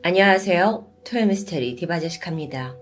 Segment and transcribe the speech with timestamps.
[0.00, 0.86] 안녕하세요.
[1.04, 2.76] 토요미스테리 디바제식합니다.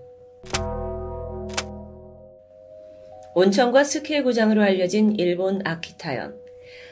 [3.33, 6.35] 온천과 스키의 고장으로 알려진 일본 아키타현.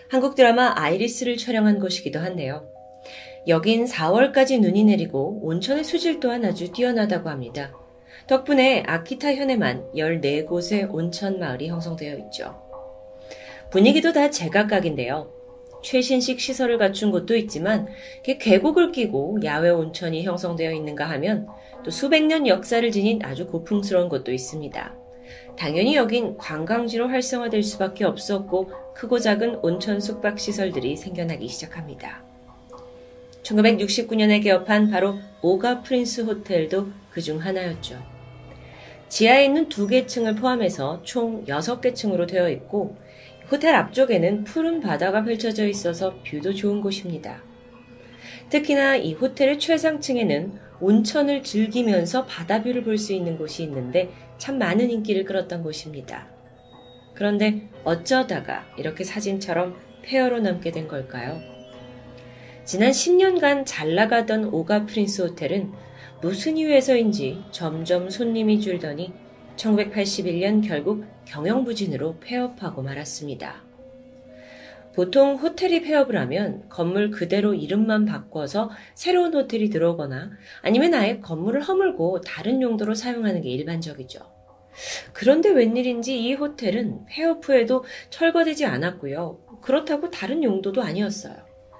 [0.09, 2.67] 한국 드라마 아이리스를 촬영한 곳이기도 한데요.
[3.47, 7.71] 여긴 4월까지 눈이 내리고 온천의 수질 또한 아주 뛰어나다고 합니다.
[8.25, 12.59] 덕분에 아키타현에만 14곳의 온천 마을이 형성되어 있죠.
[13.69, 15.34] 분위기도 다 제각각인데요.
[15.85, 17.87] 최신식 시설을 갖춘 곳도 있지만
[18.23, 21.47] 계곡을 끼고 야외 온천이 형성되어 있는가 하면
[21.83, 24.95] 또 수백 년 역사를 지닌 아주 고풍스러운 곳도 있습니다.
[25.55, 32.23] 당연히 여긴 관광지로 활성화될 수밖에 없었고 크고 작은 온천 숙박 시설들이 생겨나기 시작합니다.
[33.43, 38.01] 1969년에 개업한 바로 오가 프린스 호텔도 그 중 하나였죠.
[39.07, 42.97] 지하에 있는 두 개 층을 포함해서 총 6개 층으로 되어 있고
[43.51, 47.43] 호텔 앞쪽에는 푸른 바다가 펼쳐져 있어서 view도 좋은 곳입니다.
[48.49, 54.89] 특히나 이 호텔의 최상층에는 온천을 즐기면서 바다 view를 볼 수 있는 곳이 있는데 참 많은
[54.89, 56.27] 인기를 끌었던 곳입니다.
[57.13, 61.39] 그런데 어쩌다가 이렇게 사진처럼 폐허로 남게 된 걸까요?
[62.65, 65.71] 지난 10년간 잘 나가던 오가 프린스 호텔은
[66.21, 69.13] 무슨 이유에서인지 점점 손님이 줄더니
[69.55, 73.63] 1981년 결국 경영부진으로 폐업하고 말았습니다.
[74.93, 82.21] 보통 호텔이 폐업을 하면 건물 그대로 이름만 바꿔서 새로운 호텔이 들어오거나 아니면 아예 건물을 허물고
[82.21, 84.19] 다른 용도로 사용하는 게 일반적이죠.
[85.11, 89.59] 그런데 웬일인지 이 호텔은 폐업 후에도 철거되지 않았고요.
[89.61, 91.35] 그렇다고 다른 용도도 아니었어요.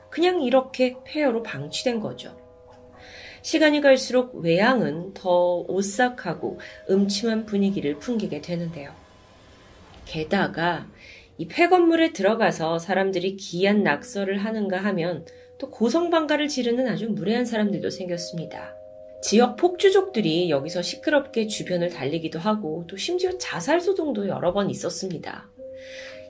[0.10, 2.45] 그냥 이렇게 폐허로 방치된 거죠.
[3.46, 8.92] 시간이 갈수록 외양은 더 오싹하고 음침한 분위기를 풍기게 되는데요.
[10.06, 10.88] 게다가
[11.38, 15.28] 이 폐건물에 들어가서 사람들이 기이한 낙서를 하는가 하면
[15.60, 18.74] 또 고성방가를 지르는 아주 무례한 사람들도 생겼습니다.
[19.22, 25.48] 지역 폭주족들이 여기서 시끄럽게 주변을 달리기도 하고 또 심지어 자살 소동도 여러 번 있었습니다.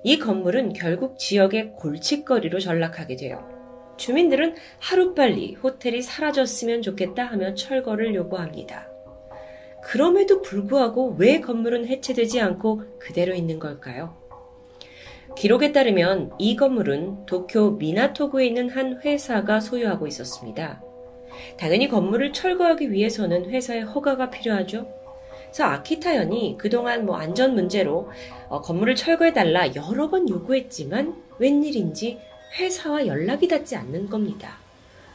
[0.04, 3.55] 이 건물은 결국 지역의 골칫거리로 전락하게 돼요.
[3.98, 8.88] 주민들은 하루빨리 호텔이 사라졌으면 좋겠다 하며 철거를 요구합니다.
[9.84, 14.16] 그럼에도 불구하고 왜 건물은 해체되지 않고 그대로 있는 걸까요?
[15.36, 20.82] 기록에 따르면 이 건물은 도쿄 미나토구에 있는 한 회사가 소유하고 있었습니다.
[21.58, 24.88] 당연히 건물을 철거하기 위해서는 회사의 허가가 필요하죠.
[25.46, 28.10] 그래서 아키타현이 그동안 뭐 안전 문제로
[28.50, 32.20] 어, 건물을 철거해달라 여러 번 요구했지만 웬일인지
[32.56, 34.58] 회사와 연락이 닿지 않는 겁니다.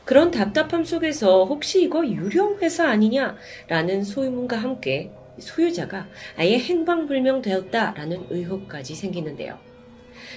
[0.05, 8.95] 그런 답답함 속에서 혹시 이거 유령 회사 아니냐라는 소문과 함께 소유자가 아예 행방불명 되었다라는 의혹까지
[8.95, 9.59] 생기는데요.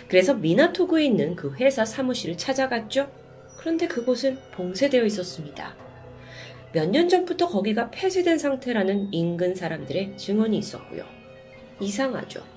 [0.08, 3.12] 그래서 미나토구에 있는 그 회사 사무실을 찾아갔죠.
[3.58, 5.76] 그런데 그곳은 봉쇄되어 있었습니다.
[6.74, 11.06] 몇 년 전부터 거기가 폐쇄된 상태라는 인근 사람들의 증언이 있었고요.
[11.80, 12.53] 이상하죠.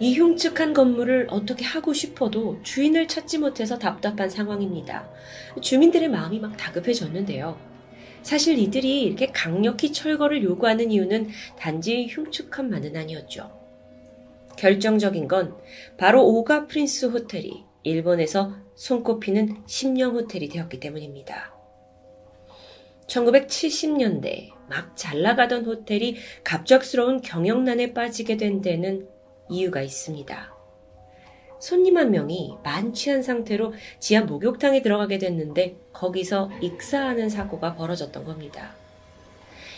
[0.00, 5.08] 이 흉측한 건물을 어떻게 하고 싶어도 주인을 찾지 못해서 답답한 상황입니다.
[5.60, 7.56] 주민들의 마음이 막 다급해졌는데요.
[8.22, 11.28] 사실 이들이 이렇게 강력히 철거를 요구하는 이유는
[11.58, 13.50] 단지 흉측함만은 아니었죠.
[14.56, 15.54] 결정적인 건
[15.96, 21.54] 바로 오가 프린스 호텔이 일본에서 손꼽히는 심령 호텔이 되었기 때문입니다.
[23.06, 29.06] 1970년대 막 잘 나가던 호텔이 갑작스러운 경영난에 빠지게 된 데는
[29.48, 30.54] 이유가 있습니다.
[31.60, 38.74] 손님 한 명이 만취한 상태로 지하 목욕탕에 들어가게 됐는데 거기서 익사하는 사고가 벌어졌던 겁니다.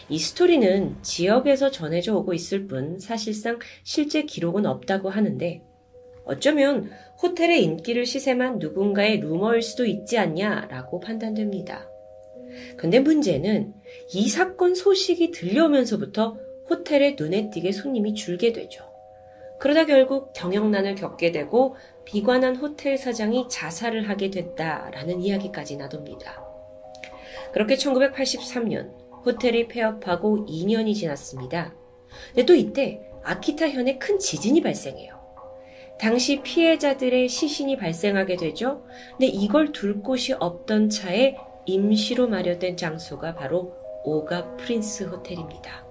[0.09, 5.63] 이 스토리는 지역에서 전해져 오고 있을 뿐 사실상 실제 기록은 없다고 하는데
[6.25, 6.91] 어쩌면
[7.23, 11.89] 호텔의 인기를 시샘한 누군가의 루머일 수도 있지 않냐라고 판단됩니다.
[12.77, 13.75] 근데 문제는
[14.13, 16.37] 이 사건 소식이 들려오면서부터
[16.69, 18.86] 호텔에 눈에 띄게 손님이 줄게 되죠.
[19.59, 26.45] 그러다 결국 경영난을 겪게 되고 비관한 호텔 사장이 자살을 하게 됐다라는 이야기까지 나돕니다.
[27.53, 28.93] 그렇게 1983년
[29.25, 31.75] 호텔이 폐업하고 2년이 지났습니다.
[32.29, 35.17] 근데 또 이때 아키타 현에 큰 지진이 발생해요.
[35.99, 38.85] 당시 피해자들의 시신이 발생하게 되죠.
[39.13, 43.75] 근데 이걸 둘 곳이 없던 차에 임시로 마련된 장소가 바로
[44.05, 45.86] 오가 프린스 호텔입니다.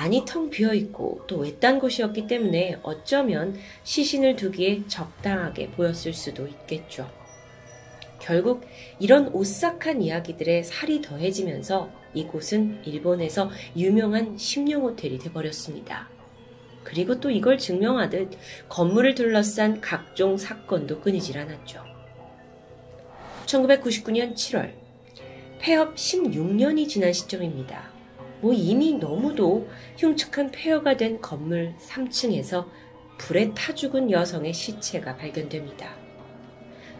[0.00, 7.10] 안이 텅 비어 있고 또 외딴 곳이었기 때문에 어쩌면 시신을 두기에 적당하게 보였을 수도 있겠죠.
[8.20, 8.64] 결국
[9.00, 16.08] 이런 오싹한 이야기들의 살이 더해지면서 이곳은 일본에서 유명한 심령 호텔이 돼버렸습니다.
[16.84, 21.82] 그리고 또 이걸 증명하듯 건물을 둘러싼 각종 사건도 끊이질 않았죠.
[23.46, 24.74] 1999년 7월
[25.58, 27.87] 폐업 16년이 지난 시점입니다.
[28.40, 32.66] 뭐 이미 너무도 흉측한 폐허가 된 건물 3층에서
[33.18, 35.96] 불에 타 죽은 여성의 시체가 발견됩니다.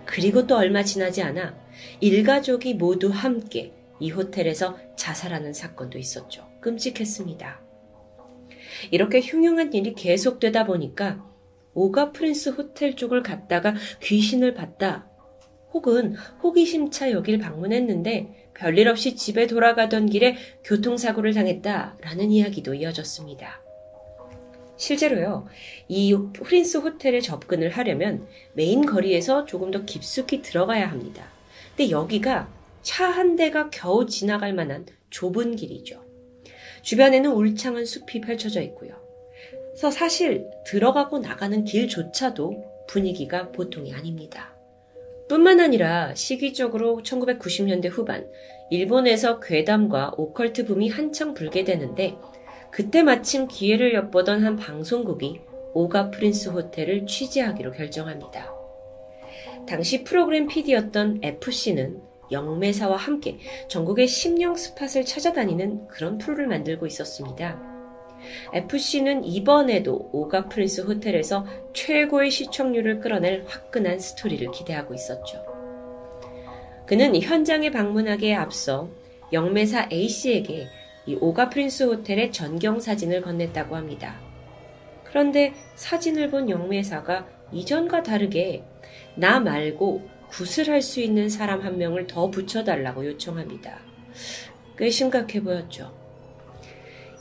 [0.04, 1.54] 그리고 또 얼마 지나지 않아
[2.00, 6.48] 일가족이 모두 함께 이 호텔에서 자살하는 사건도 있었죠.
[6.60, 7.60] 끔찍했습니다.
[8.90, 11.24] 이렇게 흉흉한 일이 계속되다 보니까
[11.74, 15.07] 오가 프린스 호텔 쪽을 갔다가 귀신을 봤다.
[15.72, 23.60] 혹은 호기심 차 여길 방문했는데 별일 없이 집에 돌아가던 길에 교통사고를 당했다라는 이야기도 이어졌습니다.
[24.76, 25.46] 실제로요,
[25.88, 31.24] 이 프린스 호텔에 접근을 하려면 메인 거리에서 조금 더 깊숙이 들어가야 합니다.
[31.76, 32.48] 근데 여기가
[32.82, 36.02] 차 한 대가 겨우 지나갈 만한 좁은 길이죠.
[36.82, 38.94] 주변에는 울창한 숲이 펼쳐져 있고요.
[39.72, 44.57] 그래서 사실 들어가고 나가는 길조차도 분위기가 보통이 아닙니다.
[45.28, 48.26] 뿐만 아니라 시기적으로 1990년대 후반
[48.70, 52.16] 일본에서 괴담과 오컬트 붐이 한창 불게 되는데
[52.70, 55.40] 그때 마침 기회를 엿보던 한 방송국이
[55.74, 58.52] 오가 프린스 호텔을 취재하기로 결정합니다.
[59.66, 63.38] 당시 프로그램 PD였던 FC는 영매사와 함께
[63.68, 67.67] 전국의 심령 spot을 찾아다니는 그런 프로를 만들고 있었습니다.
[68.52, 75.44] PD는 이번에도 오가 프린스 호텔에서 최고의 시청률을 끌어낼 화끈한 스토리를 기대하고 있었죠.
[76.86, 78.88] 그는 현장에 방문하기에 앞서
[79.32, 80.68] 영매사 A씨에게
[81.06, 84.18] 이 오가 프린스 호텔의 전경 사진을 건넸다고 합니다.
[85.04, 88.62] 그런데 사진을 본 영매사가 이전과 다르게
[89.14, 93.78] 나 말고 굿을 할 수 있는 사람 한 명을 더 붙여달라고 요청합니다.
[94.76, 95.97] 꽤 심각해 보였죠.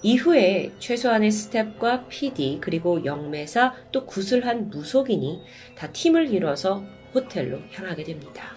[0.03, 5.41] 이후에 최소한의 스텝과 PD 그리고 영매사 또 굿을 한 무속인이
[5.75, 6.83] 다 팀을 이뤄서
[7.15, 8.55] 호텔로 향하게 됩니다.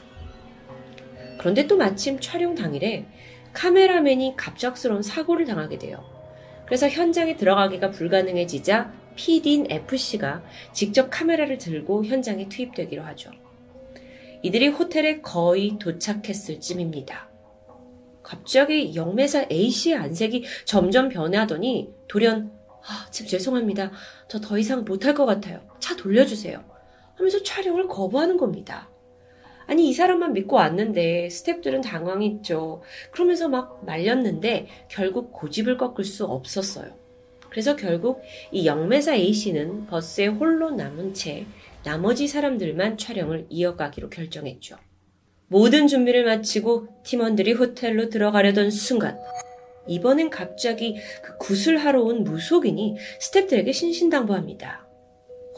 [1.39, 3.07] 그런데 또 마침 촬영 당일에
[3.55, 6.05] 카메라맨이 갑작스러운 사고를 당하게 돼요.
[6.67, 10.43] 그래서 현장에 들어가기가 불가능해지자 PD인 FC가
[10.73, 13.31] 직접 카메라를 들고 현장에 투입되기로 하죠.
[14.43, 17.30] 이들이 호텔에 거의 도착했을 쯤입니다.
[18.31, 22.53] 갑자기 영매사 A씨의 안색이 점점 변하더니 돌연
[22.87, 23.91] 아, 참 죄송합니다.
[24.29, 25.61] 저 더 이상 못할 것 같아요.
[25.81, 26.65] 차 돌려주세요.
[27.17, 28.89] 하면서 촬영을 거부하는 겁니다.
[29.67, 32.83] 아니 이 사람만 믿고 왔는데 스탭들은 당황했죠.
[33.11, 36.93] 그러면서 막 말렸는데 결국 고집을 꺾을 수 없었어요.
[37.51, 38.23] 그래서 결국
[38.53, 41.47] 이 영매사 A씨는 버스에 홀로 남은 채
[41.83, 44.77] 나머지 사람들만 촬영을 이어가기로 결정했죠.
[45.51, 49.19] 모든 준비를 마치고 팀원들이 호텔로 들어가려던 순간
[49.89, 54.87] 이번엔 갑자기 그 구슬하러 온 무속인이 스탭들에게 신신당부합니다.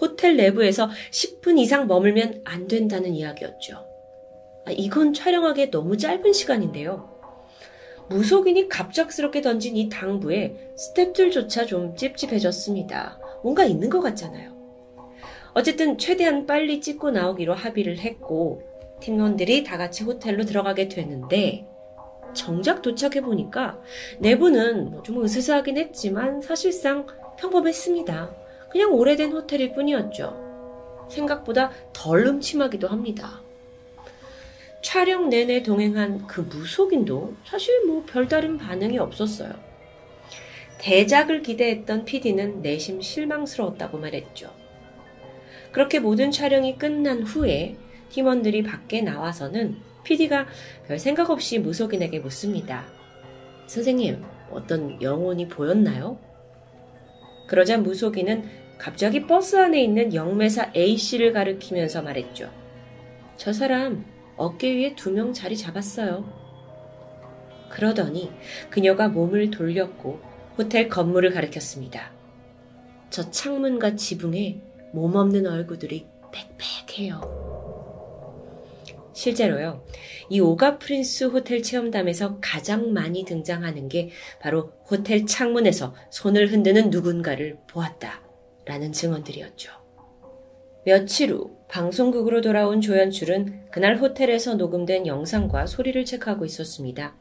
[0.01, 3.85] 호텔 내부에서 10분 이상 머물면 안 된다는 이야기였죠.
[4.65, 7.11] 아, 이건 촬영하기에 너무 짧은 시간인데요.
[8.09, 13.19] 무속인이 갑작스럽게 던진 이 당부에 스탭들조차 좀 찝찝해졌습니다.
[13.43, 14.57] 뭔가 있는 것 같잖아요.
[15.53, 18.72] 어쨌든 최대한 빨리 찍고 나오기로 합의를 했고
[19.03, 21.67] 팀원들이 다 같이 호텔로 들어가게 됐는데
[22.35, 23.79] 정작 도착해 보니까
[24.21, 27.07] 내부는 뭐좀 으스스하긴 했지만 사실상
[27.37, 28.35] 평범했습니다.
[28.71, 31.09] 그냥 오래된 호텔일 뿐이었죠.
[31.11, 33.43] 생각보다 덜 음침하기도 합니다.
[34.81, 39.53] 촬영 내내 동행한 그 무속인도 사실 뭐 별다른 반응이 없었어요.
[40.79, 44.51] 대작을 기대했던 PD는 내심 실망스러웠다고 말했죠.
[45.71, 47.77] 그렇게 모든 촬영이 끝난 후에
[48.13, 50.47] 팀원들이 밖에 나와서는 PD가
[50.87, 52.85] 별 생각 없이 무속인에게 묻습니다.
[53.67, 56.19] 선생님, 어떤 영혼이 보였나요?
[57.49, 58.45] 그러자 무속인은
[58.79, 62.51] 갑자기 버스 안에 있는 영매사 A씨를 가리키면서 말했죠.
[63.37, 64.05] 저 사람
[64.37, 66.31] 어깨 위에 두 명 자리 잡았어요.
[67.71, 68.31] 그러더니
[68.69, 70.21] 그녀가 몸을 돌렸고
[70.59, 72.13] 호텔 건물을 가리켰습니다.
[73.09, 74.61] 저 창문과 지붕에
[74.93, 76.07] 몸 없는 얼굴들이
[76.59, 77.52] 빽빽해요.
[79.15, 79.85] 실제로요,
[80.31, 87.59] 이 오가 프린스 호텔 체험담에서 가장 많이 등장하는 게 바로 호텔 창문에서 손을 흔드는 누군가를
[87.69, 88.23] 보았다.
[88.65, 89.73] 라는 증언들이었죠.
[90.85, 97.17] 며칠 후 방송국으로 돌아온 조연출은 그날 호텔에서 녹음된 영상과 소리를 체크하고 있었습니다.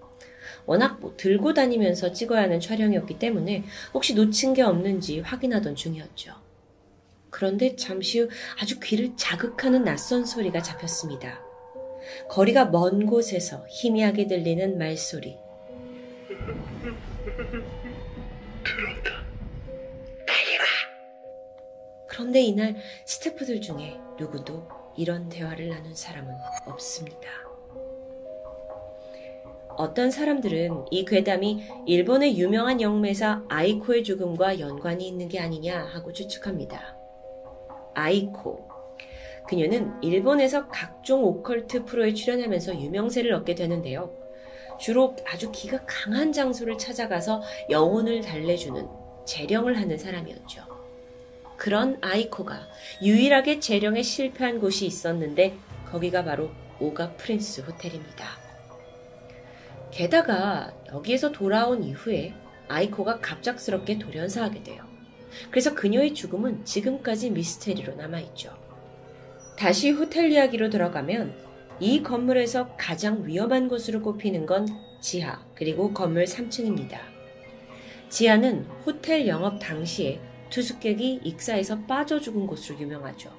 [0.65, 6.33] 워낙 뭐 들고 다니면서 찍어야 하는 촬영이었기 때문에 혹시 놓친 게 없는지 확인하던 중이었죠.
[7.29, 8.29] 그런데 잠시 후
[8.61, 11.50] 아주 귀를 자극하는 낯선 소리가 잡혔습니다.
[12.29, 15.37] 거리가 먼 곳에서 희미하게 들리는 말소리.
[18.63, 19.11] 들었다.
[20.27, 20.65] 빨리 와.
[22.07, 22.75] 그런데 이날
[23.05, 26.33] 스태프들 중에 누구도 이런 대화를 나눈 사람은
[26.65, 27.29] 없습니다.
[29.77, 36.97] 어떤 사람들은 이 괴담이 일본의 유명한 영매사 아이코의 죽음과 연관이 있는 게 아니냐 하고 추측합니다.
[37.93, 38.70] 아이코.
[39.51, 44.15] 그녀는 일본에서 각종 오컬트 프로에 출연하면서 유명세를 얻게 되는데요.
[44.79, 48.87] 주로 아주 기가 강한 장소를 찾아가서 영혼을 달래주는
[49.25, 50.63] 재령을 하는 사람이었죠.
[51.57, 52.65] 그런 아이코가
[53.03, 55.57] 유일하게 재령에 실패한 곳이 있었는데
[55.91, 58.25] 거기가 바로 오가 프린스 호텔입니다.
[59.91, 62.33] 게다가 여기에서 돌아온 이후에
[62.69, 64.85] 아이코가 갑작스럽게 돌연사하게 돼요.
[65.49, 68.60] 그래서 그녀의 죽음은 지금까지 미스테리로 남아있죠.
[69.61, 71.35] 다시 호텔 이야기로 들어가면
[71.79, 74.67] 이 건물에서 가장 위험한 곳으로 꼽히는 건
[75.01, 76.97] 지하, 그리고 건물 3층입니다.
[78.09, 83.31] 지하는 호텔 영업 당시에 투숙객이 익사해서 빠져 죽은 곳으로 유명하죠.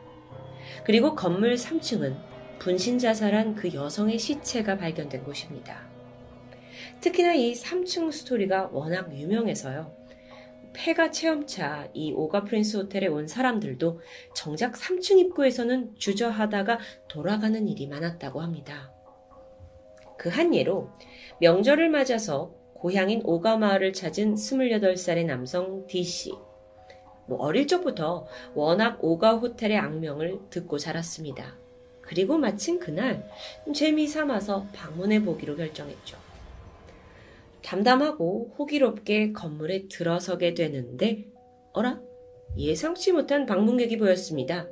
[0.85, 2.17] 그리고 건물 3층은
[2.61, 5.88] 분신 자살한 그 여성의 시체가 발견된 곳입니다.
[7.00, 10.01] 특히나 이 3층 스토리가 워낙 유명해서요.
[10.75, 14.00] 폐가 체험차 이 오가 프린스 호텔에 온 사람들도
[14.35, 18.93] 정작 3층 입구에서는 주저하다가 돌아가는 일이 많았다고 합니다.
[20.19, 20.91] 그 한 예로
[21.41, 26.33] 명절을 맞아서 고향인 오가 마을을 찾은 28살의 남성 D씨.
[27.26, 31.57] 뭐 어릴 적부터 워낙 오가 호텔의 악명을 듣고 자랐습니다.
[32.00, 33.29] 그리고 마침 그날
[33.75, 36.22] 재미 삼아서 방문해 보기로 결정했죠.
[37.64, 41.25] 담담하고 호기롭게 건물에 들어서게 되는데,
[41.73, 42.00] 어라?
[42.57, 44.69] 예상치 못한 방문객이 보였습니다.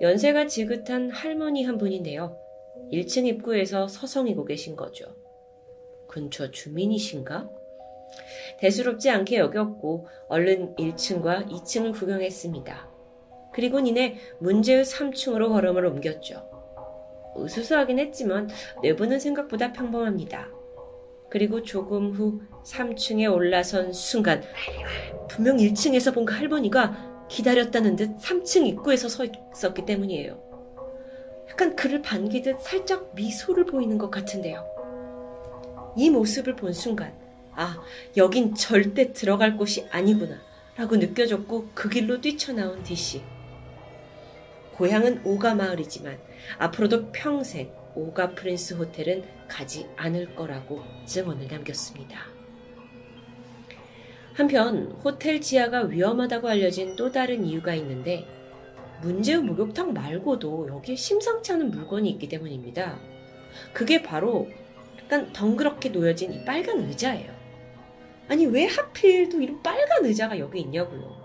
[0.00, 2.36] 연세가 지긋한 할머니 한 분인데요.
[2.92, 5.16] 1층 입구에서 서성이고 계신 거죠.
[6.08, 7.48] 근처 주민이신가?
[8.58, 12.90] 대수롭지 않게 여겼고 얼른 1층과 2층을 구경했습니다.
[13.52, 16.48] 그리고 니네 문제의 3층으로 걸음을 옮겼죠.
[17.38, 18.48] 으스스하긴 했지만
[18.82, 20.59] 내부는 생각보다 평범합니다.
[21.30, 24.42] 그리고 조금 후 3층에 올라선 순간
[25.28, 30.38] 분명 1층에서 본 그 할머니가 기다렸다는 듯 3층 입구에서 서 있었기 때문이에요.
[31.48, 34.64] 약간 그를 반기듯 살짝 미소를 보이는 것 같은데요.
[35.96, 37.12] 이 모습을 본 순간
[37.54, 37.80] 아
[38.16, 40.36] 여긴 절대 들어갈 곳이 아니구나
[40.76, 43.22] 라고 느껴졌고 그 길로 뛰쳐나온 디씨.
[44.76, 46.18] 고향은 오가 마을이지만
[46.58, 52.18] 앞으로도 평생 오가 프린스 호텔은 가지 않을 거라고 증언을 남겼습니다.
[54.32, 58.26] 한편 호텔 지하가 위험하다고 알려진 또 다른 이유가 있는데
[59.02, 62.98] 문제의 목욕탕 말고도 여기에 심상치 않은 물건이 있기 때문입니다.
[63.74, 64.48] 그게 바로
[65.02, 67.30] 약간 덩그렇게 놓여진 이 빨간 의자예요.
[68.28, 71.20] 아니 왜 하필 또 이런 빨간 의자가 여기 있냐고요.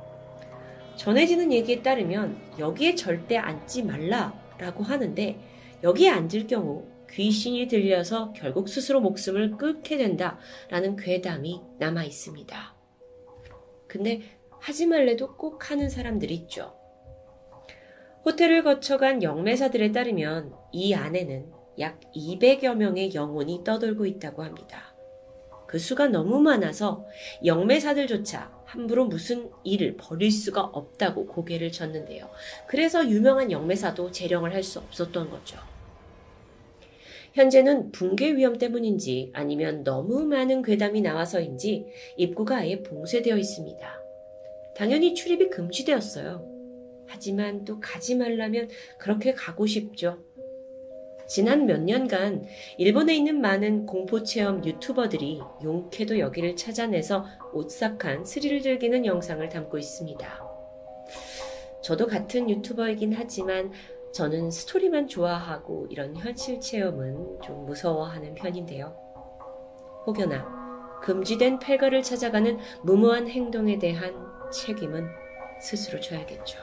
[0.98, 9.00] 전해지는 얘기에 따르면 여기에 절대 앉지 말라라고 하는데 여기에 앉을 경우 귀신이 들려서 결국 스스로
[9.02, 12.76] 목숨을 끊게 된다라는 괴담이 남아 있습니다.
[13.88, 14.22] 근데
[14.60, 16.76] 하지 말래도 꼭 하는 사람들이 있죠.
[18.26, 24.96] 호텔을 거쳐간 영매사들에 따르면 이 안에는 약 200여 명의 영혼이 떠돌고 있다고 합니다.
[25.68, 27.06] 그 수가 너무 많아서
[27.44, 32.30] 영매사들조차 함부로 무슨 일을 벌일 수가 없다고 고개를 젓는데요.
[32.68, 35.60] 그래서 유명한 영매사도 재령을 할 수 없었던 거죠.
[37.34, 41.86] 현재는 붕괴 위험 때문인지 아니면 너무 많은 괴담이 나와서인지
[42.18, 44.02] 입구가 아예 봉쇄되어 있습니다.
[44.76, 46.52] 당연히 출입이 금지되었어요.
[47.08, 50.24] 하지만 또 가지 말라면 그렇게 가고 싶죠.
[51.28, 52.46] 지난 몇 년간
[52.78, 60.46] 일본에 있는 많은 공포체험 유튜버들이 용케도 여기를 찾아내서 오싹한 스릴을 즐기는 영상을 담고 있습니다.
[61.82, 63.72] 저도 같은 유튜버이긴 하지만
[64.12, 68.96] 저는 스토리만 좋아하고 이런 현실 체험은 좀 무서워하는 편인데요.
[70.06, 74.14] 혹여나 금지된 폐가를 찾아가는 무모한 행동에 대한
[74.52, 75.08] 책임은
[75.60, 76.60] 스스로 져야겠죠.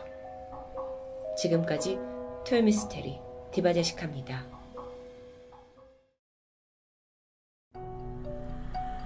[1.36, 1.98] 지금까지
[2.46, 4.44] 토요미스테리 디바제식합니다.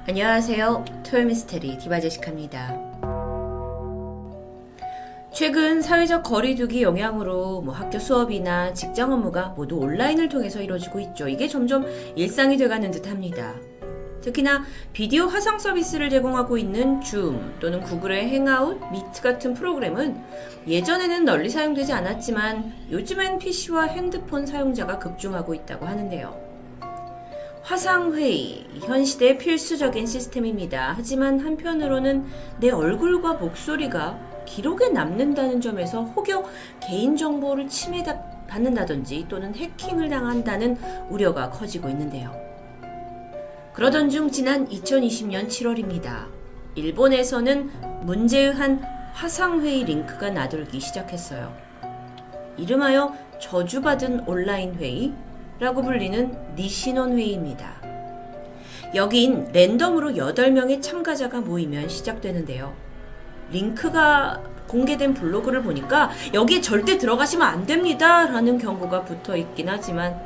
[0.09, 0.85] 안녕하세요.
[1.05, 2.87] 토요미스테리 디바제식합니다.
[5.35, 11.29] 최근 사회적 거리두기 영향으로 뭐 학교 수업이나 직장 업무가 모두 온라인을 통해서 이루어지고 있죠.
[11.29, 11.85] 이게 점점
[12.15, 13.53] 일상이 돼가는 듯 합니다.
[14.27, 20.21] 특히나 비디오 화상 서비스를 제공하고 있는 줌 또는 구글의 행아웃, 미트 같은 프로그램은
[20.67, 26.45] 예전에는 널리 사용되지 않았지만 요즘엔 PC와 핸드폰 사용자가 급증하고 있다고 하는데요.
[27.63, 30.95] 화상회의, 현 시대의 필수적인 시스템입니다.
[30.97, 32.27] 하지만 한편으로는
[32.59, 36.45] 내 얼굴과 목소리가 기록에 남는다는 점에서 혹여
[36.81, 40.79] 개인정보를 침해받는다든지 또는 해킹을 당한다는
[41.11, 42.46] 우려가 커지고 있는데요.
[43.77, 46.29] 그러던 중 지난 2020년 7월입니다.
[46.77, 51.55] 일본에서는 문제의한 화상회의 링크가 나돌기 시작했어요.
[52.57, 57.75] 이름하여 저주받은 온라인 회의라고 불리는 니시논 회의입니다.
[58.95, 62.73] 여긴 랜덤으로 8명의 참가자가 모이면 시작되는데요.
[63.51, 68.25] 링크가 공개된 블로그를 보니까 여기에 절대 들어가시면 안 됩니다.
[68.25, 70.19] 라는 경고가 붙어 있긴 하지만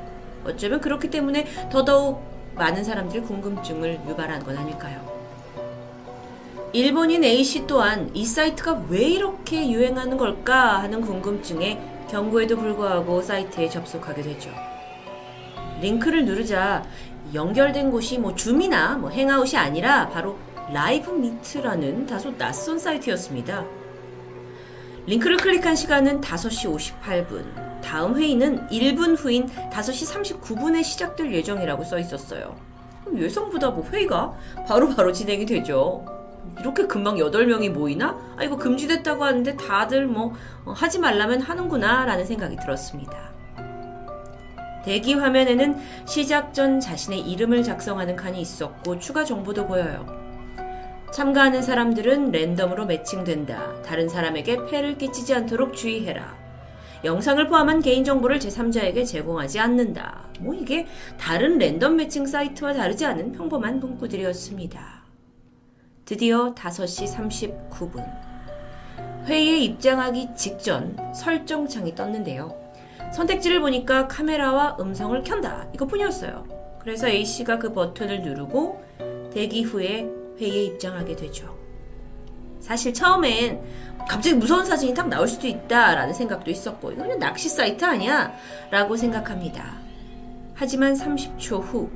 [0.44, 5.20] 어쩌면 그렇기 때문에 더더욱 많은 사람들이 궁금증을 유발한 건 아닐까요?
[6.72, 14.22] 일본인 A씨 또한 이 사이트가 왜 이렇게 유행하는 걸까 하는 궁금증에 경고에도 불구하고 사이트에 접속하게
[14.22, 14.50] 되죠.
[15.80, 16.84] 링크를 누르자
[17.34, 20.38] 연결된 곳이 뭐 줌이나 뭐 행아웃이 아니라 바로
[20.72, 23.64] 라이브 미트라는 다소 낯선 사이트였습니다.
[25.06, 27.80] 링크를 클릭한 시간은 5시 58분.
[27.82, 32.54] 다음 회의는 1분 후인 5시 39분에 시작될 예정이라고 써 있었어요.
[33.16, 34.32] 예상보다 뭐 회의가
[34.68, 36.04] 바로바로 바로 진행이 되죠.
[36.60, 38.18] 이렇게 금방 8명이 모이나?
[38.36, 43.30] 아, 이거 금지됐다고 하는데 다들 뭐, 어, 하지 말라면 하는구나, 라는 생각이 들었습니다.
[44.84, 50.06] 대기 화면에는 시작 전 자신의 이름을 작성하는 칸이 있었고, 추가 정보도 보여요.
[51.12, 53.82] 참가하는 사람들은 랜덤으로 매칭된다.
[53.82, 56.38] 다른 사람에게 폐를 끼치지 않도록 주의해라.
[57.02, 60.28] 영상을 포함한 개인정보를 제3자에게 제공하지 않는다.
[60.38, 60.86] 뭐 이게
[61.18, 65.02] 다른 랜덤 매칭 사이트와 다르지 않은 평범한 문구들이었습니다.
[66.04, 68.04] 드디어 5시 39분.
[69.26, 72.54] 회의에 입장하기 직전 설정창이 떴는데요.
[73.12, 75.66] 선택지를 보니까 카메라와 음성을 켠다.
[75.74, 76.46] 이것뿐이었어요.
[76.78, 78.82] 그래서 A씨가 그 버튼을 누르고
[79.32, 81.54] 대기 후에 회의에 입장하게 되죠.
[82.60, 83.60] 사실 처음엔
[84.08, 88.32] 갑자기 무서운 사진이 딱 나올 수도 있다라는 생각도 있었고 이거 는 낚시 사이트 아니야?
[88.70, 89.78] 라고 생각합니다.
[90.54, 91.90] 하지만 30초 후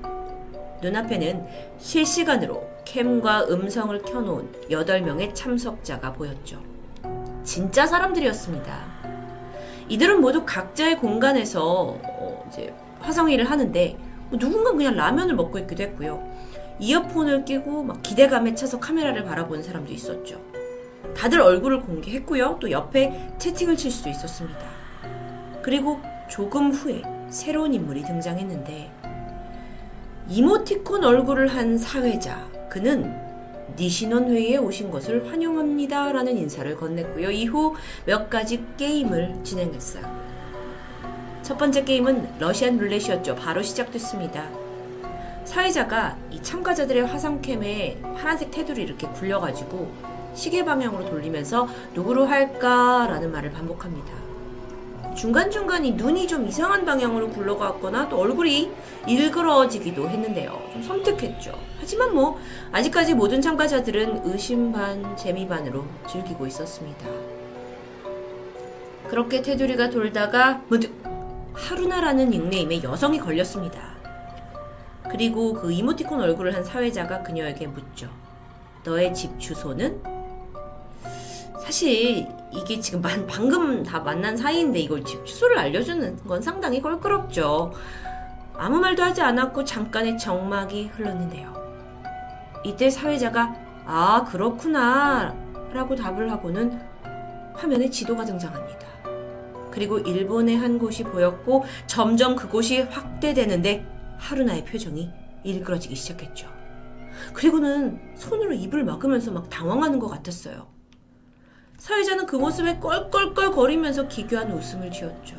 [0.82, 1.46] 눈앞에는
[1.78, 6.60] 실시간으로 캠과 음성을 켜놓은 8명의 참석자가 보였죠.
[7.42, 8.94] 진짜 사람들이었습니다.
[9.88, 13.98] 이들은 모두 각자의 공간에서 어 이제 화성회의를 하는데
[14.38, 16.33] 누군가 그냥 라면을 먹고 있기도 했고요.
[16.78, 20.40] 이어폰을 끼고 막 기대감에 차서 카메라를 바라보는 사람도 있었죠.
[21.16, 22.58] 다들 얼굴을 공개했고요.
[22.60, 24.60] 또 옆에 채팅을 칠 수도 있었습니다.
[25.62, 28.90] 그리고 조금 후에 새로운 인물이 등장했는데
[30.28, 33.14] 이모티콘 얼굴을 한 사회자 그는
[33.76, 37.32] 니신원 회의에 오신 것을 환영합니다 라는 인사를 건넸고요.
[37.32, 40.04] 이후 몇 가지 게임을 진행했어요.
[41.42, 43.34] 첫 번째 게임은 러시안 룰렛이었죠.
[43.36, 44.63] 바로 시작됐습니다.
[45.44, 49.92] 사회자가 이 참가자들의 화상캠에 파란색 테두리 이렇게 굴려가지고
[50.34, 54.12] 시계 방향으로 돌리면서 누구로 할까라는 말을 반복합니다.
[55.14, 58.72] 중간중간 이 눈이 좀 이상한 방향으로 굴러갔거나 또 얼굴이
[59.06, 60.60] 일그러지기도 했는데요.
[60.72, 61.56] 좀 섬뜩했죠.
[61.78, 62.38] 하지만 뭐
[62.72, 67.06] 아직까지 모든 참가자들은 의심 반 재미 반으로 즐기고 있었습니다.
[69.08, 70.92] 그렇게 테두리가 돌다가 문득
[71.52, 73.93] 하루나라는 닉네임의 여성이 걸렸습니다.
[75.10, 78.08] 그리고 그 이모티콘 얼굴을 한 사회자가 그녀에게 묻죠.
[78.84, 80.02] 너의 집 주소는?
[81.60, 87.72] 사실 이게 지금 방금 다 만난 사이인데 이걸 집 주소를 알려주는 건 상당히 껄끄럽죠.
[88.56, 91.52] 아무 말도 하지 않았고 잠깐의 정막이 흘렀는데요.
[92.64, 93.54] 이때 사회자가
[93.86, 95.34] 아 그렇구나
[95.72, 96.80] 라고 답을 하고는
[97.54, 98.84] 화면에 지도가 등장합니다.
[99.70, 105.10] 그리고 일본의 한 곳이 보였고 점점 그곳이 확대되는데 하루나의 표정이
[105.44, 106.48] 일그러지기 시작했죠.
[107.32, 110.66] 그리고는 손으로 입을 막으면서 막 당황하는 것 같았어요.
[111.78, 115.38] 사회자는 그 모습에 껄껄껄 거리면서 기괴한 웃음을 지었죠.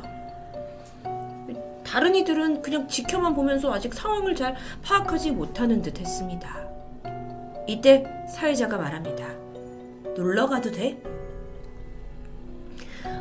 [1.84, 6.68] 다른 이들은 그냥 지켜만 보면서 아직 상황을 잘 파악하지 못하는 듯 했습니다.
[7.66, 9.26] 이때 사회자가 말합니다.
[10.16, 11.00] 놀러 가도 돼?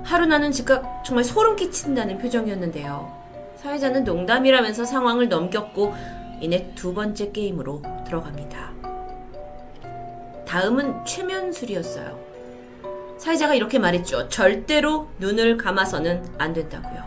[0.04, 3.25] 하루나는 즉각 정말 소름 끼친다는 표정이었는데요.
[3.66, 5.96] 사회자는 농담이라면서 상황을 넘겼고
[6.40, 8.72] 이내 두 번째 게임으로 들어갑니다.
[10.48, 12.20] 다음은 최면술이었어요.
[13.18, 14.30] 사회자가 이렇게 말했죠.
[14.30, 17.04] 절대로 눈을 감아서는 안 된다고요.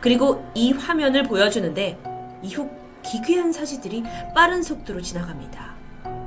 [0.00, 2.00] 그리고 이 화면을 보여주는데
[2.42, 2.68] 이후
[3.02, 4.02] 기괴한 사지들이
[4.34, 5.72] 빠른 속도로 지나갑니다.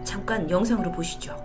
[0.06, 1.36] 잠깐 영상으로 보시죠.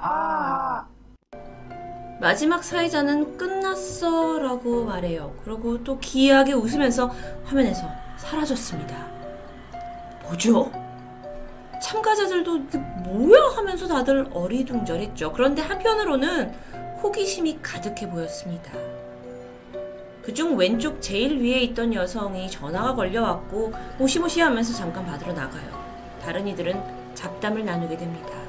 [0.00, 0.86] 아!
[2.20, 5.34] 마지막 사회자는 끝났어 라고 말해요.
[5.44, 7.10] 그리고 또 기이하게 웃으면서
[7.44, 7.82] 화면에서
[8.16, 9.06] 사라졌습니다.
[10.24, 10.70] 뭐죠?
[11.82, 12.58] 참가자들도
[13.04, 15.32] 뭐야 하면서 다들 어리둥절했죠.
[15.32, 16.52] 그런데 한편으로는
[17.02, 18.72] 호기심이 가득해 보였습니다.
[20.22, 25.68] 그중 왼쪽 제일 위에 있던 여성이 전화가 걸려왔고 모시모시 하면서 잠깐 받으러 나가요.
[26.22, 28.39] 다른 이들은 잡담을 나누게 됩니다.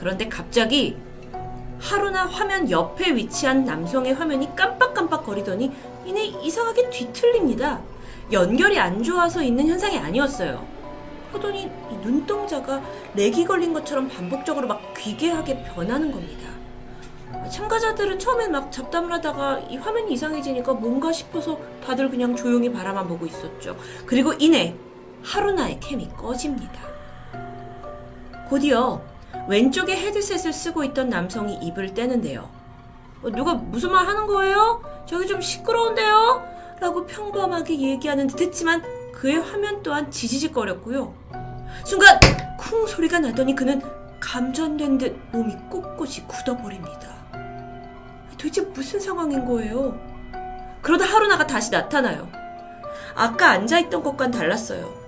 [0.00, 0.96] 그런데 갑자기
[1.78, 5.70] 하루나 화면 옆에 위치한 남성의 화면이 깜빡깜빡 거리더니
[6.06, 7.82] 이내 이상하게 뒤틀립니다.
[8.32, 10.66] 연결이 안 좋아서 있는 현상이 아니었어요.
[11.32, 11.70] 하더니
[12.02, 12.82] 눈동자가
[13.14, 16.48] 렉이 걸린 것처럼 반복적으로 막 귀괴하게 변하는 겁니다.
[17.50, 23.26] 참가자들은 처음엔 막 잡담을 하다가 이 화면이 이상해지니까 뭔가 싶어서 다들 그냥 조용히 바라만 보고
[23.26, 23.76] 있었죠.
[24.06, 24.74] 그리고 이내
[25.22, 26.88] 하루나의 캠이 꺼집니다.
[28.48, 29.09] 곧이어
[29.48, 32.48] 왼쪽에 헤드셋을 쓰고 있던 남성이 입을 떼는데요.
[33.22, 34.82] 어, 누가 무슨 말 하는 거예요?
[35.06, 36.48] 저기 좀 시끄러운데요?
[36.80, 41.14] 라고 평범하게 얘기하는 듯 했지만 그의 화면 또한 지지직거렸고요.
[41.84, 42.18] 순간
[42.58, 43.82] 쿵 소리가 나더니 그는
[44.20, 47.20] 감전된 듯 몸이 꼿꼿이 굳어버립니다.
[48.32, 49.98] 도대체 무슨 상황인 거예요?
[50.80, 52.28] 그러다 하루나가 다시 나타나요.
[53.14, 54.99] 아까 앉아있던 것과는 달랐어요.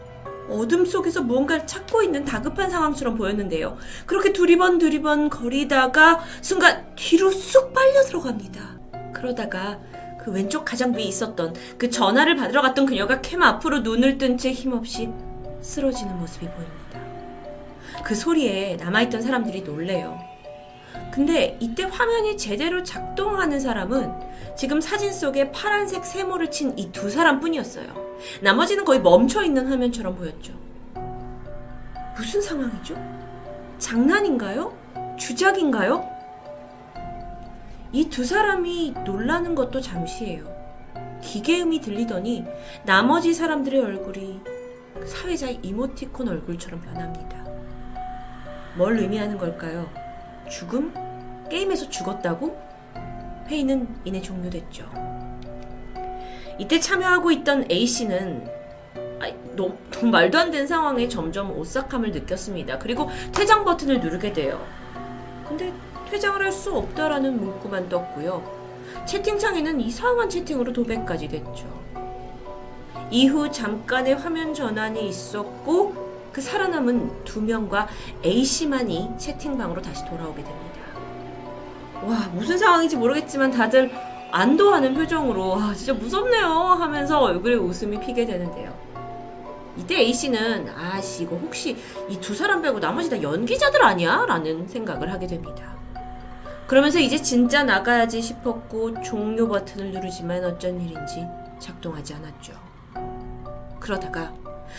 [0.52, 3.76] 어둠 속에서 무언가를 찾고 있는 다급한 상황처럼 보였는데요.
[4.06, 8.78] 그렇게 두리번 두리번 거리다가 순간 뒤로 쑥 빨려 들어갑니다.
[9.12, 9.78] 그러다가
[10.22, 14.52] 그 왼쪽 가장 위에 있었던 그 전화를 받으러 갔던 그녀가 캠 앞으로 눈을 뜬 채
[14.52, 15.08] 힘없이
[15.60, 17.00] 쓰러지는 모습이 보입니다.
[18.04, 20.18] 그 소리에 남아있던 사람들이 놀래요.
[21.12, 24.12] 근데 이때 화면이 제대로 작동하는 사람은
[24.56, 28.01] 지금 사진 속에 파란색 세모를 친 이 두 사람 뿐이었어요.
[28.40, 30.53] 나머지는 거의 멈춰있는 화면처럼 보였죠.
[32.16, 32.94] 무슨 상황이죠?
[33.79, 34.72] 장난인가요?
[35.18, 36.09] 주작인가요?
[37.92, 40.44] 이 두 사람이 놀라는 것도 잠시예요.
[41.20, 42.44] 기계음이 들리더니
[42.85, 44.40] 나머지 사람들의 얼굴이
[45.07, 47.44] 사회자 이모티콘 얼굴처럼 변합니다.
[48.77, 49.90] 뭘 의미하는 걸까요?
[50.51, 50.94] 죽음?
[51.51, 52.57] 게임에서 죽었다고?
[53.48, 54.85] 회의는 이내 종료됐죠.
[56.62, 58.48] 이때 참여하고 있던 A씨는
[59.57, 62.79] 너무, 너무 말도 안 되는 상황에 점점 오싹함을 느꼈습니다.
[62.79, 64.64] 그리고 퇴장 버튼을 누르게 돼요.
[65.48, 65.72] 근데
[66.09, 68.44] 퇴장을 할 수 없다라는 문구만 떴고요.
[69.07, 71.66] 채팅창에는 이상한 채팅으로 도배까지 됐죠.
[73.11, 77.88] 이후 잠깐의 화면 전환이 있었고 그 살아남은 두 명과
[78.25, 80.72] A씨만이 채팅방으로 다시 돌아오게 됩니다.
[82.05, 83.90] 와, 무슨 상황인지 모르겠지만 다들
[84.33, 88.73] 안도하는 표정으로 와, 진짜 무섭네요 하면서 얼굴에 웃음이 피게 되는데요.
[89.77, 91.77] 이때 A씨는 아씨 이거 혹시
[92.09, 94.25] 이 두 사람 빼고 나머지 다 연기자들 아니야?
[94.27, 95.75] 라는 생각을 하게 됩니다.
[96.66, 101.27] 그러면서 이제 진짜 나가야지 싶었고 종료 버튼을 누르지만 어쩐 일인지
[101.59, 102.53] 작동하지 않았죠.
[103.81, 104.33] 그러다가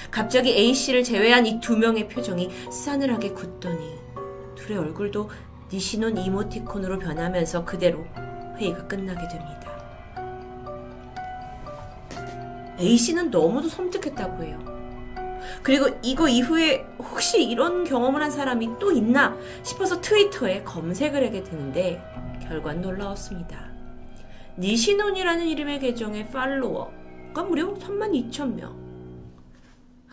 [0.10, 3.94] 갑자기 A씨를 제외한 이 두 명의 표정이 싸늘하게 굳더니
[4.56, 5.30] 둘의 얼굴도
[5.72, 8.04] 니시논 이모티콘으로 변하면서 그대로
[8.58, 9.72] 회의가 끝나게 됩니다.
[12.80, 14.60] A씨는 너무도 섬뜩했다고 해요.
[15.62, 22.02] 그리고 이거 이후에 혹시 이런 경험을 한 사람이 또 있나 싶어서 트위터에 검색을 하게 되는데
[22.44, 23.72] 결과는 놀라웠습니다.
[24.58, 28.83] 니시논이라는 이름의 계정의 팔로워가 무려 32,000명.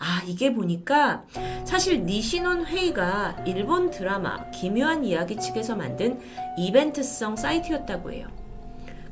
[0.00, 1.24] 아, 이게 보니까
[1.64, 6.18] 사실 니시논 회의가 일본 드라마 기묘한 이야기 측에서 만든
[6.56, 8.26] 이벤트성 사이트였다고 해요.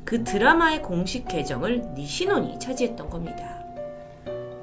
[0.03, 3.63] 그 드라마의 공식 계정을 니시논이 차지했던 겁니다.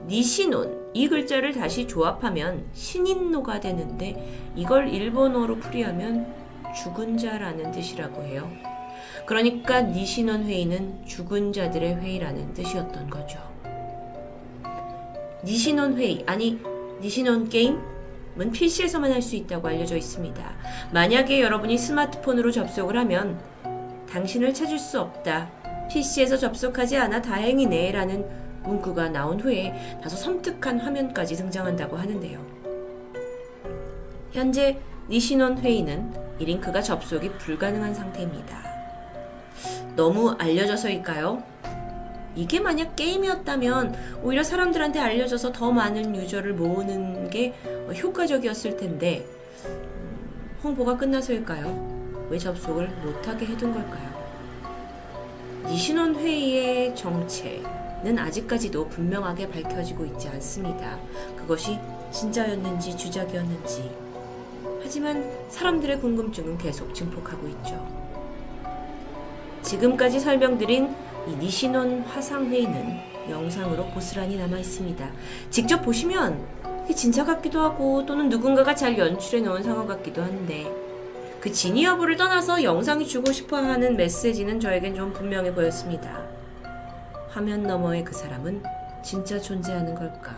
[0.08, 6.26] 니시논, 이 글자를 다시 조합하면 신인노가 되는데 이걸 일본어로 풀이하면
[6.74, 8.50] 죽은 자라는 뜻이라고 해요.
[9.26, 13.38] 그러니까 니시논 회의는 죽은 자들의 회의라는 뜻이었던 거죠.
[15.44, 16.58] 니시논 회의, 아니,
[17.00, 20.56] 니시논 게임은 PC에서만 할 수 있다고 알려져 있습니다.
[20.92, 23.38] 만약에 여러분이 스마트폰으로 접속을 하면
[24.10, 25.50] 당신을 찾을 수 없다.
[25.90, 27.92] PC에서 접속하지 않아 다행이네.
[27.92, 28.26] 라는
[28.62, 32.44] 문구가 나온 후에 다소 섬뜩한 화면까지 등장한다고 하는데요.
[34.32, 38.64] 현재 니시논 회의는 이 링크가 접속이 불가능한 상태입니다.
[39.94, 41.42] 너무 알려져서일까요?
[42.36, 47.54] 이게 만약 게임이었다면 오히려 사람들한테 알려져서 더 많은 유저를 모으는 게
[48.02, 49.26] 효과적이었을 텐데
[49.64, 52.28] 음, 홍보가 끝나서일까요?
[52.28, 54.16] 왜 접속을 못하게 해둔 걸까요?
[55.66, 60.98] 니신원 회의의 정체는 아직까지도 분명하게 밝혀지고 있지 않습니다.
[61.36, 61.78] 그것이
[62.12, 63.90] 진짜였는지 주작이었는지.
[64.82, 67.84] 하지만 사람들의 궁금증은 계속 증폭하고 있죠.
[69.62, 70.94] 지금까지 설명드린
[71.26, 75.10] 이 니시논 화상회의는 영상으로 고스란히 남아 있습니다.
[75.50, 76.46] 직접 보시면
[76.94, 80.70] 진짜 같기도 하고 또는 누군가가 잘 연출해 놓은 상황 같기도 한데
[81.40, 86.24] 그 진위 여부를 떠나서 영상이 주고 싶어 하는 메시지는 저에겐 좀 분명해 보였습니다.
[87.28, 88.62] 화면 너머의 그 사람은
[89.02, 90.34] 진짜 존재하는 걸까?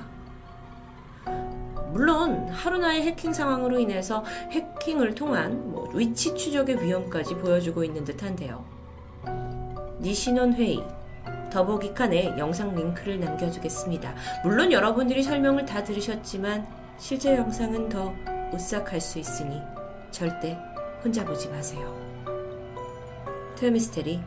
[1.93, 8.78] 물론 하루나의 해킹 상황으로 인해서 해킹을 통한 뭐 위치 추적의 위험까지 보여주고 있는 듯한데요.
[10.01, 10.79] 니신원 회의
[11.51, 14.15] 더보기 칸에 영상 링크를 남겨주겠습니다.
[14.45, 16.67] 물론 여러분들이 설명을 다 들으셨지만
[16.99, 18.15] 실제 영상은 더
[18.53, 19.61] 오싹할 수 있으니
[20.11, 20.57] 절대
[21.03, 21.95] 혼자 보지 마세요.
[23.59, 24.21] 토요미스테리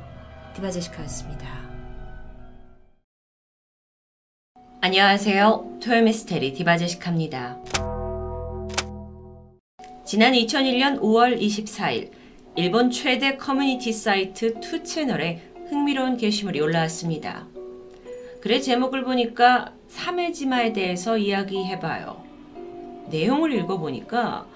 [0.56, 1.48] 디바제시카였습니다.
[4.82, 5.80] 안녕하세요.
[5.82, 7.60] 토요미스테리 디바제시카입니다.
[10.04, 12.12] 지난 2001년 5월 24일
[12.56, 17.48] 일본 최대 커뮤니티 사이트 투 채널에 흥미로운 게시물이 올라왔습니다.
[18.42, 22.22] 글의 제목을 보니까 사메지마에 대해서 이야기해봐요.
[23.10, 24.48] 내용을 읽어보니까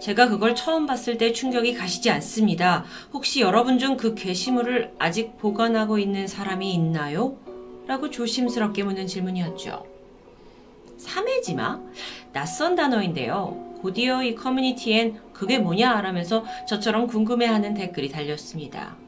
[0.00, 2.84] 제가 그걸 처음 봤을 때 충격이 가시지 않습니다.
[3.12, 7.36] 혹시 여러분 중 그 게시물을 아직 보관하고 있는 사람이 있나요?
[7.88, 9.84] 라고 조심스럽게 묻는 질문이었죠.
[10.96, 11.80] 사메지마?
[12.32, 13.80] 낯선 단어인데요.
[13.82, 16.00] 곧이어 이 커뮤니티엔 그게 뭐냐?
[16.02, 19.01] 라면서 저처럼 궁금해하는 댓글이 달렸습니다.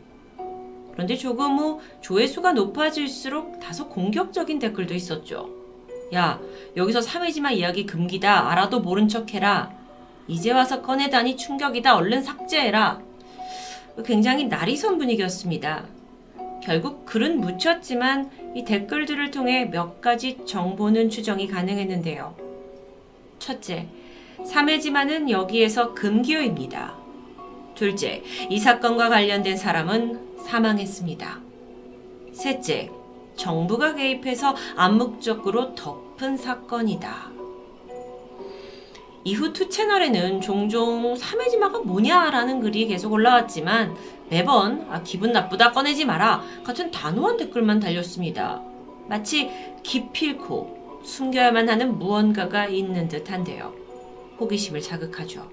[0.95, 5.51] 그런데 조금 후 조회수가 높아질수록 다소 공격적인 댓글도 있었죠.
[6.15, 6.41] 야,
[6.77, 8.51] 여기서 사회지마 이야기 금기다.
[8.51, 9.73] 알아도 모른 척 해라.
[10.29, 11.97] 이제 와서 꺼내다니 충격이다.
[11.97, 13.01] 얼른 삭제해라.
[14.05, 15.85] 굉장히 날이선 분위기였습니다.
[16.63, 22.37] 결국 글은 묻혔지만 이 댓글들을 통해 몇 가지 정보는 추정이 가능했는데요.
[23.41, 23.89] 첫째,
[24.47, 26.95] 삼해지마는 여기에서 금기어입니다.
[27.75, 31.41] 둘째, 이 사건과 관련된 사람은 사망했습니다.
[32.33, 32.91] 셋째,
[33.37, 37.33] 정부가 개입해서 암묵적으로 덮은 사건이다.
[39.25, 43.97] 이후 투 채널에는 종종 사메지마가 뭐냐라는 글이 계속 올라왔지만
[44.29, 48.63] 매번 아, 기분 나쁘다 꺼내지 마라 같은 단호한 댓글만 달렸습니다.
[49.09, 49.51] 마치
[49.83, 53.73] 기필코 숨겨야만 하는 무언가가 있는 듯한데요.
[54.39, 55.49] 호기심을 자극하죠.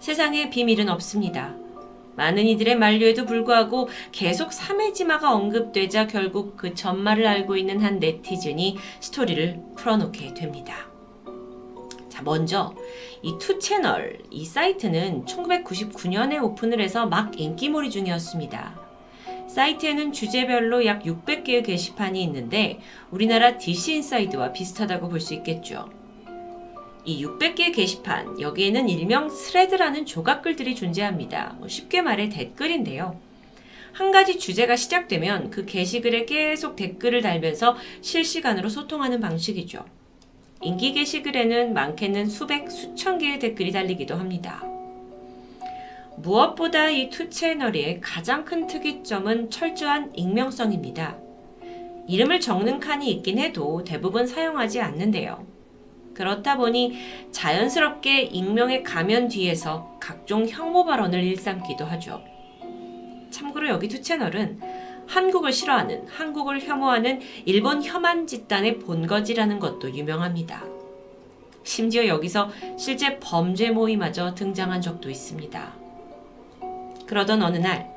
[0.00, 1.61] 세상에 비밀은 없습니다.
[2.16, 9.60] 많은 이들의 만류에도 불구하고 계속 사메지마가 언급되자 결국 그 전말을 알고 있는 한 네티즌이 스토리를
[9.76, 10.74] 풀어놓게 됩니다.
[12.08, 12.74] 자, 먼저
[13.22, 18.80] 이 투 채널, 이 사이트는 1999년에 오픈을 해서 막 인기몰이 중이었습니다.
[19.48, 25.88] 사이트에는 주제별로 약 600개의 게시판이 있는데 우리나라 DC 인사이드와 비슷하다고 볼 수 있겠죠.
[27.04, 31.56] 이 600개의 게시판, 여기에는 일명 thread라는 조각글들이 존재합니다.
[31.58, 33.18] 뭐 쉽게 말해 댓글인데요.
[33.92, 39.84] 한 가지 주제가 시작되면 그 게시글에 계속 댓글을 달면서 실시간으로 소통하는 방식이죠.
[40.62, 44.62] 인기 게시글에는 많게는 수백, 수천 개의 댓글이 달리기도 합니다.
[46.16, 51.18] 무엇보다 이 투 채널의 가장 큰 특이점은 철저한 익명성입니다.
[52.06, 55.51] 이름을 적는 칸이 있긴 해도 대부분 사용하지 않는데요.
[56.14, 56.98] 그렇다 보니
[57.30, 62.22] 자연스럽게 익명의 가면 뒤에서 각종 혐오 발언을 일삼기도 하죠.
[63.30, 64.60] 참고로 여기 두 채널은
[65.06, 70.64] 한국을 싫어하는, 한국을 혐오하는 일본 혐한 집단의 본거지라는 것도 유명합니다.
[71.64, 75.72] 심지어 여기서 실제 범죄 모임마저 등장한 적도 있습니다.
[77.06, 77.90] 그러던 어느 날,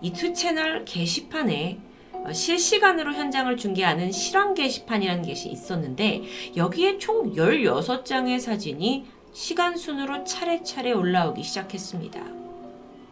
[0.00, 1.93] 이두 채널 게시판에 어,
[2.32, 6.22] 실시간으로 현장을 중계하는 실황 게시판이라는 것이 있었는데
[6.56, 12.20] 여기에 총 16장의 사진이 시간 순으로 차례차례 올라오기 시작했습니다.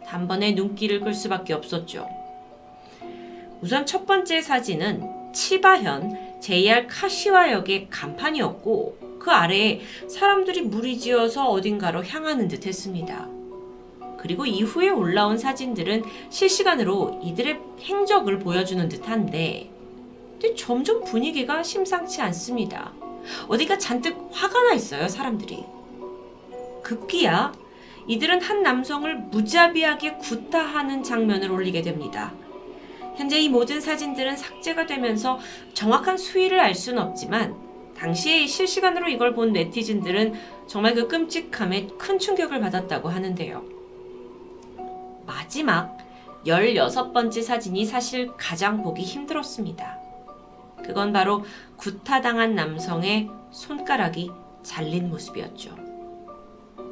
[0.07, 2.09] 단번에 눈길을 끌 수밖에 없었죠.
[3.61, 12.66] 우선 첫 번째 사진은 치바현 JR 카시와역의 간판이었고 그 아래에 사람들이 무리지어서 어딘가로 향하는 듯
[12.66, 13.41] 했습니다.
[14.22, 19.68] 그리고 이후에 올라온 사진들은 실시간으로 이들의 행적을 보여주는 듯한데
[20.40, 22.92] 근데 점점 분위기가 심상치 않습니다.
[23.48, 25.64] 어디가 잔뜩 화가 나 있어요, 사람들이.
[26.82, 27.52] 급기야
[28.06, 32.32] 이들은 한 남성을 무자비하게 구타하는 장면을 올리게 됩니다.
[33.16, 35.38] 현재 이 모든 사진들은 삭제가 되면서
[35.74, 37.54] 정확한 수위를 알 수는 없지만
[37.96, 40.35] 당시에 실시간으로 이걸 본 네티즌들은
[40.66, 43.71] 정말 그 끔찍함에 큰 충격을 받았다고 하는데요.
[45.32, 45.96] 마지막
[46.46, 49.98] 16번째 사진이 사실 가장 보기 힘들었습니다.
[50.84, 51.44] 그건 바로
[51.76, 54.30] 구타당한 남성의 손가락이
[54.62, 55.74] 잘린 모습이었죠.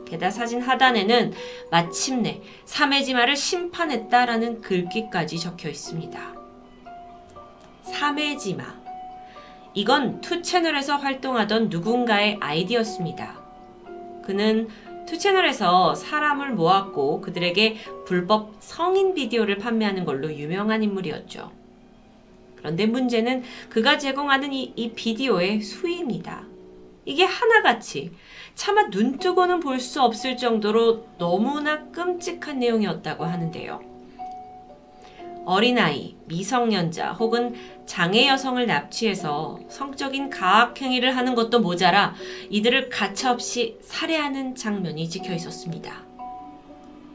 [0.06, 1.32] 게다가 사진 하단에는
[1.70, 6.34] 마침내 사메지마를 심판했다라는 글귀까지 적혀 있습니다.
[7.82, 8.80] 사메지마.
[9.74, 13.38] 이건 Two Channel에서 활동하던 누군가의 아이디였습니다.
[14.24, 14.68] 그는
[15.10, 21.50] Two Channel에서 사람을 모았고 그들에게 불법 성인 비디오를 판매하는 걸로 유명한 인물이었죠.
[22.54, 26.44] 그런데 문제는 그가 제공하는 이, 이 비디오의 수위입니다.
[27.04, 28.12] 이게 하나같이
[28.54, 33.89] 차마 눈 뜨고는 볼 수 없을 정도로 너무나 끔찍한 내용이었다고 하는데요.
[35.50, 42.14] 어린아이, 미성년자 혹은 장애 여성을 납치해서 성적인 가학행위를 하는 것도 모자라
[42.50, 46.04] 이들을 가차없이 살해하는 장면이 찍혀 있었습니다.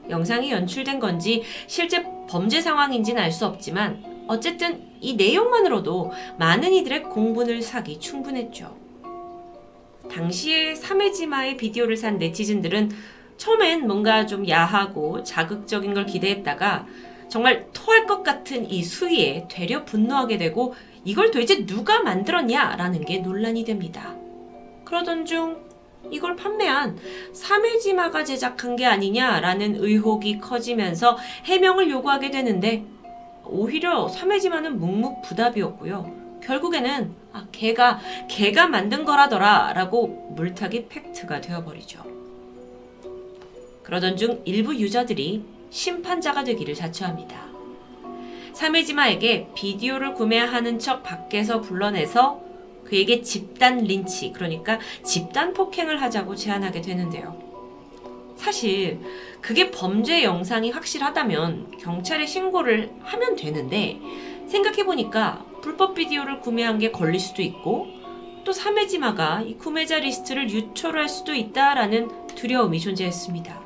[0.09, 7.61] 영상이 연출된 건지 실제 범죄 상황인지는 알 수 없지만 어쨌든 이 내용만으로도 많은 이들의 공분을
[7.61, 8.75] 사기 충분했죠.
[10.11, 12.91] 당시에 사메지마의 비디오를 산 네티즌들은
[13.37, 16.85] 처음엔 뭔가 좀 야하고 자극적인 걸 기대했다가
[17.35, 23.65] 정말 토할 것 같은 이 수위에 되려 분노하게 되고 이걸 도대체 누가 만들었냐라는 게 논란이
[23.65, 24.15] 됩니다.
[24.85, 25.57] 그러던 중
[26.11, 26.97] 이걸 판매한
[27.33, 32.85] 사메지마가 제작한 게 아니냐라는 의혹이 커지면서 해명을 요구하게 되는데
[33.43, 36.39] 오히려 사메지마는 묵묵부답이었고요.
[36.41, 42.01] 결국에는 아, 걔가 걔가 만든 거라더라라고 물타기 팩트가 되어버리죠.
[43.83, 47.35] 그러던 중 일부 유저들이 심판자가 되기를 자처합니다.
[48.53, 52.39] 사메지마에게 비디오를 구매하는 척 밖에서 불러내서
[52.85, 57.37] 그에게 집단 린치, 그러니까 집단 폭행을 하자고 제안하게 되는데요.
[58.37, 59.01] 사실
[59.41, 63.99] 그게 범죄 영상이 확실하다면 경찰에 신고를 하면 되는데
[64.47, 67.87] 생각해보니까 불법 비디오를 구매한 게 걸릴 수도 있고
[68.45, 73.64] 또 사메지마가 이 구매자 리스트를 유출할 수도 있다라는 두려움이 존재했습니다.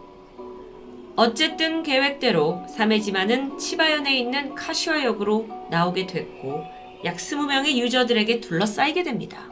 [1.19, 6.63] 어쨌든 계획대로 사메지마는 치바현에 있는 카시와역으로 나오게 됐고
[7.03, 9.49] 약 20명의 유저들에게 둘러싸이게 됩니다.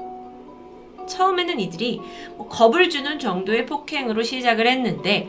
[1.10, 2.00] 처음에는 이들이
[2.38, 5.28] 뭐 겁을 주는 정도의 폭행으로 시작을 했는데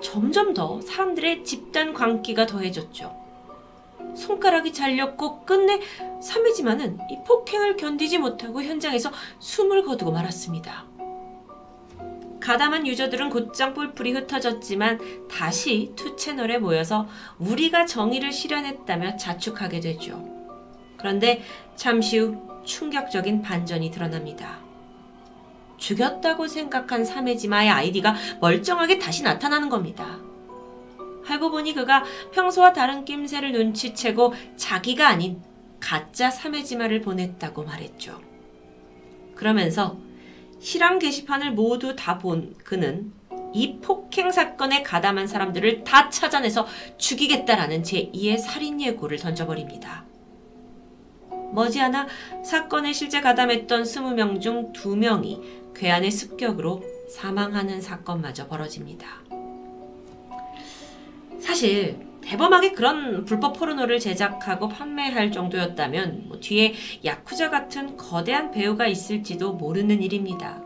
[0.00, 3.14] 점점 더 사람들의 집단 광기가 더해졌죠.
[4.16, 5.80] 손가락이 잘렸고 끝내
[6.22, 10.86] 사메지마는 이 폭행을 견디지 못하고 현장에서 숨을 거두고 말았습니다.
[12.40, 20.24] 가담한 유저들은 곧장 뿔뿔이 흩어졌지만 다시 Two Channel에 모여서 우리가 정의를 실현했다며 자축하게 되죠.
[20.96, 21.42] 그런데
[21.76, 24.58] 잠시 후 충격적인 반전이 드러납니다.
[25.78, 30.18] 죽였다고 생각한 사메지마의 아이디가 멀쩡하게 다시 나타나는 겁니다.
[31.28, 35.42] 알고 보니 그가 평소와 다른 낌새를 눈치채고 자기가 아닌
[35.78, 38.20] 가짜 사메지마를 보냈다고 말했죠.
[39.34, 39.98] 그러면서
[40.60, 43.12] 실황 게시판을 모두 다 본 그는
[43.54, 46.66] 이 폭행 사건에 가담한 사람들을 다 찾아내서
[46.98, 50.04] 죽이겠다라는 제2의 살인 예고를 던져버립니다.
[51.52, 52.08] 머지않아
[52.44, 59.06] 사건에 실제 가담했던 20명 중 2명이 괴한의 습격으로 사망하는 사건마저 벌어집니다.
[61.40, 69.54] 사실 대범하게 그런 불법 포르노를 제작하고 판매할 정도였다면 뭐 뒤에 야쿠자 같은 거대한 배우가 있을지도
[69.54, 70.60] 모르는 일입니다.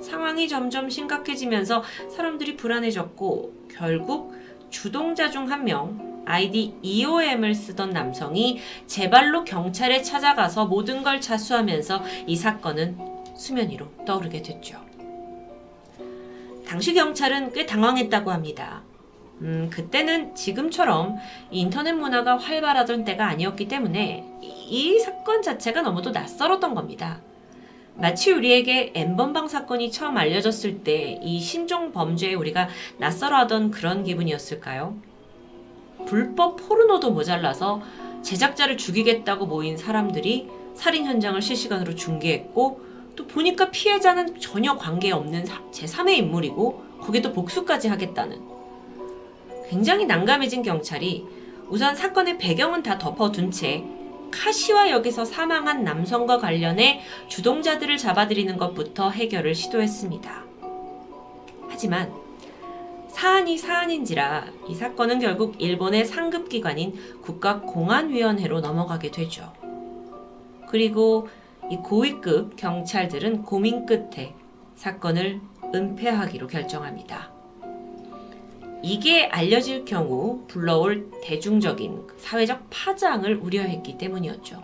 [0.00, 4.34] 상황이 점점 심각해지면서 사람들이 불안해졌고 결국
[4.70, 12.02] 주동자 중 한 명 아이디 EOM을 쓰던 남성이 제 발로 경찰에 찾아가서 모든 걸 자수하면서
[12.26, 12.98] 이 사건은
[13.36, 14.80] 수면 위로 떠오르게 됐죠.
[16.66, 18.82] 당시 경찰은 꽤 당황했다고 합니다.
[19.42, 21.16] 음, 그때는 지금처럼
[21.50, 27.20] 인터넷 문화가 활발하던 때가 아니었기 때문에 이, 사건 자체가 너무도 낯설었던 겁니다.
[27.94, 32.68] 마치 우리에게 엠번방 사건이 처음 알려졌을 때 이 신종 범죄에 우리가
[32.98, 34.96] 낯설어하던 그런 기분이었을까요?
[36.06, 37.80] 불법 포르노도 모자라서
[38.22, 42.80] 제작자를 죽이겠다고 모인 사람들이 살인 현장을 실시간으로 중계했고
[43.16, 48.40] 또 보니까 피해자는 전혀 관계없는 제3의 인물이고 거기도 복수까지 하겠다는
[49.68, 51.26] 굉장히 난감해진 경찰이
[51.68, 53.84] 우선 사건의 배경은 다 덮어둔 채
[54.30, 60.44] 카시와 역에서 사망한 남성과 관련해 주동자들을 잡아들이는 것부터 해결을 시도했습니다.
[61.68, 62.12] 하지만
[63.08, 69.52] 사안이 사안인지라 이 사건은 결국 일본의 상급기관인 국가공안위원회로 넘어가게 되죠.
[70.68, 71.28] 그리고
[71.70, 74.34] 이 고위급 경찰들은 고민 끝에
[74.74, 75.40] 사건을
[75.74, 77.35] 은폐하기로 결정합니다.
[78.88, 84.62] 이게 알려질 경우 불러올 대중적인 사회적 파장을 우려했기 때문이었죠.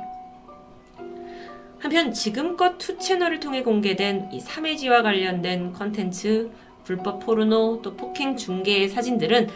[1.80, 6.52] 한편 지금껏 Two Channel을 통해 공개된 이 사메지마와 관련된 컨텐츠,
[6.84, 9.48] 불법 포르노, 또 폭행 중계의 사진들은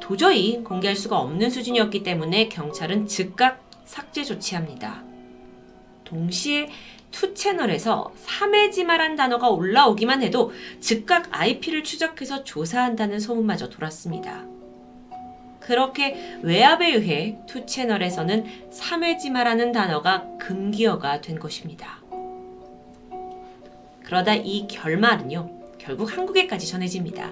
[0.00, 5.04] 도저히 공개할 수가 없는 수준이었기 때문에 경찰은 즉각 삭제 조치합니다.
[6.02, 6.68] 동시에
[7.14, 14.44] Two Channel에서 사메지마란 단어가 올라오기만 해도 즉각 IP를 추적해서 조사한다는 소문마저 돌았습니다.
[15.60, 22.02] 그렇게 외압에 의해 Two Channel에서는 사메지마라는 단어가 금기어가 된 것입니다.
[24.02, 27.30] 그러다 이 괴담은요, 결국 한국에까지 전해집니다.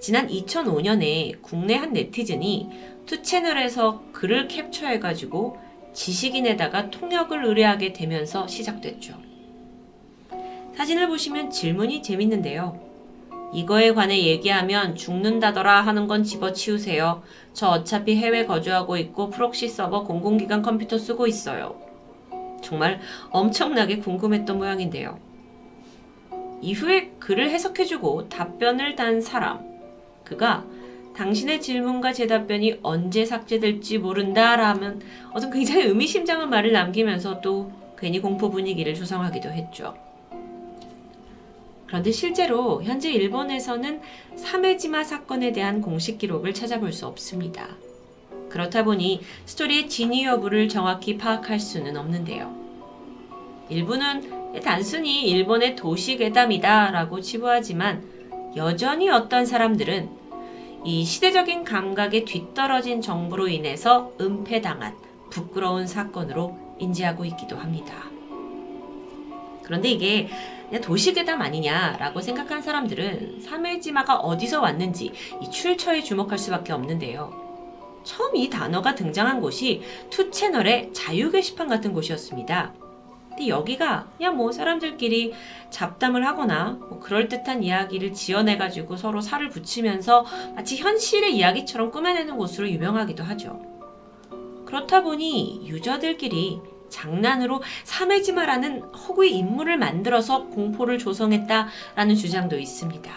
[0.00, 2.70] 지난 2005년에 국내 한 네티즌이
[3.04, 5.63] Two Channel에서 글을 캡처해가지고
[5.94, 9.14] 지식인에다가 통역을 의뢰하게 되면서 시작됐죠.
[10.74, 12.80] 사진을 보시면 질문이 재밌는데요.
[13.54, 17.22] 이거에 관해 얘기하면 죽는다더라 하는 건 집어치우세요.
[17.52, 21.80] 저 어차피 해외 거주하고 있고 proxy 서버 공공기관 컴퓨터 쓰고 있어요.
[22.60, 25.20] 정말 엄청나게 궁금했던 모양인데요.
[26.60, 29.60] 이후에 글을 해석해주고 답변을 단 사람.
[30.24, 30.64] 그가
[31.16, 35.00] 당신의 질문과 제 답변이 언제 삭제될지 모른다라면
[35.32, 39.94] 어떤 굉장히 의미심장한 말을 남기면서 또 괜히 공포 분위기를 조성하기도 했죠.
[41.86, 44.00] 그런데 실제로 현재 일본에서는
[44.36, 47.68] 사메지마 사건에 대한 공식 기록을 찾아볼 수 없습니다.
[48.48, 52.52] 그렇다 보니 스토리의 진위 여부를 정확히 파악할 수는 없는데요.
[53.68, 58.02] 일부는 단순히 일본의 도시 괴담이다 라고 치부하지만
[58.56, 60.23] 여전히 어떤 사람들은
[60.84, 64.94] 이 시대적인 감각에 뒤떨어진 정부로 인해서 은폐당한
[65.30, 67.94] 부끄러운 사건으로 인지하고 있기도 합니다.
[69.62, 70.28] 그런데 이게
[70.82, 77.32] 도시괴담 아니냐라고 생각한 사람들은 삼일지마가 어디서 왔는지 이 출처에 주목할 수밖에 없는데요.
[78.04, 82.74] 처음 이 단어가 등장한 곳이 Two Channel의 자유 게시판 같은 곳이었습니다.
[83.34, 85.32] 근데 여기가 그냥 뭐 사람들끼리
[85.70, 90.24] 잡담을 하거나 뭐 그럴듯한 이야기를 지어내가지고 서로 살을 붙이면서
[90.54, 93.60] 마치 현실의 이야기처럼 꾸며내는 곳으로 유명하기도 하죠.
[94.66, 103.12] 그렇다 보니 유저들끼리 장난으로 사메지마라는 허구의 인물을 만들어서 공포를 조성했다라는 주장도 있습니다.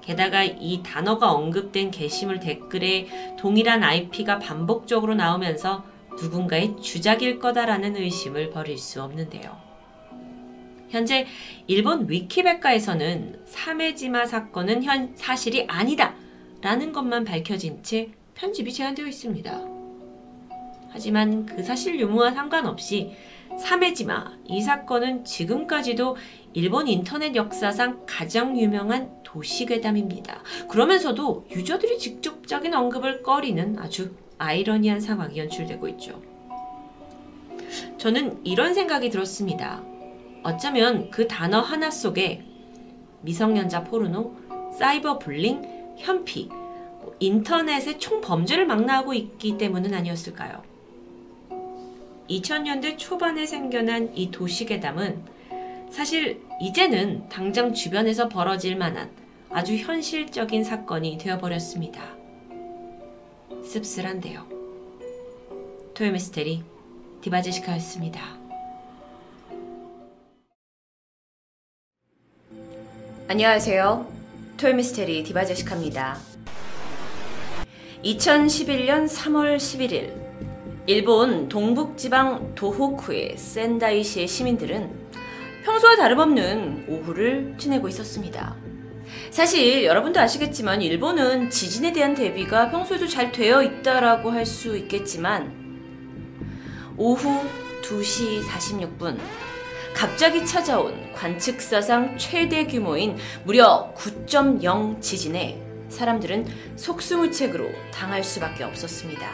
[0.00, 5.84] 게다가 이 단어가 언급된 게시물 댓글에 동일한 IP가 반복적으로 나오면서
[6.20, 9.56] 누군가의 주작일 거다라는 의심을 버릴 수 없는데요.
[10.90, 11.26] 현재
[11.66, 16.14] 일본 위키백과에서는 사메지마 사건은 현 사실이 아니다
[16.60, 19.60] 라는 것만 밝혀진 채 편집이 제한되어 있습니다.
[20.90, 23.12] 하지만 그 사실 유무와 상관없이
[23.58, 26.16] 사메지마 이 사건은 지금까지도
[26.52, 30.42] 일본 인터넷 역사상 가장 유명한 도시괴담입니다.
[30.68, 36.20] 그러면서도 유저들이 직접적인 언급을 꺼리는 아주 아이러니한 상황이 연출되고 있죠.
[37.98, 39.82] 저는 이런 생각이 들었습니다.
[40.42, 42.44] 어쩌면 그 단어 하나 속에
[43.22, 44.34] 미성년자 포르노,
[44.78, 45.62] 사이버 불링,
[45.96, 50.62] 현피, 뭐 인터넷의 총 범죄를 망라하고 있기 때문은 아니었을까요?
[52.28, 55.22] 2000년대 초반에 생겨난 이 도시괴담은
[55.90, 59.10] 사실 이제는 당장 주변에서 벌어질 만한
[59.50, 62.23] 아주 현실적인 사건이 되어버렸습니다.
[63.64, 64.46] 씁쓸한데요.
[65.94, 66.62] 토요미스테리
[67.22, 68.20] 디바제시카였습니다.
[73.26, 74.12] 안녕하세요.
[74.58, 76.18] 토요미스테리 디바제시카입니다.
[78.04, 80.14] 2011년 3월 11일
[80.86, 85.04] 일본 동북지방 도호쿠의 센다이시의 시민들은
[85.64, 88.63] 평소와 다름없는 오후를 지내고 있었습니다.
[89.34, 95.52] 사실 여러분도 아시겠지만 일본은 지진에 대한 대비가 평소에도 잘 되어 있다라고 할 수 있겠지만
[96.96, 97.40] 오후
[97.82, 99.18] 2시 46분
[99.92, 109.28] 갑자기 찾아온 관측사상 최대 규모인 무려 9.0 지진에 사람들은 속수무책으로 당할 수밖에 없었습니다.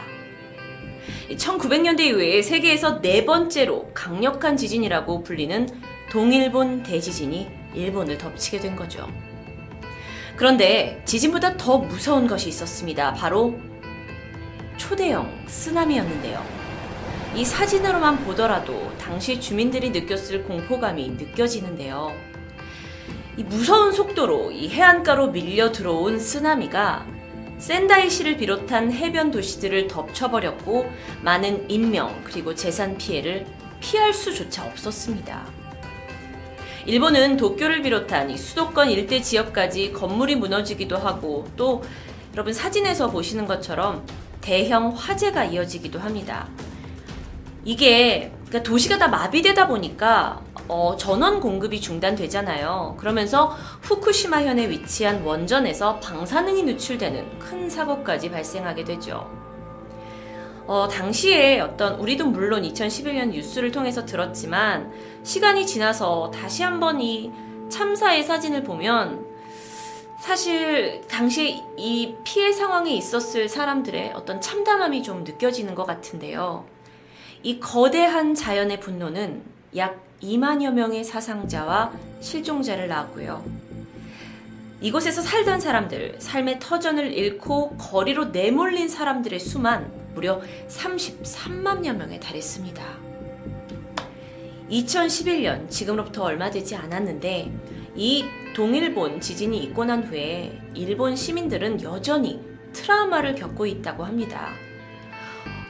[1.29, 5.67] 1900년대 이후에 세계에서 네 번째로 강력한 지진이라고 불리는
[6.09, 9.07] 동일본 대지진이 일본을 덮치게 된 거죠.
[10.41, 13.13] 그런데 지진보다 더 무서운 것이 있었습니다.
[13.13, 13.59] 바로
[14.75, 16.43] 초대형 쓰나미였는데요.
[17.35, 22.11] 이 사진으로만 보더라도 당시 주민들이 느꼈을 공포감이 느껴지는데요.
[23.37, 27.05] 이 무서운 속도로 이 해안가로 밀려 들어온 쓰나미가
[27.59, 33.45] 센다이시를 비롯한 해변 도시들을 덮쳐버렸고 많은 인명 그리고 재산 피해를
[33.79, 35.60] 피할 수조차 없었습니다.
[36.85, 41.83] 일본은 도쿄를 비롯한 수도권 일대 지역까지 건물이 무너지기도 하고 또
[42.33, 44.05] 여러분 사진에서 보시는 것처럼
[44.41, 46.47] 대형 화재가 이어지기도 합니다.
[47.63, 52.95] 이게 그러니까 도시가 다 마비되다 보니까 어, 전원 공급이 중단되잖아요.
[52.97, 59.29] 그러면서 후쿠시마현에 위치한 원전에서 방사능이 누출되는 큰 사고까지 발생하게 되죠.
[60.67, 64.91] 어, 당시에 어떤 우리도 물론 2011년 뉴스를 통해서 들었지만
[65.23, 67.31] 시간이 지나서 다시 한번 이
[67.69, 69.25] 참사의 사진을 보면
[70.19, 76.65] 사실 당시에 이 피해 상황에 있었을 사람들의 어떤 참담함이 좀 느껴지는 것 같은데요.
[77.41, 79.41] 이 거대한 자연의 분노는
[79.77, 83.43] 약 2만여 명의 사상자와 실종자를 낳았고요.
[84.81, 92.83] 이곳에서 살던 사람들, 삶의 터전을 잃고 거리로 내몰린 사람들의 수만 무려 33만여 명에 달했습니다.
[94.69, 97.51] 2011년, 지금으로부터 얼마 되지 않았는데,
[97.95, 102.39] 이 동일본 지진이 있고 난 후에 일본 시민들은 여전히
[102.71, 104.49] 트라우마를 겪고 있다고 합니다.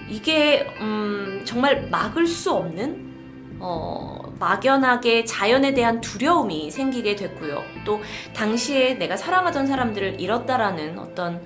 [0.08, 7.64] 이게, 음, 정말 막을 수 없는, 어, 막연하게 자연에 대한 두려움이 생기게 됐고요.
[7.86, 8.02] 또,
[8.36, 11.42] 당시에 내가 사랑하던 사람들을 잃었다라는 어떤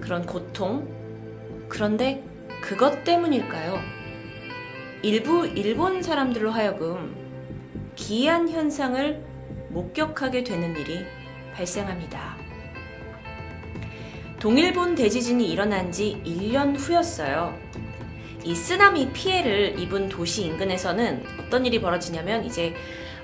[0.00, 0.86] 그런 고통.
[1.68, 2.29] 그런데
[2.60, 3.80] 그것 때문일까요?
[5.02, 7.16] 일부 일본 사람들로 하여금
[7.96, 9.24] 기이한 현상을
[9.70, 11.04] 목격하게 되는 일이
[11.54, 12.36] 발생합니다.
[14.38, 17.58] 동일본 대지진이 일어난 지 1년 후였어요.
[18.44, 22.74] 이 쓰나미 피해를 입은 도시 인근에서는 어떤 일이 벌어지냐면 이제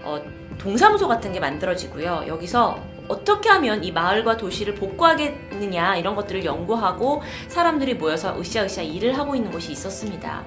[0.02, 0.22] 어,
[0.58, 2.24] 동사무소 같은 게 만들어지고요.
[2.26, 9.34] 여기서 어떻게 하면 이 마을과 도시를 복구하겠느냐 이런 것들을 연구하고 사람들이 모여서 으쌰으쌰 일을 하고
[9.34, 10.44] 있는 곳이 있었습니다.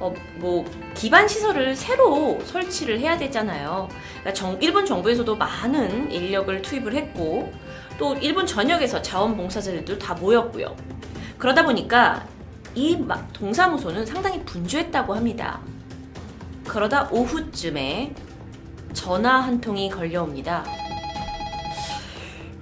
[0.00, 0.64] 어, 뭐
[0.94, 3.88] 기반 시설을 새로 설치를 해야 되잖아요.
[4.20, 7.52] 그러니까 정, 일본 정부에서도 많은 인력을 투입을 했고
[7.98, 10.74] 또 일본 전역에서 자원봉사자들도 다 모였고요.
[11.36, 12.26] 그러다 보니까
[12.74, 12.96] 이
[13.34, 15.60] 동사무소는 상당히 분주했다고 합니다.
[16.66, 18.14] 그러다 오후쯤에
[18.94, 20.64] 전화 한 통이 걸려옵니다.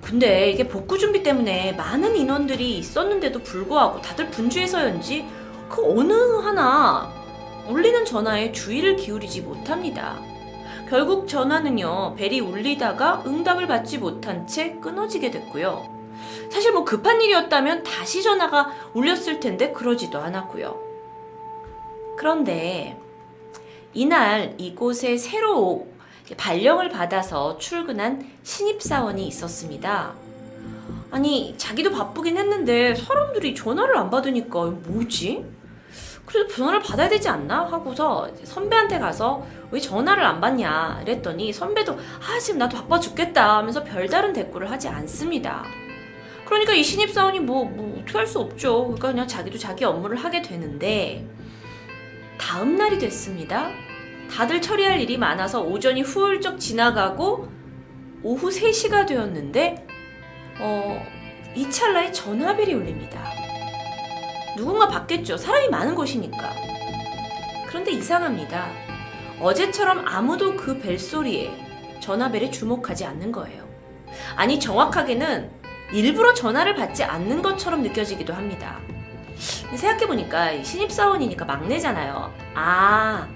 [0.08, 5.26] 근데 이게 복구 준비 때문에 많은 인원들이 있었는데도 불구하고 다들 분주해서였는지
[5.68, 7.12] 그 어느 하나
[7.68, 10.18] 울리는 전화에 주의를 기울이지 못합니다.
[10.88, 15.86] 결국 전화는요, 벨이 울리다가 응답을 받지 못한 채 끊어지게 됐고요.
[16.50, 20.74] 사실 뭐 급한 일이었다면 다시 전화가 울렸을 텐데 그러지도 않았고요.
[22.16, 22.98] 그런데
[23.92, 25.86] 이날 이곳에 새로
[26.36, 30.14] 발령을 받아서 출근한 신입사원이 있었습니다.
[31.10, 35.44] 아니, 자기도 바쁘긴 했는데 사람들이 전화를 안 받으니까 뭐지?
[36.26, 37.64] 그래도 전화를 받아야 되지 않나?
[37.64, 41.00] 하고서 선배한테 가서 왜 전화를 안 받냐?
[41.02, 45.64] 이랬더니 선배도 아, 지금 나도 바빠 죽겠다 하면서 별다른 대꾸를 하지 않습니다.
[46.44, 48.84] 그러니까 이 신입사원이 뭐, 뭐, 어떻게 할 수 없죠.
[48.84, 51.26] 그러니까 그냥 자기도 자기 업무를 하게 되는데,
[52.38, 53.70] 다음날이 됐습니다.
[54.30, 57.48] 다들 처리할 일이 많아서 오전이 훌쩍 지나가고,
[58.22, 59.86] 오후 3시가 되었는데,
[60.60, 61.02] 어,
[61.54, 63.24] 이 찰나에 전화벨이 울립니다.
[64.56, 65.36] 누군가 받겠죠.
[65.36, 66.52] 사람이 많은 곳이니까.
[67.68, 68.70] 그런데 이상합니다.
[69.40, 71.52] 어제처럼 아무도 그 벨소리에
[72.00, 73.68] 전화벨에 주목하지 않는 거예요.
[74.36, 75.50] 아니, 정확하게는
[75.92, 78.78] 일부러 전화를 받지 않는 것처럼 느껴지기도 합니다.
[79.74, 82.32] 생각해보니까 신입사원이니까 막내잖아요.
[82.54, 83.28] 아,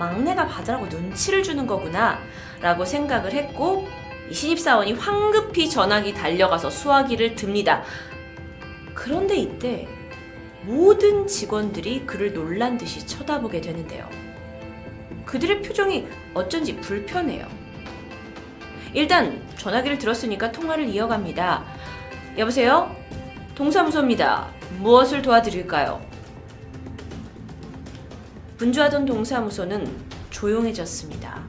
[0.00, 2.18] 막내가 받으라고 눈치를 주는 거구나.
[2.62, 3.86] 라고 생각을 했고,
[4.30, 7.82] 이 신입사원이 황급히 전화기 달려가서 수화기를 듭니다.
[8.94, 9.86] 그런데 이때
[10.62, 14.08] 모든 직원들이 그를 놀란 듯이 쳐다보게 되는데요.
[15.26, 17.46] 그들의 표정이 어쩐지 불편해요.
[18.94, 21.64] 일단 전화기를 들었으니까 통화를 이어갑니다.
[22.38, 22.96] 여보세요?
[23.54, 24.48] 동사무소입니다.
[24.78, 26.09] 무엇을 도와드릴까요?
[28.60, 29.90] 분주하던 동사무소는
[30.28, 31.42] 조용해졌습니다.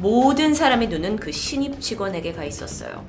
[0.00, 3.06] 모든 사람의 눈은 그 신입 직원에게 가 있었어요.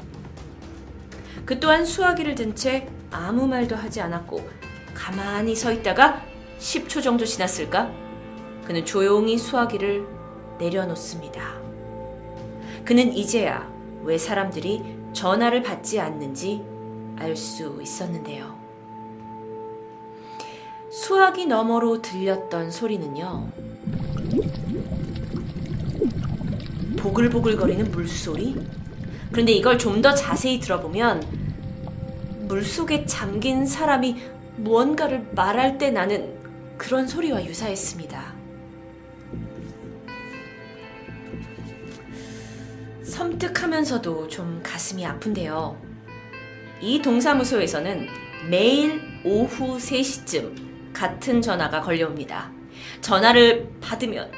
[1.46, 4.50] 그 또한 수화기를 든 채 아무 말도 하지 않았고
[4.94, 6.26] 가만히 서 있다가
[6.60, 7.92] 10초 정도 지났을까?
[8.64, 10.08] 그는 조용히 수화기를
[10.60, 11.60] 내려놓습니다.
[12.86, 13.70] 그는 이제야
[14.04, 16.64] 왜 사람들이 전화를 받지 않는지
[17.18, 18.51] 알 수 있었는데요.
[20.92, 23.50] 수화기 너머로 들렸던 소리는요.
[26.98, 28.56] 보글보글거리는 물소리?
[29.32, 31.24] 그런데 이걸 좀 더 자세히 들어보면
[32.48, 34.16] 물속에 잠긴 사람이
[34.58, 36.38] 무언가를 말할 때 나는
[36.78, 38.34] 그런 소리와 유사했습니다.
[43.04, 45.80] 섬뜩하면서도 좀 가슴이 아픈데요.
[46.82, 48.08] 이 동사무소에서는
[48.50, 52.52] 매일 오후 3시쯤 같은 전화가 걸려옵니다.
[53.02, 54.32] 전화를 받으면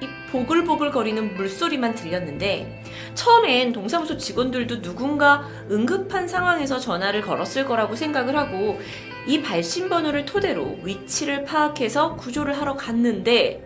[0.00, 2.82] 이 보글보글 거리는 물소리만 들렸는데
[3.14, 8.80] 처음엔 동사무소 직원들도 누군가 응급한 상황에서 전화를 걸었을 거라고 생각을 하고
[9.26, 13.62] 이 발신 번호를 토대로 위치를 파악해서 구조를 하러 갔는데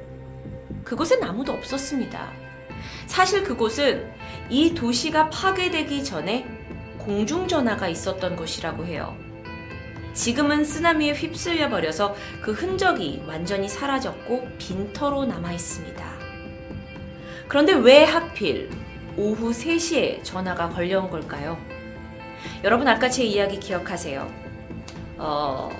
[0.85, 2.31] 그곳엔 아무도 없었습니다.
[3.07, 4.11] 사실 그곳은
[4.51, 6.47] 이 도시가 파괴되기 전에
[6.99, 9.28] 공중전화가 있었던 곳이라고 해요.
[10.19, 16.05] 지금은 쓰나미에 휩쓸려 버려서 그 흔적이 완전히 사라졌고 빈터로 남아 있습니다.
[17.47, 18.69] 그런데 왜 하필
[19.17, 21.57] 오후 3시에 전화가 걸려온 걸까요?
[22.65, 24.29] 여러분 아까 제 이야기 기억하세요.
[25.19, 25.71] 어,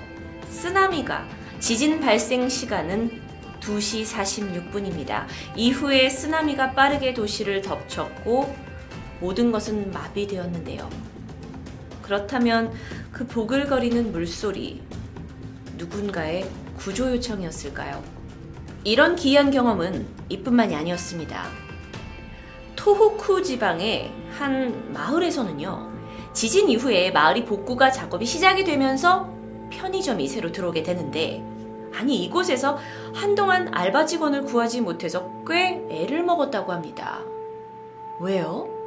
[0.47, 1.27] 쓰나미가
[1.59, 3.21] 지진 발생 시간은
[3.59, 5.25] 2시 46분입니다.
[5.57, 8.55] 이후에 쓰나미가 빠르게 도시를 덮쳤고
[9.19, 11.18] 모든 것은 마비되었는데요.
[12.09, 12.73] 그렇다면
[13.11, 14.81] 그 보글거리는 물소리
[15.77, 18.03] 누군가의 구조 요청이었을까요?
[18.83, 21.45] 이런 기이한 경험은 이뿐만이 아니었습니다.
[22.75, 25.91] 토호쿠 지방의 한 마을에서는요.
[26.33, 29.31] 지진 이후에 마을이 복구가 작업이 시작이 되면서
[29.69, 31.43] 편의점이 새로 들어오게 되는데
[31.93, 32.79] 아니 이곳에서
[33.13, 37.19] 한동안 알바 직원을 구하지 못해서 꽤 애를 먹었다고 합니다.
[38.19, 38.78] 왜요?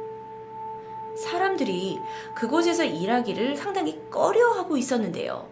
[1.15, 1.99] 사람들이
[2.35, 5.49] 그곳에서 일하기를 상당히 꺼려하고 있었는데요.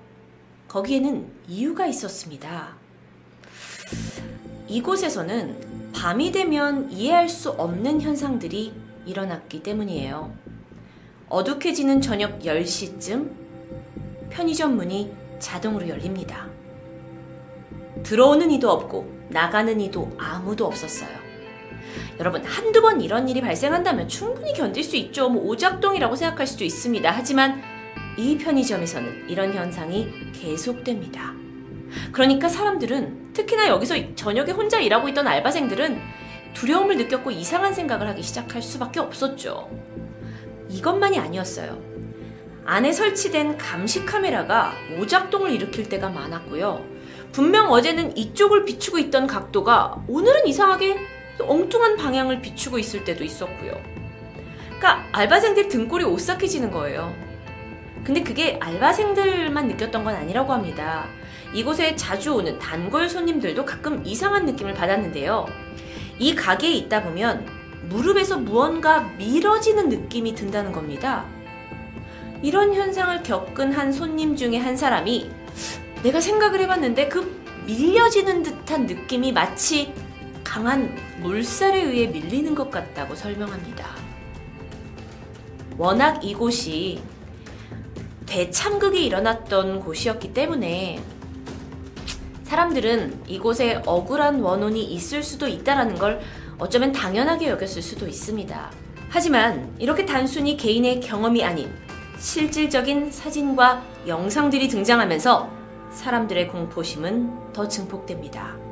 [0.67, 2.75] 거기에는 이유가 있었습니다.
[4.67, 8.73] 이곳에서는 밤이 되면 이해할 수 없는 현상들이
[9.05, 10.33] 일어났기 때문이에요.
[11.27, 13.31] 어둑해지는 저녁 10시쯤
[14.29, 16.47] 편의점 문이 자동으로 열립니다.
[18.03, 21.20] 들어오는 이도 없고 나가는 이도 아무도 없었어요.
[22.19, 25.29] 여러분, 한두 번 이런 일이 발생한다면 충분히 견딜 수 있죠.
[25.29, 27.09] 뭐 오작동이라고 생각할 수도 있습니다.
[27.11, 27.61] 하지만
[28.17, 31.33] 이 편의점에서는 이런 현상이 계속됩니다.
[32.11, 35.99] 그러니까 사람들은 특히나 여기서 저녁에 혼자 일하고 있던 알바생들은
[36.53, 39.69] 두려움을 느꼈고 이상한 생각을 하기 시작할 수밖에 없었죠.
[40.69, 41.81] 이것만이 아니었어요.
[42.65, 46.85] 안에 설치된 감시 카메라가 오작동을 일으킬 때가 많았고요.
[47.31, 50.97] 분명 어제는 이쪽을 비추고 있던 각도가 오늘은 이상하게
[51.41, 53.81] 엉뚱한 방향을 비추고 있을 때도 있었고요.
[54.67, 57.13] 그러니까 알바생들 등골이 오싹해지는 거예요.
[58.03, 61.07] 근데 그게 알바생들만 느꼈던 건 아니라고 합니다.
[61.53, 65.45] 이곳에 자주 오는 단골 손님들도 가끔 이상한 느낌을 받았는데요.
[66.17, 67.45] 이 가게에 있다 보면
[67.89, 71.25] 무릎에서 무언가 밀어지는 느낌이 든다는 겁니다.
[72.41, 75.29] 이런 현상을 겪은 한 손님 중에 한 사람이
[76.03, 79.93] 내가 생각을 해봤는데 그 밀려지는 듯한 느낌이 마치
[80.51, 83.87] 강한 물살에 의해 밀리는 것 같다고 설명합니다.
[85.77, 87.01] 워낙 이곳이
[88.25, 91.01] 대참극이 일어났던 곳이었기 때문에
[92.43, 96.19] 사람들은 이곳에 억울한 원혼이 있을 수도 있다라는 걸
[96.57, 98.71] 어쩌면 당연하게 여겼을 수도 있습니다.
[99.07, 101.73] 하지만 이렇게 단순히 개인의 경험이 아닌
[102.19, 105.49] 실질적인 사진과 영상들이 등장하면서
[105.91, 108.70] 사람들의 공포심은 더 증폭됩니다.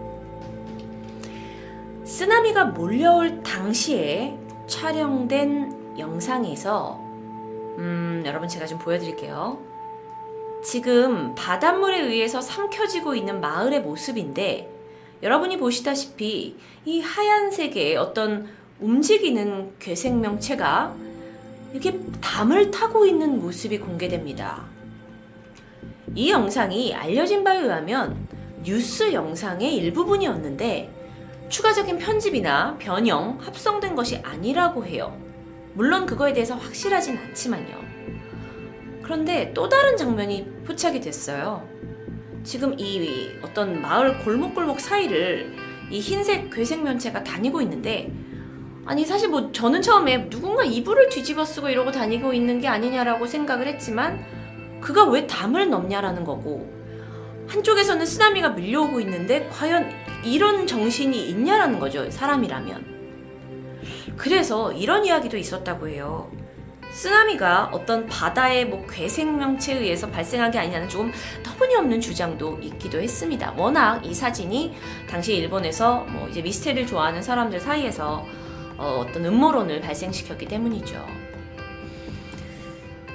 [2.09, 4.35] 쓰나미가 몰려올 당시에
[4.65, 6.99] 촬영된 영상에서
[7.77, 9.59] 음, 여러분 제가 좀 보여드릴게요.
[10.63, 14.67] 지금 바닷물에 의해서 삼켜지고 있는 마을의 모습인데
[15.21, 18.47] 여러분이 보시다시피 이 하얀색의 어떤
[18.79, 20.95] 움직이는 괴생명체가
[21.73, 24.65] 이렇게 담을 타고 있는 모습이 공개됩니다.
[26.15, 28.27] 이 영상이 알려진 바에 의하면
[28.63, 30.98] 뉴스 영상의 일부분이었는데
[31.49, 35.19] 추가적인 편집이나 변형, 합성된 것이 아니라고 해요.
[35.73, 37.77] 물론 그거에 대해서 확실하진 않지만요.
[39.01, 41.67] 그런데 또 다른 장면이 포착이 됐어요.
[42.43, 45.55] 지금 이 어떤 마을 골목골목 사이를
[45.89, 48.13] 이 흰색 괴생면체가 다니고 있는데
[48.85, 53.67] 아니 사실 뭐 저는 처음에 누군가 이불을 뒤집어 쓰고 이러고 다니고 있는 게 아니냐라고 생각을
[53.67, 54.23] 했지만
[54.81, 56.71] 그가 왜 담을 넘냐라는 거고
[57.47, 59.89] 한쪽에서는 쓰나미가 밀려오고 있는데 과연
[60.23, 62.99] 이런 정신이 있냐라는 거죠 사람이라면
[64.17, 66.31] 그래서 이런 이야기도 있었다고 해요
[66.91, 71.11] 쓰나미가 어떤 바다의 뭐 괴생명체에 의해서 발생한 게 아니냐는 조금
[71.43, 73.53] 터무니없는 주장도 있기도 했습니다.
[73.55, 74.73] 워낙 이 사진이
[75.07, 78.25] 당시 일본에서 뭐 이제 미스테리를 좋아하는 사람들 사이에서
[78.77, 81.05] 어, 떤 음모론을 발생시켰기 때문이죠.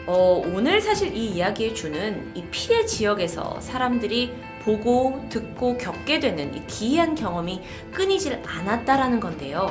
[0.06, 4.32] 어, 오늘 사실 이 이야기에 주는 이 피해 지역에서 사람들이
[4.64, 7.60] 보고 듣고 겪게 되는 이 기이한 경험이
[7.92, 9.70] 끊이질 않았다라는 건데요.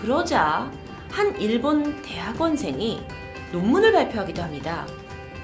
[0.00, 0.70] 그러자
[1.10, 3.00] 한 일본 대학원생이
[3.52, 4.86] 논문을 발표하기도 합니다.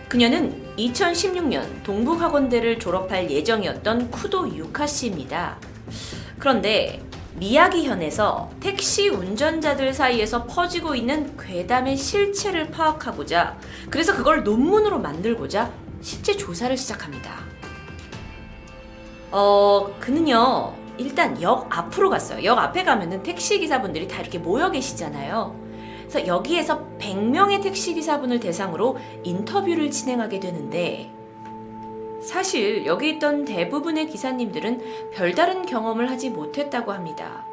[0.08, 5.58] 그녀는 2016년 동북학원대를 졸업할 예정이었던 쿠도 유카 씨입니다.
[6.38, 7.02] 그런데
[7.36, 13.58] 미야기현에서 택시 운전자들 사이에서 퍼지고 있는 괴담의 실체를 파악하고자
[13.90, 17.51] 그래서 그걸 논문으로 만들고자 실제 조사를 시작합니다.
[19.33, 22.45] 어, 그는요, 일단 역 앞으로 갔어요.
[22.45, 25.59] 역 앞에 가면은 택시 기사분들이 다 이렇게 모여 계시잖아요.
[26.03, 31.11] 그래서 여기에서 100명의 택시 기사분을 대상으로 인터뷰를 진행하게 되는데
[32.22, 37.47] 사실 여기 있던 대부분의 기사님들은 별다른 경험을 하지 못했다고 합니다.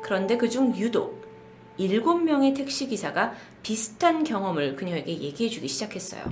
[0.00, 1.18] 그런데 그중 유독
[1.80, 6.22] 7명의 택시 기사가 비슷한 경험을 그녀에게 얘기해 주기 시작했어요.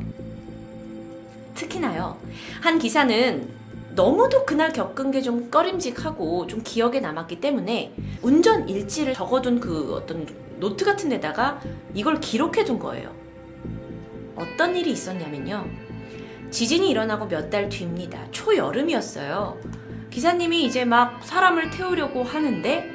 [1.55, 2.17] 특히나요,
[2.61, 3.66] 한 기사는
[3.97, 7.93] 너무도 그날 겪은 게 좀 꺼림직하고 좀 기억에 남았기 때문에
[8.23, 10.27] 운전 일지를 적어둔 그 어떤
[10.61, 11.61] 노트 같은 데다가
[11.95, 13.13] 이걸 기록해 둔 거예요.
[14.37, 15.67] 어떤 일이 있었냐면요.
[16.51, 18.31] 지진이 일어나고 몇 달 뒤입니다.
[18.31, 19.59] 초여름이었어요.
[20.11, 22.89] 기사님이 이제 막 사람을 태우려고 하는데,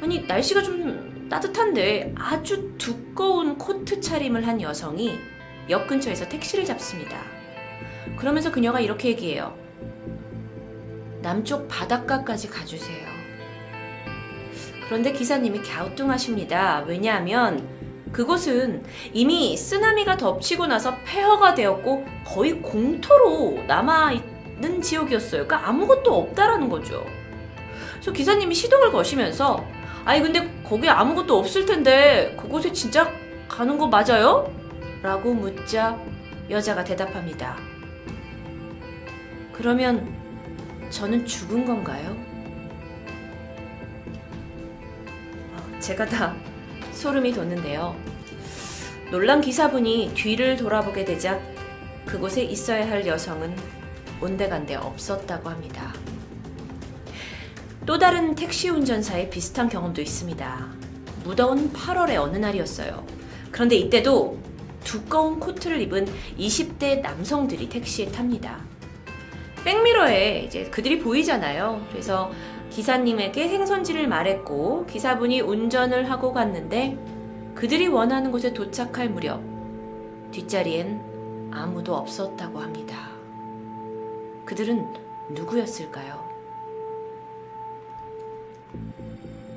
[0.00, 5.18] 아니, 날씨가 좀 따뜻한데 아주 두꺼운 코트 차림을 한 여성이
[5.68, 7.20] 역 근처에서 택시를 잡습니다.
[8.16, 9.67] 그러면서 그녀가 이렇게 얘기해요.
[11.22, 13.06] 남쪽 바닷가까지 가주세요.
[14.86, 16.84] 그런데 기사님이 갸우뚱하십니다.
[16.86, 17.68] 왜냐하면
[18.12, 25.46] 그곳은 이미 쓰나미가 덮치고 나서 폐허가 되었고 거의 공터로 남아있는 지역이었어요.
[25.46, 27.04] 그러니까 아무것도 없다라는 거죠.
[27.92, 29.64] 그래서 기사님이 시동을 거시면서
[30.04, 33.12] 아니 근데 거기 아무것도 없을 텐데 그곳에 진짜
[33.46, 34.50] 가는 거 맞아요?
[35.02, 35.98] 라고 묻자
[36.48, 37.56] 여자가 대답합니다.
[39.52, 40.17] 그러면
[40.90, 42.16] 저는 죽은 건가요?
[45.52, 46.34] 어, 제가 다
[46.92, 47.94] 소름이 돋는데요.
[49.10, 51.40] 놀란 기사분이 뒤를 돌아보게 되자
[52.04, 53.54] 그곳에 있어야 할 여성은
[54.20, 55.94] 온데간데 없었다고 합니다.
[57.86, 60.68] 또 다른 택시 운전사의 비슷한 경험도 있습니다.
[61.24, 63.06] 무더운 8월의 어느 날이었어요.
[63.50, 64.38] 그런데 이때도
[64.84, 66.06] 두꺼운 코트를 입은
[66.38, 68.62] 20대 남성들이 택시에 탑니다.
[69.64, 71.86] 백미러에 이제 그들이 보이잖아요.
[71.90, 72.30] 그래서
[72.70, 76.96] 기사님에게 행선지를 말했고 기사분이 운전을 하고 갔는데
[77.54, 79.42] 그들이 원하는 곳에 도착할 무렵
[80.30, 83.08] 뒷자리엔 아무도 없었다고 합니다.
[84.44, 84.86] 그들은
[85.30, 86.28] 누구였을까요?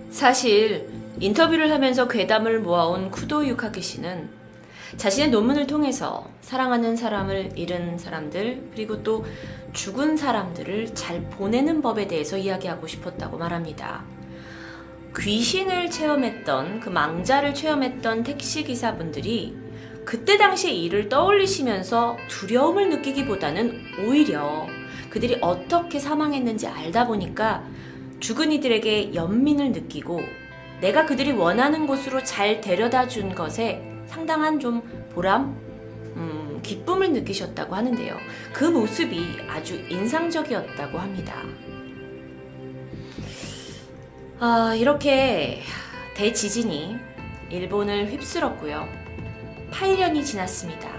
[0.09, 0.89] 사실
[1.19, 4.29] 인터뷰를 하면서 괴담을 모아온 쿠도 유카키 씨는
[4.97, 9.25] 자신의 논문을 통해서 사랑하는 사람을 잃은 사람들, 그리고 또
[9.73, 14.03] 죽은 사람들을 잘 보내는 법에 대해서 이야기하고 싶었다고 말합니다.
[15.17, 19.57] 귀신을 체험했던, 그 망자를 체험했던 택시기사분들이
[20.05, 24.67] 그때 당시의 일을 떠올리시면서 두려움을 느끼기보다는 오히려
[25.09, 27.63] 그들이 어떻게 사망했는지 알다 보니까
[28.19, 30.21] 죽은 이들에게 연민을 느끼고
[30.79, 34.81] 내가 그들이 원하는 곳으로 잘 데려다 준 것에 상당한 좀
[35.13, 35.57] 보람,
[36.17, 38.17] 음, 기쁨을 느끼셨다고 하는데요.
[38.51, 41.41] 그 모습이 아주 인상적이었다고 합니다.
[44.37, 45.61] 아, 이렇게
[46.15, 46.97] 대지진이
[47.51, 48.85] 일본을 휩쓸었고요.
[49.71, 50.89] 8년이 지났습니다.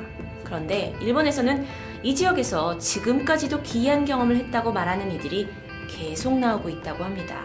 [0.42, 1.66] 그런데 일본에서는
[2.02, 5.50] 이 지역에서 지금까지도 기이한 경험을 했다고 말하는 이들이
[5.86, 7.42] 계속 나오고 있다고 합니다.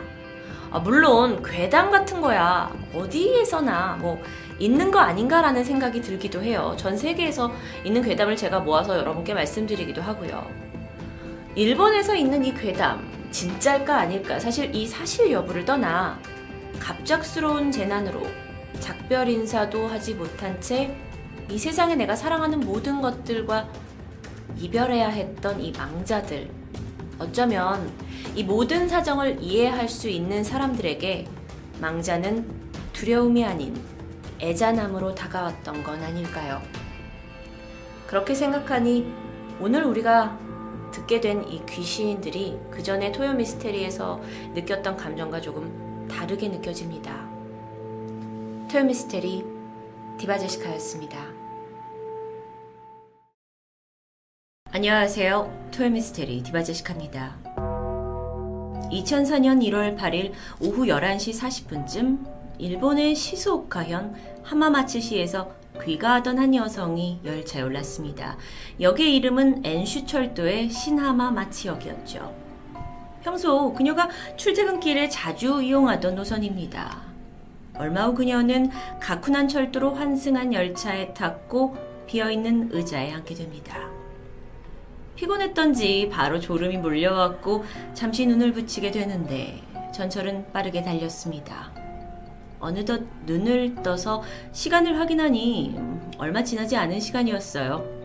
[0.72, 4.22] 아, 물론 괴담 같은 거야 어디에서나 뭐
[4.60, 6.76] 있는 거 아닌가라는 생각이 들기도 해요.
[6.78, 7.52] 전 세계에서
[7.84, 10.50] 있는 괴담을 제가 모아서 여러분께 말씀드리기도 하고요.
[11.56, 16.20] 일본에서 있는 이 괴담 진짜일까 아닐까 사실 이 사실 여부를 떠나
[16.80, 18.22] 갑작스러운 재난으로
[18.80, 21.08] 작별 인사도 하지 못한 채
[21.50, 23.70] 이 세상에 내가 사랑하는 모든 것들과
[24.58, 26.50] 이별해야 했던 이 망자들
[27.20, 27.90] 어쩌면
[28.36, 31.26] 이 모든 사정을 이해할 수 있는 사람들에게
[31.80, 32.46] 망자는
[32.92, 33.80] 두려움이 아닌
[34.40, 36.62] 애잔함으로 다가왔던 건 아닐까요?
[38.08, 39.12] 그렇게 생각하니
[39.60, 40.38] 오늘 우리가
[40.92, 44.22] 듣게 된 이 귀신들이 그 전에 토요 미스테리에서
[44.54, 47.28] 느꼈던 감정과 조금 다르게 느껴집니다.
[48.72, 49.44] 토요 미스테리
[50.18, 51.18] 디바제시카였습니다.
[54.72, 55.70] 안녕하세요.
[55.72, 57.38] 토요 미스테리 디바제시카입니다.
[58.92, 60.32] 2004년 1월 8일
[60.62, 65.52] 오후 11시 40분쯤 일본의 시소오카현 하마마츠시에서
[65.84, 68.38] 귀가하던 한 여성이 열차에 올랐습니다.
[68.80, 72.34] 역의 이름은 엔슈철도의 신하마마치역이었죠.
[73.22, 77.02] 평소 그녀가 출퇴근길에 자주 이용하던 노선입니다.
[77.76, 81.76] 얼마 후 그녀는 가쿠난 철도로 환승한 열차에 탔고
[82.08, 83.92] 비어있는 의자에 앉게 됩니다.
[85.16, 89.62] 피곤했던지 바로 졸음이 몰려왔고 잠시 눈을 붙이게 되는데
[89.94, 91.87] 전철은 빠르게 달렸습니다.
[92.60, 97.98] 어느덧 눈을 떠서 시간을 확인하니 음, 얼마 지나지 않은 시간이었어요.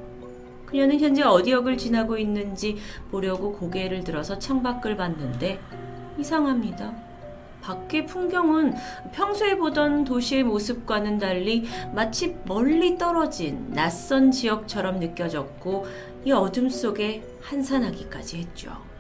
[0.67, 2.79] 그녀는 현재 어디 역을 지나고 있는지
[3.11, 5.61] 보려고 고개를 들어서 창밖을 봤는데
[6.19, 6.95] 이상합니다.
[7.61, 8.75] 밖의 풍경은
[9.13, 15.87] 평소에 보던 도시의 모습과는 달리 마치 멀리 떨어진 낯선 지역처럼 느껴졌고
[16.25, 18.92] 이 어둠 속에 한산하기까지 했죠.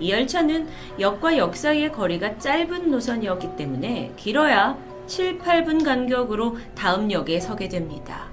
[0.00, 0.68] 이 열차는
[0.98, 8.28] 역과 역 사이의 거리가 짧은 노선이었기 때문에 길어야 7, 8분 간격으로 다음 역에 서게 됩니다.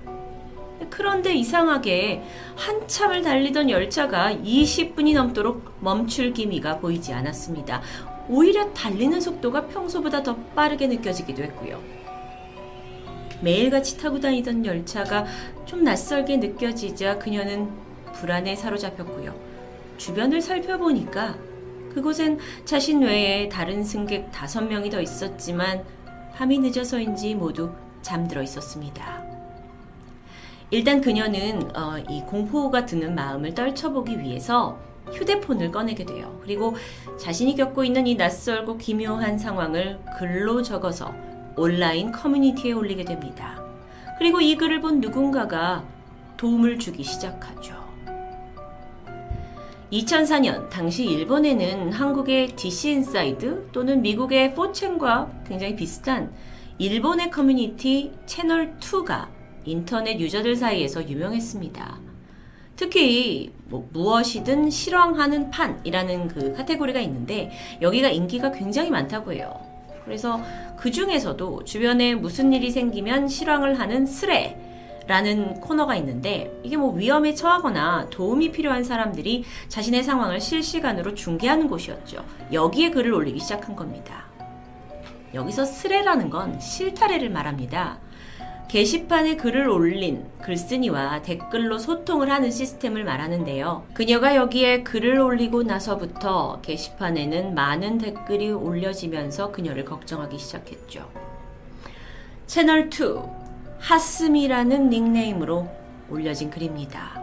[0.89, 2.23] 그런데 이상하게
[2.55, 7.81] 한참을 달리던 열차가 20분이 넘도록 멈출 기미가 보이지 않았습니다.
[8.29, 11.81] 오히려 달리는 속도가 평소보다 더 빠르게 느껴지기도 했고요.
[13.41, 15.25] 매일같이 타고 다니던 열차가
[15.65, 17.69] 좀 낯설게 느껴지자 그녀는
[18.13, 19.46] 불안에 사로잡혔고요.
[19.97, 21.35] 주변을 살펴보니까
[21.93, 25.83] 그곳엔 자신 외에 다른 승객 다섯 명이 더 있었지만
[26.35, 27.71] 밤이 늦어서인지 모두
[28.01, 29.23] 잠들어 있었습니다.
[30.69, 34.77] 일단 그녀는 어, 이 공포가 드는 마음을 떨쳐보기 위해서
[35.11, 36.39] 휴대폰을 꺼내게 돼요.
[36.43, 36.75] 그리고
[37.17, 41.15] 자신이 겪고 있는 이 낯설고 기묘한 상황을 글로 적어서
[41.55, 43.63] 온라인 커뮤니티에 올리게 됩니다.
[44.19, 45.83] 그리고 이 글을 본 누군가가
[46.35, 47.86] 도움을 주기 시작하죠.
[49.91, 56.33] 2004년 당시 일본에는 한국의 DC Inside 또는 미국의 4chan과 굉장히 비슷한
[56.77, 59.27] 일본의 커뮤니티 채널 2가
[59.63, 61.99] 인터넷 유저들 사이에서 유명했습니다.
[62.75, 69.57] 특히 뭐 무엇이든 실황하는 판이라는 그 카테고리가 있는데 여기가 인기가 굉장히 많다고 해요.
[70.03, 70.41] 그래서
[70.77, 74.66] 그 중에서도 주변에 무슨 일이 생기면 실황을 하는 スレ
[75.07, 82.23] 라는 코너가 있는데 이게 뭐 위험에 처하거나 도움이 필요한 사람들이 자신의 상황을 실시간으로 중계하는 곳이었죠.
[82.51, 84.25] 여기에 글을 올리기 시작한 겁니다.
[85.33, 87.99] 여기서 스레라는 건 실타래를 말합니다.
[88.67, 93.85] 게시판에 글을 올린 글쓴이와 댓글로 소통을 하는 시스템을 말하는데요.
[93.93, 101.09] 그녀가 여기에 글을 올리고 나서부터 게시판에는 많은 댓글이 올려지면서 그녀를 걱정하기 시작했죠.
[102.45, 103.36] 채널 2
[103.79, 105.69] 하스미라는 닉네임으로
[106.09, 107.21] 올려진 글입니다.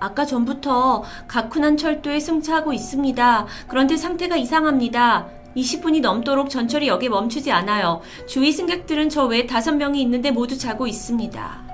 [0.00, 3.46] 아까 전부터 가쿠난 철도에 승차하고 있습니다.
[3.68, 5.28] 그런데 상태가 이상합니다.
[5.56, 8.00] 20분이 넘도록 전철이 여기에 멈추지 않아요.
[8.26, 11.70] 주위 승객들은 저 외에 다섯 명이 있는데 모두 자고 있습니다.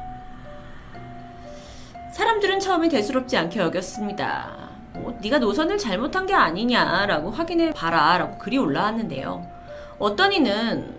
[2.13, 4.57] 사람들은 처음에 대수롭지 않게 여겼습니다.
[4.95, 9.47] 뭐, 네가 노선을 잘못한 게 아니냐라고 확인해 봐라라고 글이 올라왔는데요.
[9.99, 10.96] 어떤 이는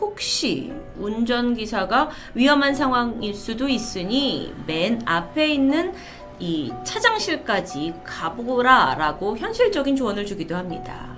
[0.00, 5.94] 혹시 운전기사가 위험한 상황일 수도 있으니 맨 앞에 있는
[6.40, 11.16] 이 차장실까지 가보라 라고 현실적인 조언을 주기도 합니다.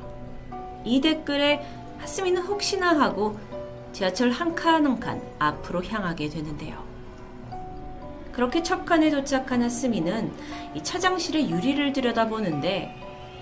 [0.85, 1.65] 이 댓글에
[1.99, 3.39] 하스미는 혹시나 하고
[3.93, 6.83] 지하철 한 칸 한 칸 앞으로 향하게 되는데요.
[8.33, 10.33] 그렇게 첫 칸에 도착한 하스미는
[10.75, 12.97] 이 차장실의 유리를 들여다보는데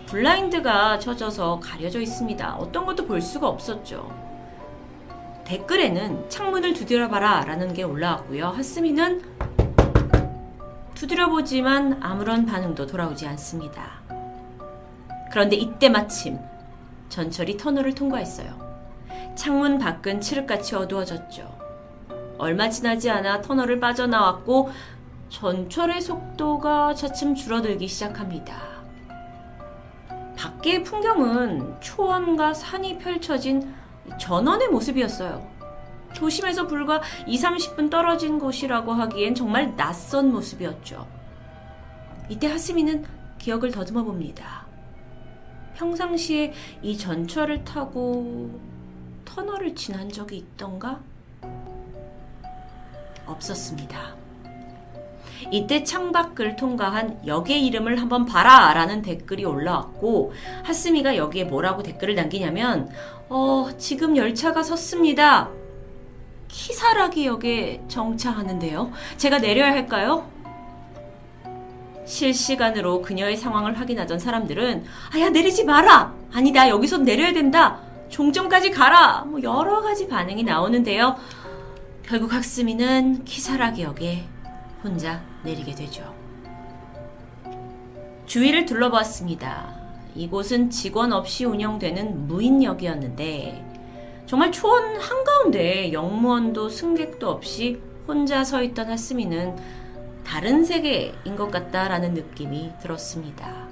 [0.06, 2.56] 블라인드가 쳐져서 가려져 있습니다.
[2.56, 4.27] 어떤 것도 볼 수가 없었죠.
[5.48, 8.48] 댓글에는 창문을 두드려봐라 라는 게 올라왔고요.
[8.48, 9.22] 하스미는
[10.92, 14.02] 두드려보지만 아무런 반응도 돌아오지 않습니다.
[15.30, 16.38] 그런데 이때 마침
[17.08, 18.68] 전철이 터널을 통과했어요.
[19.36, 21.56] 창문 밖은 칠흑같이 어두워졌죠.
[22.36, 24.70] 얼마 지나지 않아 터널을 빠져나왔고
[25.30, 28.54] 전철의 속도가 차츰 줄어들기 시작합니다.
[30.36, 33.78] 밖의 풍경은 초원과 산이 펼쳐진
[34.18, 35.46] 전원의 모습이었어요.
[36.14, 41.06] 도심에서 불과 2, 30분 떨어진 곳이라고 하기엔 정말 낯선 모습이었죠.
[42.28, 43.04] 이때 하스미는
[43.38, 44.66] 기억을 더듬어 봅니다.
[45.76, 46.52] 평상시에
[46.82, 48.58] 이 전철을 타고
[49.24, 51.00] 터널을 지난 적이 있던가?
[53.26, 54.16] 없었습니다.
[55.52, 60.32] 이때 창밖을 통과한 역의 이름을 한번 봐라 라는 댓글이 올라왔고
[60.64, 62.90] 하스미가 여기에 뭐라고 댓글을 남기냐면
[63.28, 65.50] 어, 지금 열차가 섰습니다.
[66.48, 68.90] 키사라기 역에 정차하는데요.
[69.18, 70.30] 제가 내려야 할까요?
[72.06, 76.14] 실시간으로 그녀의 상황을 확인하던 사람들은 아야 내리지 마라.
[76.32, 77.80] 아니다 여기서 내려야 된다.
[78.08, 79.24] 종점까지 가라.
[79.26, 81.16] 뭐 여러 가지 반응이 나오는데요.
[82.02, 84.24] 결국 학스미는 키사라기 역에
[84.82, 86.14] 혼자 내리게 되죠.
[88.24, 89.77] 주위를 둘러봤습니다.
[90.22, 93.64] 이곳은 직원 없이 운영되는 무인역이었는데
[94.26, 99.56] 정말 초원 한가운데 영무원도 승객도 없이 혼자 서 있던 하스미는
[100.24, 103.68] 다른 세계인 것 같다라는 느낌이 들었습니다.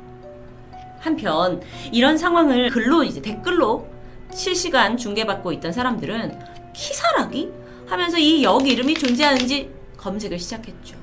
[1.01, 1.61] 한편
[1.92, 3.86] 이런 상황을 글로 이제 댓글로
[4.32, 6.38] 실시간 중계받고 있던 사람들은
[6.72, 7.51] 키사라기
[7.86, 10.97] 하면서 이 역 이름이 존재하는지 검색을 시작했죠.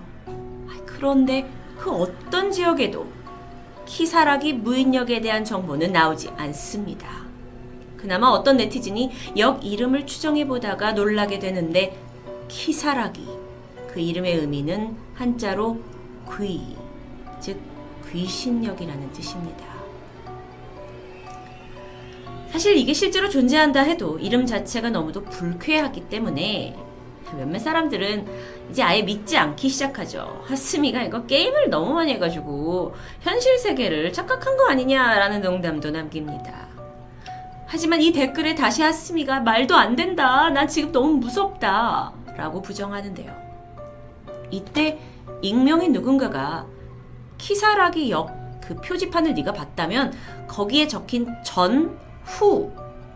[0.85, 3.05] 그런데 그 어떤 지역에도
[3.86, 7.23] 키사라기 무인역에 대한 정보는 나오지 않습니다.
[7.97, 11.97] 그나마 어떤 네티즌이 역 이름을 추정해 보다가 놀라게 되는데
[12.47, 13.25] 키사라기
[13.88, 15.79] 그 이름의 의미는 한자로
[16.38, 16.75] 귀,
[17.39, 17.59] 즉
[18.11, 19.65] 귀신역이라는 뜻입니다.
[22.51, 26.75] 사실 이게 실제로 존재한다 해도 이름 자체가 너무도 불쾌하기 때문에
[27.36, 28.27] 몇몇 사람들은
[28.70, 30.43] 이제 아예 믿지 않기 시작하죠.
[30.45, 36.68] 하스미가 이거 게임을 너무 많이 해가지고 현실 세계를 착각한 거 아니냐라는 농담도 남깁니다.
[37.68, 40.49] 하지만 이 댓글에 다시 하스미가 말도 안 된다.
[40.49, 42.14] 난 지금 너무 무섭다.
[42.36, 43.32] 라고 부정하는데요.
[44.49, 44.99] 이때
[45.41, 46.66] 익명의 누군가가
[47.38, 50.14] 키사라기 역 그 표지판을 네가 봤다면
[50.47, 52.72] 거기에 적힌 전, 후,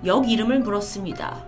[0.06, 1.47] 역 이름을 물었습니다.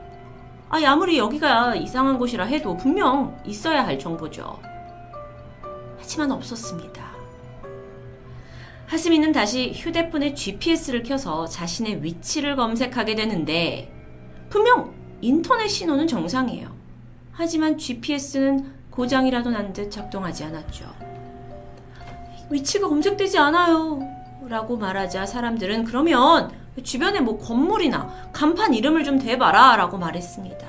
[0.69, 4.59] 아, 아무리 여기가 이상한 곳이라 해도 분명 있어야 할 정보죠.
[5.99, 7.09] 하지만 없었습니다.
[8.85, 13.91] 하스미는 다시 휴대폰에 GPS를 켜서 자신의 위치를 검색하게 되는데
[14.49, 16.69] 분명 인터넷 신호는 정상이에요.
[17.31, 20.85] 하지만 GPS는 고장이라도 난 듯 작동하지 않았죠.
[22.49, 23.99] 위치가 검색되지 않아요.
[24.47, 26.49] 라고 말하자 사람들은 그러면
[26.83, 30.67] 주변에 뭐 건물이나 간판 이름을 좀 대봐라 라고 말했습니다.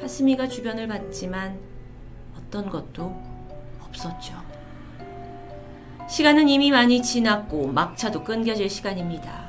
[0.00, 1.58] 하스미가 주변을 봤지만
[2.36, 3.20] 어떤 것도
[3.86, 4.34] 없었죠.
[6.08, 9.48] 시간은 이미 많이 지났고 막차도 끊겨질 시간입니다.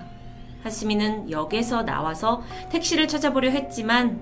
[0.63, 4.21] 하스미는 역에서 나와서 택시를 찾아보려 했지만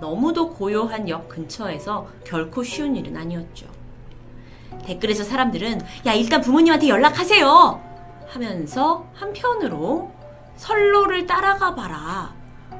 [0.00, 3.66] 너무도 고요한 역 근처에서 결코 쉬운 일은 아니었죠.
[4.84, 7.80] 댓글에서 사람들은 야 일단 부모님한테 연락하세요
[8.28, 10.10] 하면서 한편으로
[10.56, 12.34] 선로를 따라가 봐라.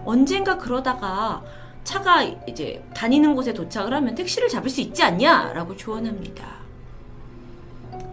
[0.04, 1.42] 언젠가 그러다가
[1.84, 5.52] 차가 이제 다니는 곳에 도착을 하면 택시를 잡을 수 있지 않냐?
[5.52, 6.60] 라고 조언합니다.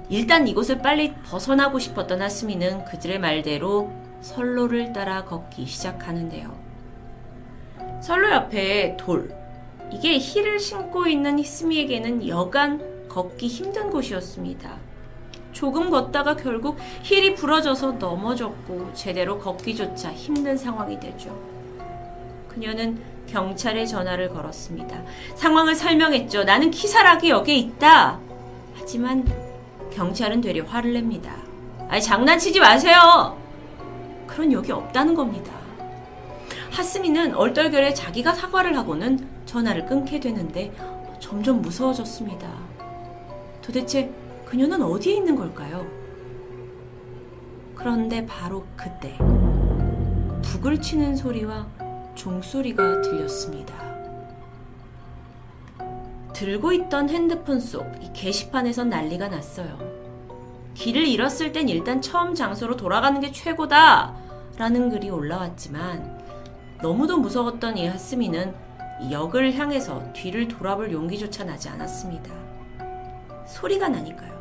[0.09, 3.91] 일단 이곳을 빨리 벗어나고 싶었던 하스미는 그들의 말대로
[4.21, 6.57] 선로를 따라 걷기 시작하는데요.
[8.01, 9.35] 선로 옆에 돌.
[9.91, 14.86] 이게 힐을 신고 있는 하스미에게는 여간 걷기 힘든 곳이었습니다.
[15.57, 21.35] 조금 걷다가 결국 힐이 부러져서 넘어졌고 제대로 걷기조차 힘든 상황이 되죠.
[22.47, 25.01] 그녀는 경찰에 전화를 걸었습니다.
[25.33, 26.43] 상황을 설명했죠.
[26.43, 28.19] 나는 키사라기 역에 있다.
[28.75, 29.25] 하지만
[29.91, 31.35] 경찰은 되려 화를 냅니다.
[31.89, 33.35] 아니 장난치지 마세요.
[34.27, 35.51] 그런 역이 없다는 겁니다.
[36.69, 40.71] 하스미는 얼떨결에 자기가 사과를 하고는 전화를 끊게 되는데
[41.19, 42.47] 점점 무서워졌습니다.
[43.63, 44.11] 도대체
[44.47, 45.85] 그녀는 어디에 있는 걸까요?
[47.75, 49.17] 그런데 바로 그때
[50.41, 51.67] 북을 치는 소리와
[52.15, 53.75] 종소리가 들렸습니다.
[56.33, 59.77] 들고 있던 핸드폰 속 이 게시판에선 난리가 났어요.
[60.75, 64.15] 길을 잃었을 땐 일단 처음 장소로 돌아가는 게 최고다!
[64.57, 66.21] 라는 글이 올라왔지만
[66.81, 68.55] 너무도 무서웠던 이 하스미는
[69.11, 72.31] 역을 향해서 뒤를 돌아볼 용기조차 나지 않았습니다.
[73.45, 74.36] 소리가 나니까요.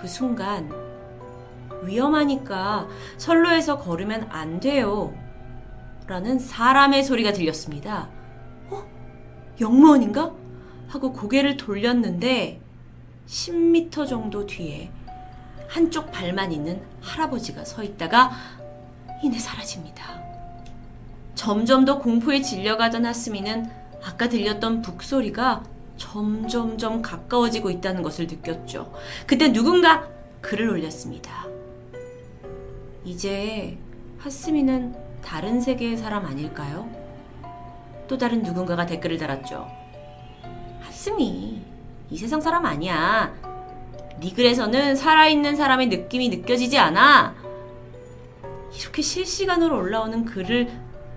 [0.00, 0.70] 그 순간
[1.82, 5.14] 위험하니까 선로에서 걸으면 안 돼요.
[6.06, 8.08] 라는 사람의 소리가 들렸습니다.
[8.70, 8.82] 어?
[9.60, 10.32] 영무원인가?
[10.88, 12.60] 하고 고개를 돌렸는데
[13.26, 14.90] 10m 정도 뒤에
[15.68, 18.30] 한쪽 발만 있는 할아버지가 서 있다가
[19.22, 20.22] 이내 사라집니다.
[21.34, 23.70] 점점 더 공포에 질려가던 하스미는
[24.02, 25.62] 아까 들렸던 북소리가
[25.98, 28.92] 점점점 가까워지고 있다는 것을 느꼈죠.
[29.26, 30.08] 그때 누군가
[30.40, 31.46] 글을 올렸습니다.
[33.04, 33.76] 이제
[34.18, 36.88] 하스미는 다른 세계의 사람 아닐까요?
[38.06, 39.68] 또 다른 누군가가 댓글을 달았죠.
[40.80, 41.60] 하스미,
[42.10, 43.34] 이 세상 사람 아니야.
[44.20, 47.34] 네 글에서는 살아있는 사람의 느낌이 느껴지지 않아.
[48.80, 50.68] 이렇게 실시간으로 올라오는 글을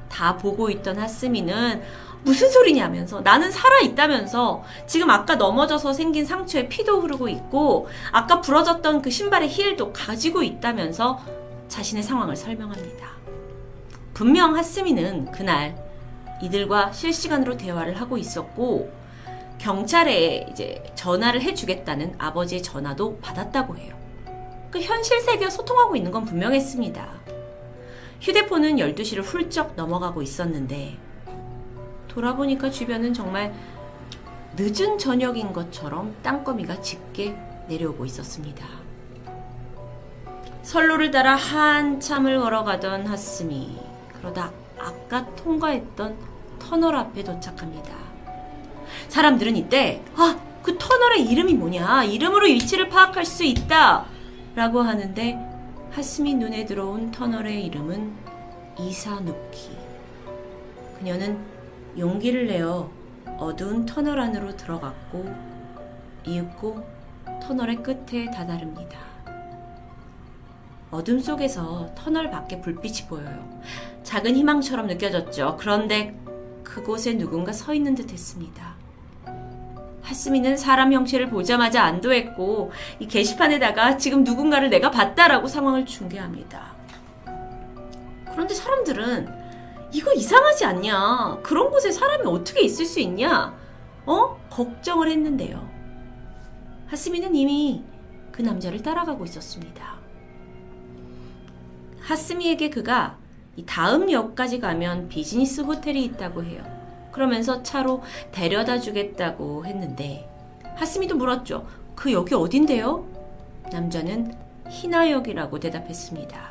[0.09, 1.81] 다 보고 있던 하스미는
[2.23, 9.09] 무슨 소리냐면서 나는 살아있다면서 지금 아까 넘어져서 생긴 상처에 피도 흐르고 있고 아까 부러졌던 그
[9.09, 11.19] 신발의 힐도 가지고 있다면서
[11.67, 13.09] 자신의 상황을 설명합니다.
[14.13, 15.75] 분명 하스미는 그날
[16.41, 18.91] 이들과 실시간으로 대화를 하고 있었고
[19.57, 23.95] 경찰에 이제 전화를 해주겠다는 아버지의 전화도 받았다고 해요.
[24.71, 27.21] 그 현실 세계와 소통하고 있는 건 분명했습니다.
[28.21, 30.97] 휴대폰은 12시를 훌쩍 넘어가고 있었는데
[32.11, 33.53] 돌아보니까 주변은 정말
[34.57, 37.37] 늦은 저녁인 것처럼 땅거미가 짙게
[37.67, 38.65] 내려오고 있었습니다.
[40.63, 43.79] 선로를 따라 한참을 걸어가던 하스미.
[44.19, 46.17] 그러다 아까 통과했던
[46.59, 47.93] 터널 앞에 도착합니다.
[49.07, 52.03] 사람들은 이때, 아, 그 터널의 이름이 뭐냐?
[52.03, 54.05] 이름으로 위치를 파악할 수 있다!
[54.53, 55.39] 라고 하는데,
[55.91, 58.13] 하스미 눈에 들어온 터널의 이름은
[58.79, 59.71] 이사누키.
[60.99, 61.50] 그녀는
[61.97, 62.89] 용기를 내어
[63.37, 65.33] 어두운 터널 안으로 들어갔고,
[66.25, 66.83] 이윽고
[67.41, 68.99] 터널의 끝에 다다릅니다.
[70.91, 73.61] 어둠 속에서 터널 밖에 불빛이 보여요.
[74.03, 75.57] 작은 희망처럼 느껴졌죠.
[75.59, 76.19] 그런데
[76.63, 78.75] 그곳에 누군가 서 있는 듯 했습니다.
[80.01, 86.75] 하스미는 사람 형체를 보자마자 안도했고 이 게시판에다가 지금 누군가를 내가 봤다라고 상황을 중계합니다.
[88.31, 89.40] 그런데 사람들은
[89.93, 91.39] 이거 이상하지 않냐?
[91.43, 93.53] 그런 곳에 사람이 어떻게 있을 수 있냐?
[94.05, 94.37] 어?
[94.49, 95.69] 걱정을 했는데요.
[96.87, 97.83] 하스미는 이미
[98.31, 99.95] 그 남자를 따라가고 있었습니다.
[102.01, 103.17] 하스미에게 그가
[103.65, 106.63] 다음 역까지 가면 비즈니스 호텔이 있다고 해요.
[107.11, 110.27] 그러면서 차로 데려다 주겠다고 했는데
[110.75, 111.67] 하스미도 물었죠.
[111.95, 113.05] 그 역이 어딘데요?
[113.71, 114.33] 남자는
[114.69, 116.50] 희나역이라고 대답했습니다.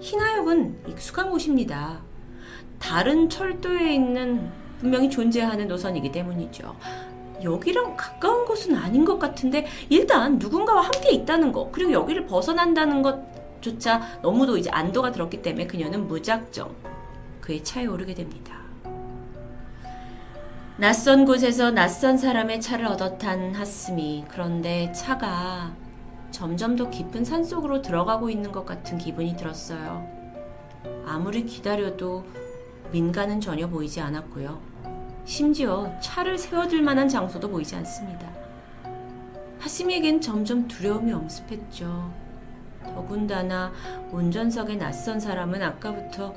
[0.00, 2.00] 희나역은 익숙한 곳입니다.
[2.78, 6.74] 다른 철도에 있는 분명히 존재하는 노선이기 때문이죠.
[7.42, 14.20] 여기랑 가까운 곳은 아닌 것 같은데 일단 누군가와 함께 있다는 것 그리고 여기를 벗어난다는 것조차
[14.22, 16.74] 너무도 이제 안도가 들었기 때문에 그녀는 무작정
[17.40, 18.58] 그의 차에 오르게 됩니다.
[20.76, 25.74] 낯선 곳에서 낯선 사람의 차를 얻어 탄 하스미 그런데 차가
[26.30, 30.06] 점점 더 깊은 산 속으로 들어가고 있는 것 같은 기분이 들었어요.
[31.06, 32.24] 아무리 기다려도
[32.92, 34.60] 민가는 전혀 보이지 않았고요.
[35.24, 38.28] 심지어 차를 세워둘 만한 장소도 보이지 않습니다.
[39.58, 42.12] 하스미에겐 점점 두려움이 엄습했죠.
[42.84, 43.72] 더군다나
[44.10, 46.34] 운전석의 낯선 사람은 아까부터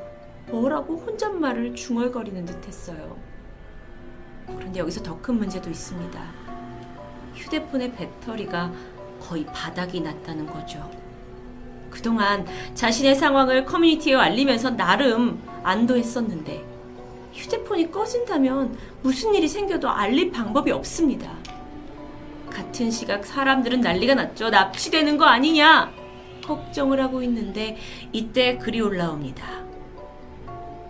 [0.50, 3.16] 뭐라고 혼잣말을 중얼거리는 듯 했어요.
[4.46, 6.22] 그런데 여기서 더 큰 문제도 있습니다.
[7.36, 8.72] 휴대폰의 배터리가
[9.24, 10.90] 거의 바닥이 났다는 거죠.
[11.90, 16.64] 그동안 자신의 상황을 커뮤니티에 알리면서 나름 안도했었는데
[17.34, 21.32] 휴대폰이 꺼진다면 무슨 일이 생겨도 알릴 방법이 없습니다.
[22.50, 24.50] 같은 시각 사람들은 난리가 났죠.
[24.50, 25.92] 납치되는 거 아니냐?
[26.44, 27.78] 걱정을 하고 있는데
[28.12, 29.64] 이때 글이 올라옵니다.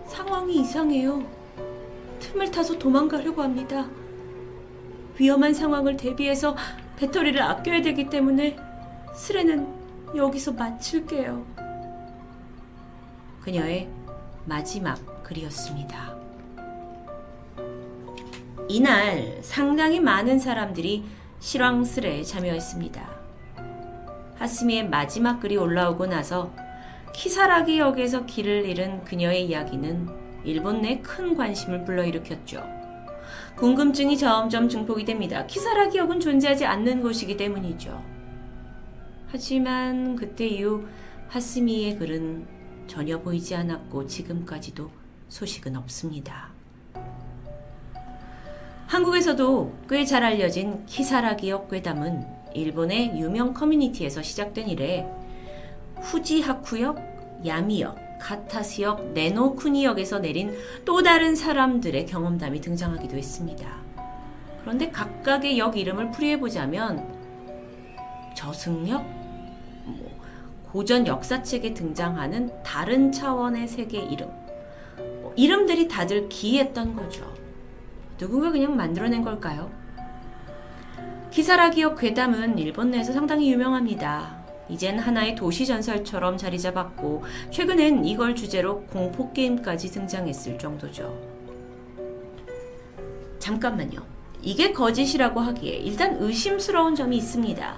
[0.07, 1.23] 상황이 이상해요.
[2.19, 3.87] 틈을 타서 도망가려고 합니다.
[5.17, 6.55] 위험한 상황을 대비해서
[6.97, 8.57] 배터리를 아껴야 되기 때문에
[9.15, 9.67] 스레는
[10.15, 11.45] 여기서 마칠게요.
[13.41, 13.89] 그녀의
[14.45, 16.13] 마지막 글이었습니다.
[18.69, 21.03] 이날 상당히 많은 사람들이
[21.39, 23.09] 실황스레 참여했습니다.
[24.35, 26.53] 하스미의 마지막 글이 올라오고 나서
[27.13, 30.09] 키사라기 역에서 길을 잃은 그녀의 이야기는
[30.45, 32.63] 일본 내 큰 관심을 불러일으켰죠.
[33.55, 35.45] 궁금증이 점점 증폭이 됩니다.
[35.45, 38.01] 키사라기 역은 존재하지 않는 곳이기 때문이죠.
[39.27, 40.85] 하지만 그때 이후
[41.29, 42.45] 하스미의 글은
[42.87, 44.89] 전혀 보이지 않았고 지금까지도
[45.29, 46.51] 소식은 없습니다.
[48.87, 55.07] 한국에서도 꽤 잘 알려진 키사라 기역 괴담은 일본의 유명 커뮤니티에서 시작된 이래
[56.01, 63.69] 후지하쿠역, 야미역, 카타스역, 네노쿠니역에서 내린 또 다른 사람들의 경험담이 등장하기도 했습니다.
[64.61, 67.05] 그런데 각각의 역 이름을 풀이해보자면
[68.33, 69.03] 저승역,
[69.83, 70.19] 뭐
[70.71, 74.29] 고전 역사책에 등장하는 다른 차원의 세계 이름,
[75.21, 77.31] 뭐 이름들이 다들 기이했던 거죠.
[78.17, 79.69] 누군가 그냥 만들어낸 걸까요?
[81.29, 84.42] 키사라 기역 괴담은 일본 내에서 상당히 유명합니다.
[84.69, 91.17] 이젠 하나의 도시 전설처럼 자리 잡았고 최근엔 이걸 주제로 공포 게임까지 등장했을 정도죠.
[93.39, 93.99] 잠깐만요.
[94.41, 97.77] 이게 거짓이라고 하기에 일단 의심스러운 점이 있습니다.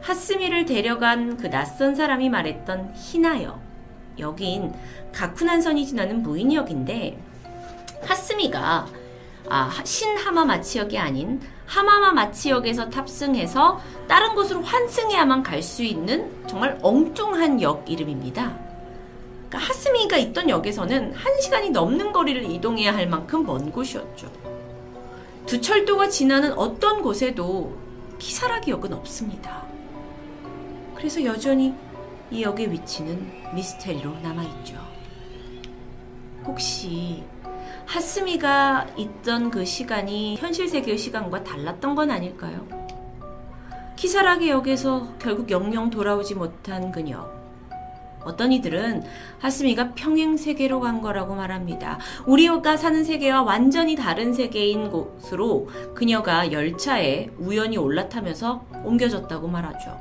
[0.00, 3.60] 하스미를 데려간 그 낯선 사람이 말했던 히나역.
[4.18, 4.72] 여긴
[5.12, 7.18] 가쿠난선이 지나는 무인역인데
[8.02, 8.86] 하스미가
[9.48, 17.88] 아, 신하마마치역이 아닌 하마마마 치역에서 탑승해서 다른 곳으로 환승해야만 갈 수 있는 정말 엉뚱한 역
[17.88, 18.58] 이름입니다.
[19.48, 24.28] 그러니까 하스미가 있던 역에서는 한 시간이 넘는 거리를 이동해야 할 만큼 먼 곳이었죠.
[25.46, 27.76] 두 철도가 지나는 어떤 곳에도
[28.18, 29.62] 키사라기 역은 없습니다.
[30.96, 31.72] 그래서 여전히
[32.32, 34.74] 이 역의 위치는 미스테리로 남아있죠.
[36.46, 37.22] 혹시
[37.90, 42.64] 하스미가 있던 그 시간이 현실 세계의 시간과 달랐던 건 아닐까요?
[43.96, 47.28] 키사라기 역에서 결국 영영 돌아오지 못한 그녀.
[48.22, 49.02] 어떤 이들은
[49.40, 51.98] 하스미가 평행 세계로 간 거라고 말합니다.
[52.26, 59.98] 우리가 사는 세계와 완전히 다른 세계인 곳으로 그녀가 열차에 우연히 올라타면서 옮겨졌다고 말하죠.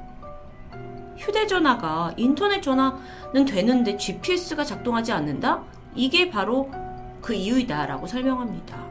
[1.17, 5.63] 휴대전화가 인터넷 전화는 되는데 GPS가 작동하지 않는다?
[5.95, 6.69] 이게 바로
[7.21, 8.89] 그 이유이다라고 설명합니다.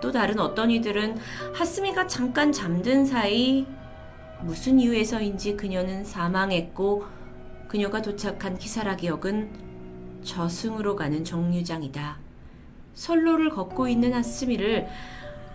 [0.00, 1.16] 또 다른 어떤 이들은
[1.54, 3.66] 하스미가 잠깐 잠든 사이
[4.42, 7.04] 무슨 이유에서인지 그녀는 사망했고
[7.68, 9.50] 그녀가 도착한 키사라기 역은
[10.22, 12.18] 저승으로 가는 정류장이다.
[12.94, 14.88] 선로를 걷고 있는 하스미를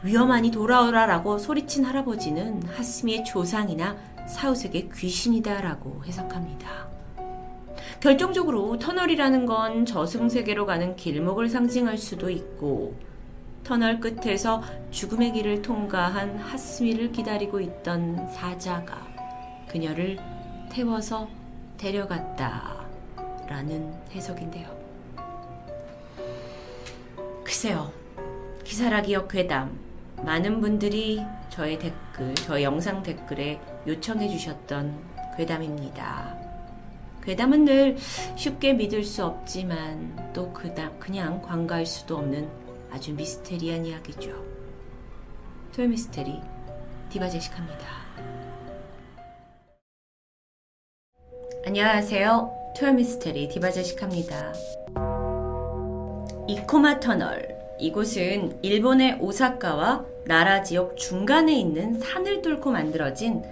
[0.03, 3.95] 위험하니 돌아오라라고 소리친 할아버지는 하스미의 조상이나
[4.27, 7.00] 사후세계 귀신이다라고 해석합니다.
[7.99, 12.95] 결정적으로 터널이라는 건 저승세계로 가는 길목을 상징할 수도 있고
[13.63, 19.07] 터널 끝에서 죽음의 길을 통과한 하스미를 기다리고 있던 사자가
[19.69, 20.17] 그녀를
[20.71, 21.29] 태워서
[21.77, 22.85] 데려갔다
[23.47, 24.67] 라는 해석인데요.
[27.43, 27.91] 글쎄요.
[28.63, 29.77] 기사라기역 괴담.
[30.23, 34.97] 많은 분들이 저의 댓글, 저의 영상 댓글에 요청해 주셨던
[35.37, 36.50] 괴담입니다.
[37.23, 37.98] 괴담은 늘
[38.35, 42.49] 쉽게 믿을 수 없지만 또 그다, 그냥 관가할 수도 없는
[42.91, 44.31] 아주 미스테리한 이야기죠.
[45.76, 46.41] 토요미스테리
[47.10, 48.02] 디바제식합니다.
[51.65, 52.73] 안녕하세요.
[52.77, 54.53] 토요미스테리 디바제식합니다.
[56.48, 57.56] 이코마 터널.
[57.80, 63.43] 이곳은 일본의 오사카와 나라 지역 중간에 있는 산을 뚫고 만들어진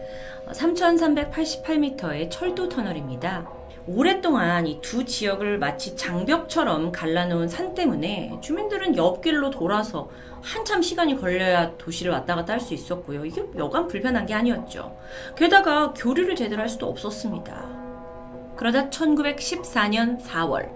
[0.47, 3.58] 3,388m의 철도 터널입니다.
[3.95, 10.09] 오랫동안 이 두 지역을 마치 장벽처럼 갈라놓은 산 때문에 주민들은 옆길로 돌아서
[10.41, 13.25] 한참 시간이 걸려야 도시를 왔다 갔다 할 수 있었고요.
[13.25, 14.95] 이게 여간 불편한 게 아니었죠.
[15.35, 18.53] 게다가 교류를 제대로 할 수도 없었습니다.
[18.55, 20.69] 그러다 1914년 4월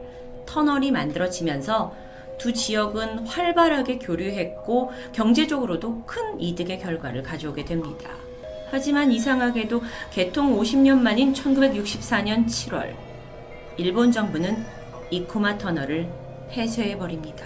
[0.47, 1.93] 터널이 만들어지면서
[2.39, 8.09] 두 지역은 활발하게 교류했고 경제적으로도 큰 이득의 결과를 가져오게 됩니다.
[8.73, 12.95] 하지만 이상하게도 개통 50년 만인 1964년 7월
[13.77, 14.65] 일본 정부는
[15.11, 16.09] 이코마 터널을
[16.49, 17.45] 폐쇄해 버립니다.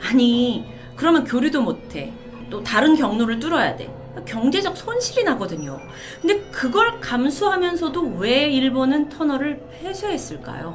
[0.00, 0.64] 아니
[0.96, 2.10] 그러면 교류도 못해
[2.48, 5.78] 또 다른 경로를 뚫어야 돼 경제적 손실이 나거든요.
[6.22, 10.74] 근데 그걸 감수하면서도 왜 일본은 터널을 폐쇄했을까요?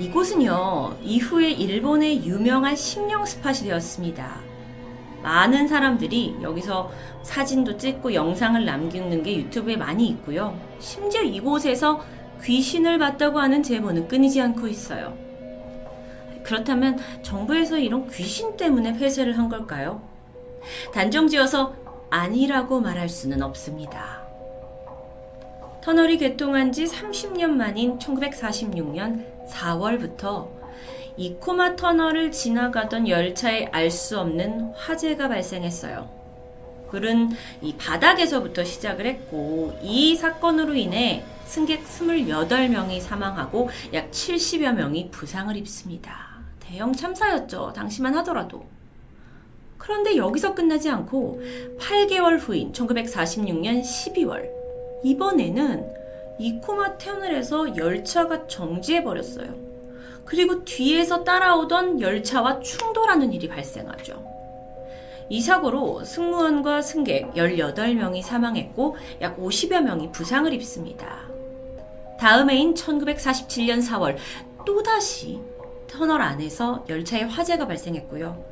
[0.00, 4.51] 이곳은요, 이후에 일본의 유명한 식령 스팟이 되었습니다.
[5.22, 6.90] 많은 사람들이 여기서
[7.22, 10.58] 사진도 찍고 영상을 남기는 게 유튜브에 많이 있고요.
[10.78, 12.00] 심지어 이곳에서
[12.42, 15.16] 귀신을 봤다고 하는 제보는 끊이지 않고 있어요.
[16.42, 20.02] 그렇다면 정부에서 이런 귀신 때문에 폐쇄를 한 걸까요?
[20.92, 21.74] 단정 지어서
[22.10, 24.22] 아니라고 말할 수는 없습니다.
[25.82, 30.61] 터널이 개통한 지 30년 만인 1946년 4월부터
[31.16, 36.22] 이코마 터널을 지나가던 열차에 알 수 없는 화재가 발생했어요.
[36.90, 37.30] 불은
[37.62, 46.38] 이 바닥에서부터 시작을 했고 이 사건으로 인해 승객 28명이 사망하고 약 70여 명이 부상을 입습니다.
[46.60, 47.72] 대형 참사였죠.
[47.74, 48.64] 당시만 하더라도.
[49.78, 51.42] 그런데 여기서 끝나지 않고
[51.78, 54.48] 8개월 후인 1946년 12월
[55.02, 55.92] 이번에는
[56.38, 59.71] 이코마 터널에서 열차가 정지해 버렸어요.
[60.24, 64.32] 그리고 뒤에서 따라오던 열차와 충돌하는 일이 발생하죠.
[65.28, 71.20] 이 사고로 승무원과 승객 18명이 사망했고 약 50여 명이 부상을 입습니다.
[72.18, 74.16] 다음 해인 1947년 4월
[74.64, 75.40] 또다시
[75.88, 78.44] 터널 안에서 열차에 화재가 발생했고요.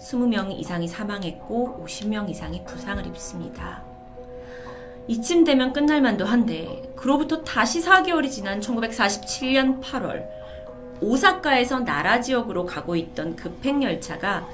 [0.00, 3.82] 20명 이상이 사망했고 50명 이상이 부상을 입습니다.
[5.08, 10.37] 이쯤 되면 끝날 만도 한데 그로부터 다시 4개월이 지난 1947년 8월
[11.00, 14.48] 오사카에서 나라 지역으로 가고 있던 급행 열차가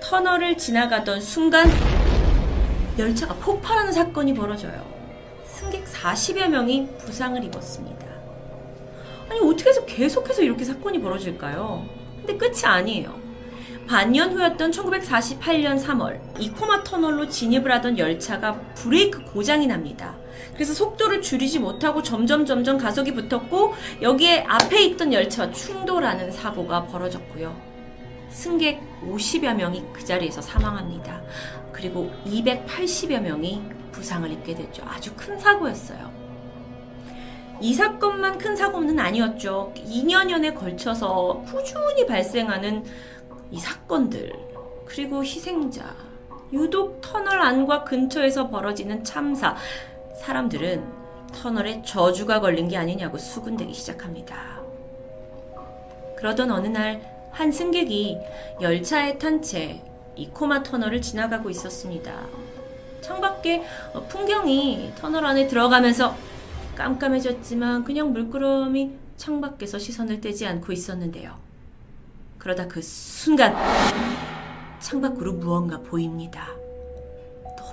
[0.00, 1.68] 터널을 지나가던 순간
[2.98, 4.84] 열차가 폭발하는 사건이 벌어져요.
[5.44, 8.06] 승객 40여 명이 부상을 입었습니다.
[9.30, 11.86] 아니 어떻게 해서 계속해서 이렇게 사건이 벌어질까요?
[12.18, 13.20] 근데 끝이 아니에요.
[13.86, 20.14] 반년 후였던 1948년 3월 이코마 터널로 진입을 하던 열차가 브레이크 고장이 납니다.
[20.62, 27.52] 그래서 속도를 줄이지 못하고 점점 점점 가속이 붙었고 여기에 앞에 있던 열차와 충돌하는 사고가 벌어졌고요.
[28.28, 31.20] 승객 50여 명이 그 자리에서 사망합니다.
[31.72, 33.60] 그리고 280여 명이
[33.90, 34.84] 부상을 입게 됐죠.
[34.86, 36.12] 아주 큰 사고였어요.
[37.60, 39.74] 이 사건만 큰 사고는 아니었죠.
[39.74, 42.84] 2년여에 걸쳐서 꾸준히 발생하는
[43.50, 44.32] 이 사건들,
[44.86, 45.92] 그리고 희생자,
[46.52, 49.56] 유독 터널 안과 근처에서 벌어지는 참사.
[50.22, 50.84] 사람들은
[51.32, 54.60] 터널에 저주가 걸린 게 아니냐고 수군대기 시작합니다.
[56.16, 58.18] 그러던 어느 날 한 승객이
[58.60, 59.82] 열차에 탄 채
[60.14, 62.26] 이코마 터널을 지나가고 있었습니다.
[63.00, 63.64] 창밖에
[64.10, 66.14] 풍경이 터널 안에 들어가면서
[66.76, 71.38] 깜깜해졌지만 그냥 물끄러미 창밖에서 시선을 떼지 않고 있었는데요.
[72.38, 73.56] 그러다 그 순간
[74.80, 76.61] 창밖으로 무언가 보입니다.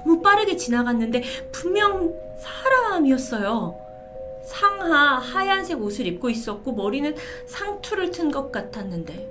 [0.05, 3.76] 너무 빠르게 지나갔는데 분명 사람이었어요.
[4.45, 7.15] 상하 하얀색 옷을 입고 있었고 머리는
[7.47, 9.27] 상투를 튼 것 같았는데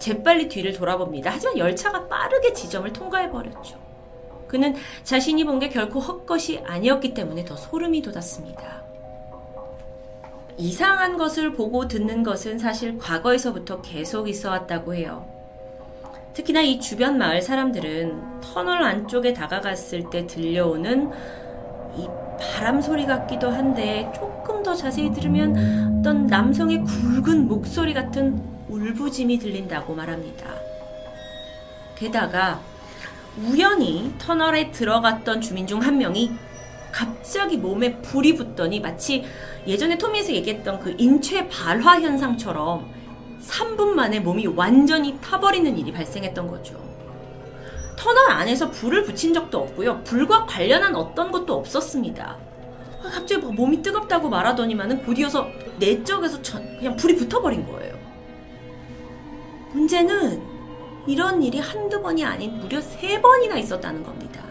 [0.00, 1.30] 재빨리 뒤를 돌아봅니다.
[1.32, 3.76] 하지만 열차가 빠르게 지점을 통과해버렸죠.
[4.48, 8.82] 그는 자신이 본 게 결코 헛것이 아니었기 때문에 더 소름이 돋았습니다.
[10.56, 15.26] 이상한 것을 보고 듣는 것은 사실 과거에서부터 계속 있어 왔다고 해요.
[16.34, 21.10] 특히나 이 주변 마을 사람들은 터널 안쪽에 다가갔을 때 들려오는
[21.96, 22.06] 이
[22.40, 29.94] 바람 소리 같기도 한데 조금 더 자세히 들으면 어떤 남성의 굵은 목소리 같은 울부짐이 들린다고
[29.94, 30.46] 말합니다.
[31.96, 32.60] 게다가
[33.46, 36.32] 우연히 터널에 들어갔던 주민 중 한 명이
[36.90, 39.24] 갑자기 몸에 불이 붙더니 마치
[39.66, 42.88] 예전에 토미에서 얘기했던 그 인체 발화 현상처럼
[43.44, 46.82] 3분 만에 몸이 완전히 타버리는 일이 발생했던 거죠.
[47.96, 50.02] 터널 안에서 불을 붙인 적도 없고요.
[50.04, 52.38] 불과 관련한 어떤 것도 없었습니다.
[53.02, 55.48] 갑자기 뭐 몸이 뜨겁다고 말하더니만은 곧이어서
[55.78, 56.40] 내 쪽에서
[56.78, 57.94] 그냥 불이 붙어버린 거예요.
[59.72, 60.42] 문제는
[61.06, 64.42] 이런 일이 한두 번이 아닌 무려 세 번이나 있었다는 겁니다.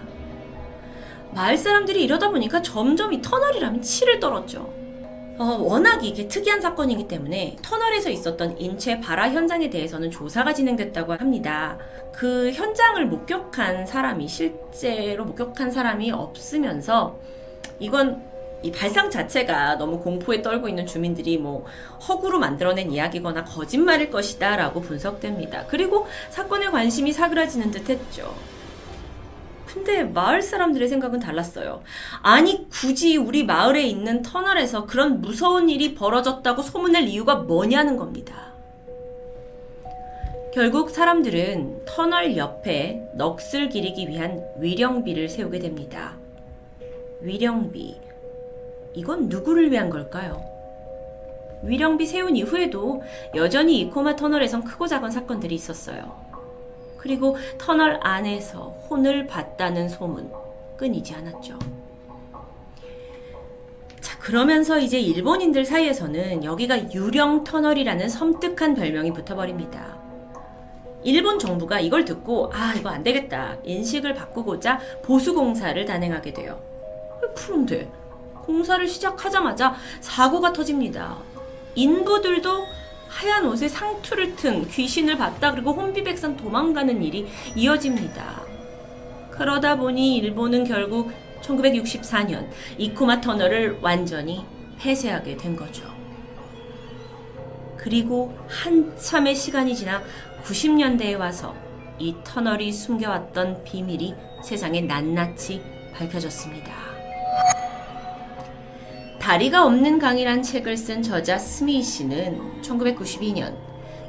[1.32, 4.83] 마을 사람들이 이러다 보니까 점점 이 터널이라면 치를 떨었죠.
[5.38, 11.78] 어, 워낙 이게 특이한 사건이기 때문에 터널에서 있었던 인체 발화 현장에 대해서는 조사가 진행됐다고 합니다.
[12.12, 17.18] 그 현장을 목격한 사람이 실제로 목격한 사람이 없으면서
[17.80, 18.22] 이건
[18.62, 21.66] 이 발상 자체가 너무 공포에 떨고 있는 주민들이 뭐
[22.08, 25.66] 허구로 만들어낸 이야기거나 거짓말일 것이다 라고 분석됩니다.
[25.68, 28.34] 그리고 사건에 관심이 사그라지는 듯 했죠.
[29.74, 31.82] 근데 마을 사람들의 생각은 달랐어요.
[32.22, 38.54] 아니, 굳이 우리 마을에 있는 터널에서 그런 무서운 일이 벌어졌다고 소문낼 이유가 뭐냐는 겁니다.
[40.54, 46.18] 결국 사람들은 터널 옆에 넋을 기리기 위한 위령비를 세우게 됩니다.
[47.22, 48.00] 위령비.
[48.94, 50.40] 이건 누구를 위한 걸까요?
[51.64, 53.02] 위령비 세운 이후에도
[53.34, 56.33] 여전히 이코마 터널에선 크고 작은 사건들이 있었어요.
[57.04, 60.32] 그리고 터널 안에서 혼을 봤다는 소문
[60.78, 61.60] 끊이지 않았죠.
[64.00, 70.02] 자, 그러면서 이제 일본인들 사이에서는 여기가 유령 터널이라는 섬뜩한 별명이 붙어버립니다.
[71.04, 76.58] 일본 정부가 이걸 듣고 아 이거 안 되겠다 인식을 바꾸고자 보수 공사를 단행하게 돼요.
[77.36, 77.92] 그런데
[78.46, 81.18] 공사를 시작하자마자 사고가 터집니다.
[81.76, 82.66] 인부들도
[83.14, 88.42] 하얀 옷에 상투를 튼 귀신을 봤다 그리고 혼비백산 도망가는 일이 이어집니다.
[89.30, 91.12] 그러다 보니 일본은 결국
[91.42, 94.44] 1964년 이쿠마 터널을 완전히
[94.80, 95.84] 폐쇄하게 된 거죠.
[97.78, 100.02] 그리고 한참의 시간이 지나
[100.44, 101.56] 90년대에 와서
[102.00, 105.62] 이 터널이 숨겨왔던 비밀이 세상에 낱낱이
[105.94, 106.74] 밝혀졌습니다.
[109.24, 113.56] 다리가 없는 강이란 책을 쓴 저자 스미 씨는 1992년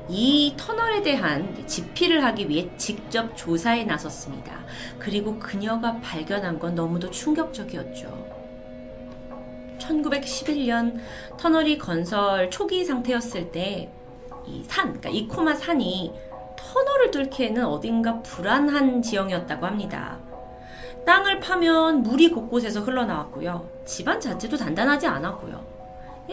[0.08, 4.64] 이 터널에 대한 지피를 하기 위해 직접 조사에 나섰습니다.
[4.98, 8.26] 그리고 그녀가 발견한 건 너무도 충격적이었죠.
[9.78, 10.98] 1911년
[11.38, 13.88] 터널이 건설 초기 상태였을 때
[14.46, 16.12] 이 산, 그러니까 이코마 산이
[16.56, 20.18] 터널을 뚫기에는 어딘가 불안한 지형이었다고 합니다.
[21.04, 23.68] 땅을 파면 물이 곳곳에서 흘러나왔고요.
[23.84, 25.74] 집안 자체도 단단하지 않았고요.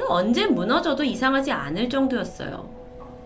[0.07, 2.81] 언제 무너져도 이상하지 않을 정도였어요.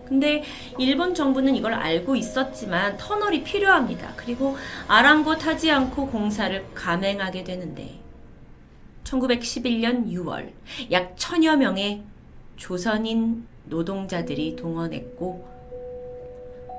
[0.06, 0.42] 근데
[0.78, 4.12] 일본 정부는 이걸 알고 있었지만 터널이 필요합니다.
[4.16, 4.56] 그리고
[4.86, 8.00] 아랑곳하지 않고 공사를 감행하게 되는데
[9.04, 10.52] 1911년 6월
[10.92, 12.02] 약 천여 명의
[12.56, 15.48] 조선인 노동자들이 동원했고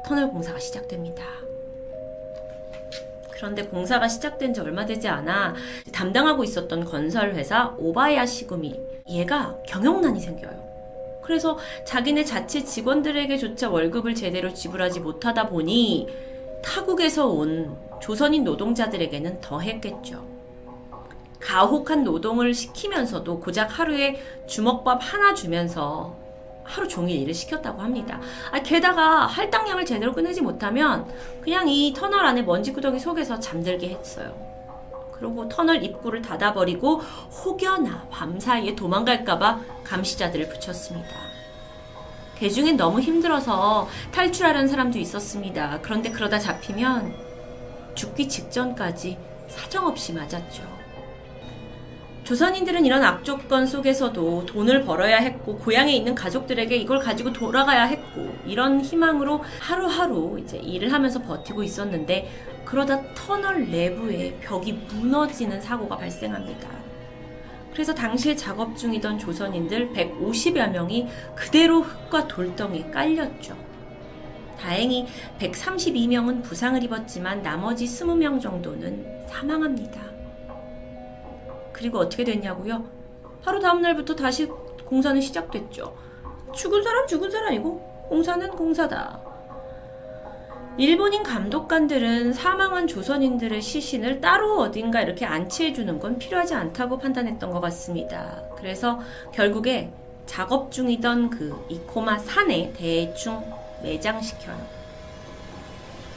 [0.06, 1.23] 터널 공사가 시작됩니다.
[3.38, 5.53] 그런데 공사가 시작된 지 얼마 되지 않아
[5.93, 10.68] 담당하고 있었던 건설회사 오바야시 구미 얘가 경영난이 생겨요.
[11.23, 16.07] 그래서 자기네 자체 직원들에게조차 월급을 제대로 지불하지 못하다 보니
[16.64, 20.26] 타국에서 온 조선인 노동자들에게는 더 했겠죠.
[21.39, 26.18] 가혹한 노동을 시키면서도 고작 하루에 주먹밥 하나 주면서
[26.68, 28.19] 하루 종일 일을 시켰다고 합니다.
[28.52, 31.07] 아, 게다가 할당량을 제대로 끝내지 못하면
[31.41, 34.35] 그냥 이 터널 안에 먼지 구덩이 속에서 잠들게 했어요.
[35.14, 41.10] 그리고 터널 입구를 닫아버리고 혹여나 밤사이에 도망갈까봐 감시자들을 붙였습니다.
[42.35, 45.80] 대중엔 너무 힘들어서 탈출하려는 사람도 있었습니다.
[45.81, 47.15] 그런데 그러다 잡히면
[47.95, 49.18] 죽기 직전까지
[49.48, 50.77] 사정없이 맞았죠.
[52.28, 58.82] 조선인들은 이런 악조건 속에서도 돈을 벌어야 했고 고향에 있는 가족들에게 이걸 가지고 돌아가야 했고 이런
[58.82, 62.30] 희망으로 하루하루 이제 일을 하면서 버티고 있었는데
[62.66, 66.70] 그러다 터널 내부에 벽이 무너지는 사고가 발생합니다.
[67.72, 73.56] 그래서 당시에 작업 중이던 조선인들 150여 명이 그대로 흙과 돌덩이에 깔렸죠.
[74.60, 75.08] 다행히
[75.40, 80.06] 132명은 부상을 입었지만 나머지 20명 정도는 사망합니다.
[81.78, 82.84] 그리고 어떻게 됐냐고요?
[83.44, 84.48] 바로 다음 날부터 다시
[84.86, 85.95] 공사는 시작됐죠.
[86.54, 89.22] 죽은 사람 죽은 사람이고 공사는 공사다.
[90.78, 98.44] 일본인 감독관들은 사망한 조선인들의 시신을 따로 어딘가 이렇게 안치해주는 건 필요하지 않다고 판단했던 것 같습니다.
[98.56, 98.99] 그래서
[99.34, 99.91] 결국에
[100.26, 103.44] 작업 중이던 그 이코마 산에 대충
[103.82, 104.77] 매장시켜요.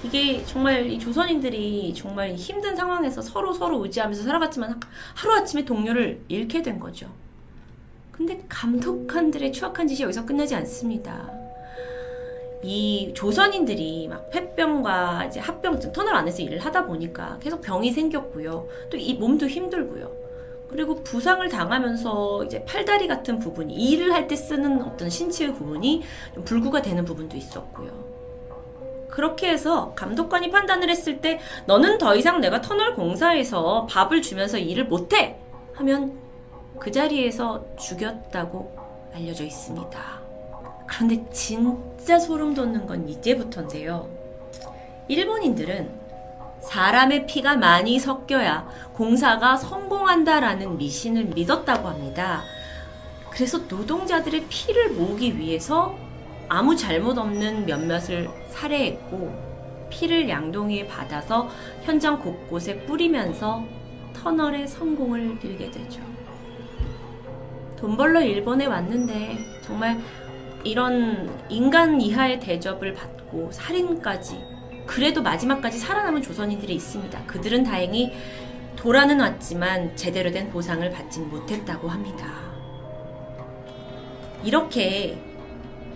[0.04, 4.80] 이게 정말 이 조선인들이 정말 힘든 상황에서 서로 서로 의지하면서 살아갔지만
[5.14, 7.06] 하루아침에 동료를 잃게 된 거죠.
[8.10, 11.30] 근데 감독관들의 추악한 짓이 여기서 끝나지 않습니다.
[12.62, 18.66] 이 조선인들이 막 폐병과 이제 합병증 터널 안에서 일을 하다 보니까 계속 병이 생겼고요.
[18.90, 20.10] 또 이 몸도 힘들고요.
[20.68, 26.02] 그리고 부상을 당하면서 이제 팔다리 같은 부분이 일을 할 때 쓰는 어떤 신체의 부분이
[26.34, 28.09] 좀 불구가 되는 부분도 있었고요.
[29.10, 34.86] 그렇게 해서 감독관이 판단을 했을 때 너는 더 이상 내가 터널 공사에서 밥을 주면서 일을
[34.86, 35.36] 못해
[35.74, 36.18] 하면
[36.78, 38.76] 그 자리에서 죽였다고
[39.14, 40.20] 알려져 있습니다.
[40.86, 44.08] 그런데 진짜 소름 돋는 건 이제부터인데요.
[45.08, 46.00] 일본인들은
[46.62, 52.42] 사람의 피가 많이 섞여야 공사가 성공한다라는 미신을 믿었다고 합니다.
[53.30, 55.96] 그래서 노동자들의 피를 모으기 위해서
[56.50, 61.48] 아무 잘못 없는 몇몇을 살해했고 피를 양동이에 받아서
[61.82, 63.64] 현장 곳곳에 뿌리면서
[64.12, 66.02] 터널의 성공을 빌게 되죠.
[67.76, 70.00] 돈 벌러 일본에 왔는데 정말
[70.64, 74.42] 이런 인간 이하의 대접을 받고 살인까지
[74.86, 77.26] 그래도 마지막까지 살아남은 조선인들이 있습니다.
[77.26, 78.12] 그들은 다행히
[78.74, 82.26] 돌아는 왔지만 제대로 된 보상을 받진 못했다고 합니다.
[84.42, 85.29] 이렇게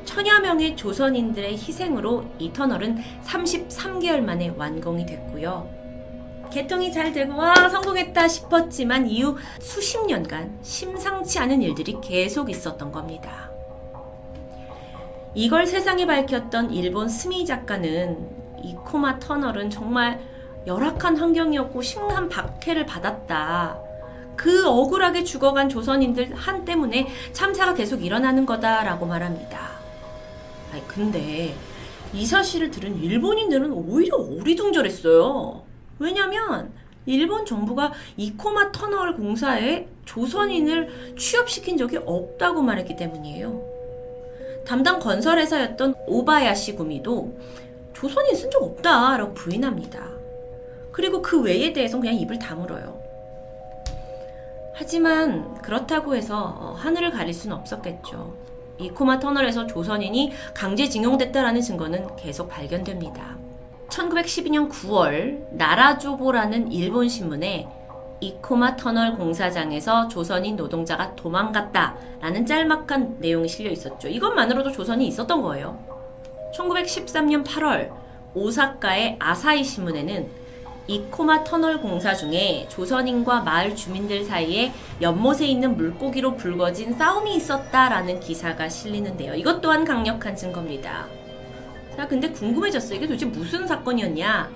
[0.04, 5.68] 천여 명의 조선인들의 희생으로 이 터널은 33개월 만에 완공이 됐고요.
[6.52, 13.50] 개통이 잘 되고 와 성공했다 싶었지만 이후 수십 년간 심상치 않은 일들이 계속 있었던 겁니다.
[15.34, 18.28] 이걸 세상에 밝혔던 일본 스미 작가는
[18.62, 20.20] 이 코마 터널은 정말
[20.66, 23.78] 열악한 환경이었고 심한 박해를 받았다.
[24.36, 29.73] 그 억울하게 죽어간 조선인들 한 때문에 참사가 계속 일어나는 거다라고 말합니다.
[30.74, 31.54] 아니, 근데
[32.12, 35.62] 이 사실을 들은 일본인들은 오히려 어리둥절했어요.
[36.00, 36.72] 왜냐면
[37.06, 43.62] 일본 정부가 이코마 터널 공사에 조선인을 취업시킨 적이 없다고 말했기 때문이에요.
[44.66, 47.38] 담당 건설회사였던 오바야시 구미도
[47.92, 50.08] 조선인 쓴 적 없다라고 부인합니다.
[50.90, 53.00] 그리고 그 외에 대해서 그냥 입을 다물어요.
[54.74, 58.34] 하지만 그렇다고 해서 어, 하늘을 가릴 수는 없었겠죠.
[58.78, 63.36] 이 코마 터널에서 조선인이 강제징용됐다라는 증거는 계속 발견됩니다.
[63.88, 67.68] 1912년 9월 나라조보라는 일본 신문에
[68.20, 74.08] 이코마 터널 공사장에서 조선인 노동자가 도망갔다라는 짤막한 내용이 실려 있었죠.
[74.08, 75.78] 이것만으로도 조선이 있었던 거예요.
[76.56, 77.90] 1913년 8월
[78.34, 80.43] 오사카의 아사히 신문에는
[80.86, 88.68] 이코마 터널 공사 중에 조선인과 마을 주민들 사이에 연못에 있는 물고기로 불거진 싸움이 있었다라는 기사가
[88.68, 89.34] 실리는데요.
[89.34, 91.06] 이것 또한 강력한 증거입니다.
[91.96, 92.96] 자, 근데 궁금해졌어요.
[92.96, 94.50] 이게 도대체 무슨 사건이었냐?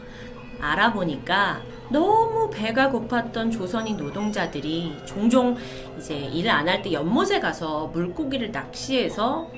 [0.60, 5.56] 알아보니까 너무 배가 고팠던 조선인 노동자들이 종종
[5.96, 9.48] 이제 일을 안 할 때 연못에 가서 물고기를 낚시해서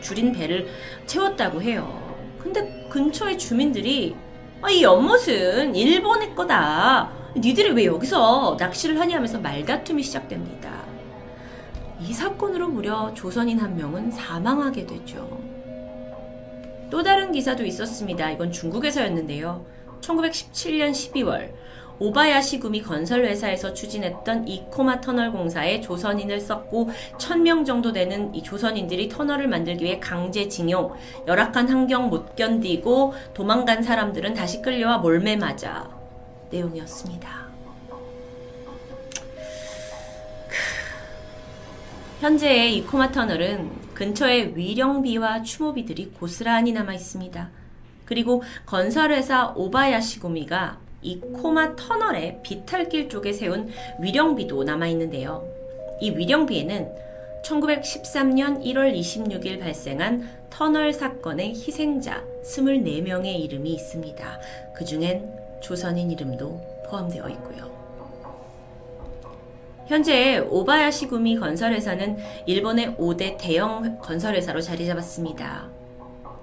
[0.00, 0.66] 줄인 배를
[1.06, 2.02] 채웠다고 해요.
[2.38, 4.16] 근데 근처의 주민들이
[4.62, 7.10] 아, 이 연못은 일본의 거다.
[7.36, 10.70] 니들이 왜 여기서 낚시를 하냐면서 말다툼이 시작됩니다.
[12.00, 15.38] 이 사건으로 무려 조선인 한 명은 사망하게 되죠.
[16.90, 18.30] 또 다른 기사도 있었습니다.
[18.30, 19.64] 이건 중국에서였는데요.
[20.00, 21.52] 1917년 12월
[21.98, 29.08] 오바야시 구미 건설회사에서 추진했던 이 코마 터널 공사에 조선인을 썼고 1000명 정도 되는 이 조선인들이
[29.08, 30.94] 터널을 만들기 위해 강제징용,
[31.26, 35.88] 열악한 환경 못 견디고 도망간 사람들은 다시 끌려와 몰매 맞아
[36.50, 37.46] 내용이었습니다.
[42.20, 47.50] 현재의 이 코마 터널은 근처에 위령비와 추모비들이 고스란히 남아 있습니다.
[48.04, 53.68] 그리고 건설회사 오바야시구미가 이 코마 터널의 비탈길 쪽에 세운
[54.00, 55.46] 위령비도 남아 있는데요.
[56.00, 56.92] 이 위령비에는
[57.44, 64.40] 1913년 1월 26일 발생한 터널 사건의 희생자 24명의 이름이 있습니다.
[64.74, 67.70] 그 중엔 조선인 이름도 포함되어 있고요.
[69.86, 75.70] 현재 오바야시구미 건설회사는 일본의 5대 대형 건설회사로 자리 잡았습니다.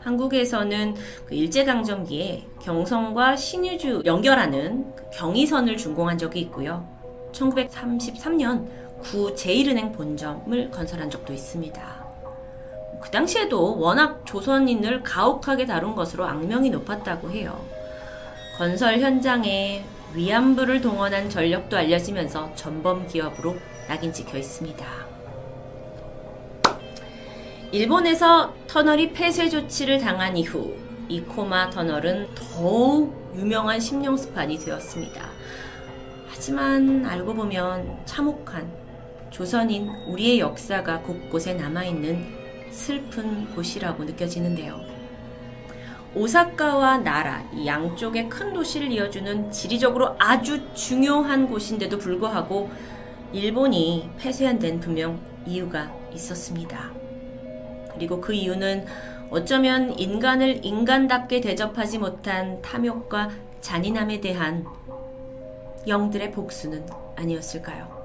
[0.03, 6.85] 한국에서는 그 일제강점기에 경성과 신유주 연결하는 그 경의선을 준공한 적이 있고요.
[7.31, 8.67] 1933년
[9.01, 12.03] 구 제1은행 본점을 건설한 적도 있습니다.
[13.01, 17.59] 그 당시에도 워낙 조선인을 가혹하게 다룬 것으로 악명이 높았다고 해요.
[18.57, 23.55] 건설 현장에 위안부를 동원한 전력도 알려지면서 전범 기업으로
[23.87, 25.02] 낙인 찍혀 있습니다.
[27.73, 30.75] 일본에서 터널이 폐쇄 조치를 당한 이후
[31.09, 35.27] 이코마 터널은 더욱 유명한 심령 스판이 되었습니다.
[36.27, 38.71] 하지만 알고 보면 참혹한
[39.31, 42.23] 조선인 우리의 역사가 곳곳에 남아있는
[42.69, 44.79] 슬픈 곳이라고 느껴지는데요.
[46.13, 52.69] 오사카와 나라 이 양쪽의 큰 도시를 이어주는 지리적으로 아주 중요한 곳인데도 불구하고
[53.31, 57.02] 일본이 폐쇄한 데는 분명 이유가 있었습니다.
[57.93, 58.85] 그리고 그 이유는
[59.29, 64.65] 어쩌면 인간을 인간답게 대접하지 못한 탐욕과 잔인함에 대한
[65.87, 68.03] 영들의 복수는 아니었을까요?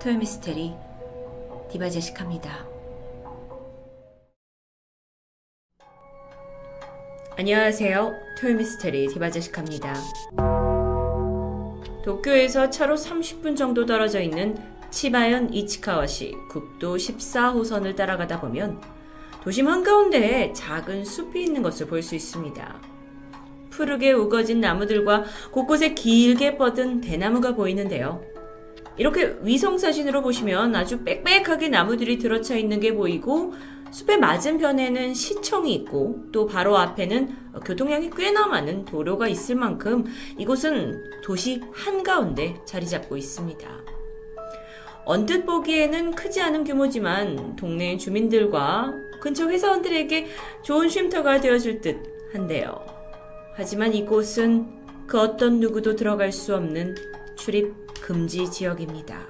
[0.00, 0.74] 토요미스테리
[1.70, 2.66] 디바제식합니다.
[7.36, 8.12] 안녕하세요.
[8.40, 9.94] 토요미스테리 디바제식합니다.
[12.04, 14.56] 도쿄에서 차로 30분 정도 떨어져 있는
[14.92, 18.80] 치바현 이치카와시 국도 14호선을 따라가다 보면
[19.42, 22.80] 도심 한가운데에 작은 숲이 있는 것을 볼 수 있습니다.
[23.70, 28.22] 푸르게 우거진 나무들과 곳곳에 길게 뻗은 대나무가 보이는데요.
[28.98, 33.54] 이렇게 위성사진으로 보시면 아주 빽빽하게 나무들이 들어차 있는 게 보이고
[33.90, 40.04] 숲의 맞은편에는 시청이 있고 또 바로 앞에는 교통량이 꽤나 많은 도로가 있을 만큼
[40.38, 44.01] 이곳은 도시 한가운데 자리 잡고 있습니다.
[45.04, 50.26] 언뜻 보기에는 크지 않은 규모지만 동네 주민들과 근처 회사원들에게
[50.62, 52.84] 좋은 쉼터가 되어줄 듯 한데요.
[53.54, 56.94] 하지만 이곳은 그 어떤 누구도 들어갈 수 없는
[57.36, 59.20] 출입 금지 지역입니다.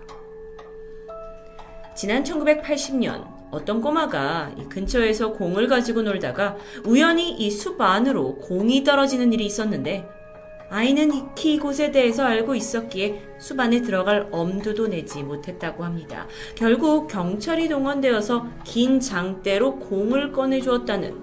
[1.96, 9.32] 지난 1980년 어떤 꼬마가 이 근처에서 공을 가지고 놀다가 우연히 이 숲 안으로 공이 떨어지는
[9.32, 10.08] 일이 있었는데
[10.72, 16.26] 아이는 익히 이곳에 대해서 알고 있었기에 숲 안에 들어갈 엄두도 내지 못했다고 합니다.
[16.54, 21.14] 결국 경찰이 동원되어서 긴 장대로 공을 꺼내주었다는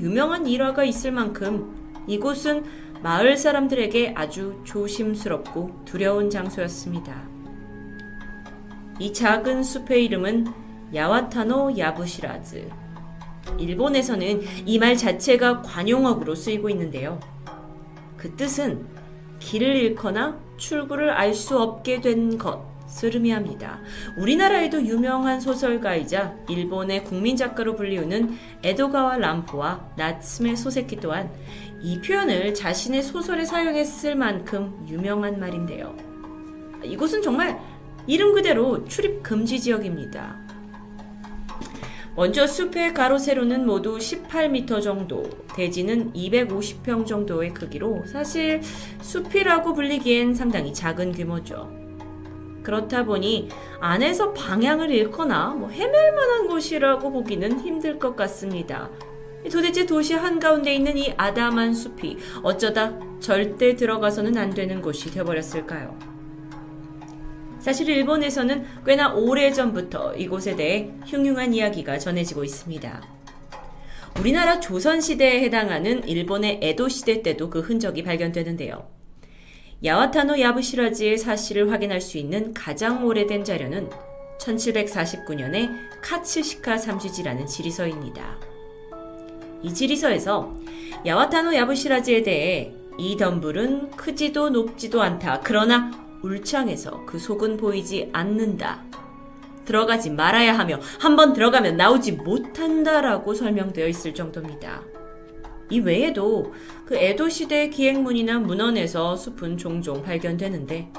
[0.00, 1.72] 유명한 일화가 있을 만큼
[2.08, 2.64] 이곳은
[3.00, 7.28] 마을 사람들에게 아주 조심스럽고 두려운 장소였습니다.
[8.98, 10.48] 이 작은 숲의 이름은
[10.92, 12.68] 야와타노 야부시라즈.
[13.60, 17.20] 일본에서는 이 말 자체가 관용어구로 쓰이고 있는데요.
[18.16, 18.95] 그 뜻은
[19.38, 23.80] 길을 잃거나 출구를 알 수 없게 된 것을 의미합니다.
[24.16, 31.30] 우리나라에도 유명한 소설가이자 일본의 국민 작가로 불리우는 에도가와 람포와 나츠메 소세키 또한
[31.82, 35.94] 이 표현을 자신의 소설에 사용했을 만큼 유명한 말인데요.
[36.82, 37.60] 이곳은 정말
[38.06, 40.45] 이름 그대로 출입 금지 지역입니다.
[42.16, 48.62] 먼저 숲의 가로 세로는 모두 18m 정도, 대지는 250평 정도의 크기로 사실
[49.02, 51.70] 숲이라고 불리기엔 상당히 작은 규모죠.
[52.62, 58.90] 그렇다 보니 안에서 방향을 잃거나 뭐 헤맬 만한 곳이라고 보기는 힘들 것 같습니다.
[59.52, 66.15] 도대체 도시 한가운데 있는 이 아담한 숲이 어쩌다 절대 들어가서는 안 되는 곳이 되어버렸을까요?
[67.66, 73.02] 사실 일본에서는 꽤나 오래전부터 이곳에 대해 흉흉한 이야기가 전해지고 있습니다.
[74.20, 78.88] 우리나라 조선시대에 해당하는 일본의 에도시대 때도 그 흔적이 발견되는데요.
[79.84, 83.90] 야와타노 야부시라지의 사실을 확인할 수 있는 가장 오래된 자료는
[84.38, 85.68] 1749년의
[86.02, 88.38] 카츠시카 삼시지라는 지리서입니다.
[89.64, 90.54] 이 지리서에서
[91.04, 95.40] 야와타노 야부시라지에 대해 이 덤불은 크지도 높지도 않다.
[95.42, 98.82] 그러나 울창해서 그 속은 보이지 않는다.
[99.64, 104.82] 들어가지 말아야 하며 한 번 들어가면 나오지 못한다라고 설명되어 있을 정도입니다.
[105.70, 106.52] 이 외에도
[106.84, 110.92] 그 에도 시대 기행문이나 문헌에서 숲은 종종 발견되는데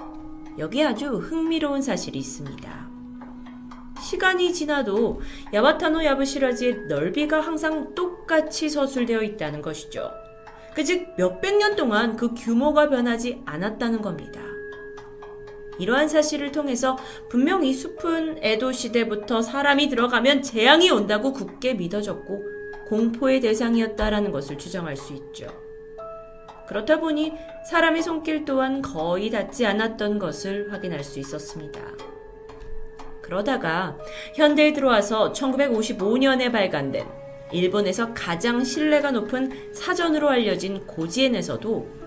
[0.58, 2.88] 여기 아주 흥미로운 사실이 있습니다.
[4.02, 5.22] 시간이 지나도
[5.54, 10.12] 야바타노 야부시라지의 넓이가 항상 똑같이 서술되어 있다는 것이죠.
[10.74, 14.42] 그즉 몇백 년 동안 그 규모가 변하지 않았다는 겁니다.
[15.80, 16.98] 이러한 사실을 통해서
[17.30, 24.96] 분명 이 숲은 에도 시대부터 사람이 들어가면 재앙이 온다고 굳게 믿어졌고 공포의 대상이었다라는 것을 추정할
[24.96, 25.48] 수 있죠.
[26.68, 27.34] 그렇다 보니
[27.70, 31.82] 사람의 손길 또한 거의 닿지 않았던 것을 확인할 수 있었습니다.
[33.22, 33.98] 그러다가
[34.36, 37.06] 현대에 들어와서 1955년에 발간된
[37.52, 42.07] 일본에서 가장 신뢰가 높은 사전으로 알려진 고지엔에서도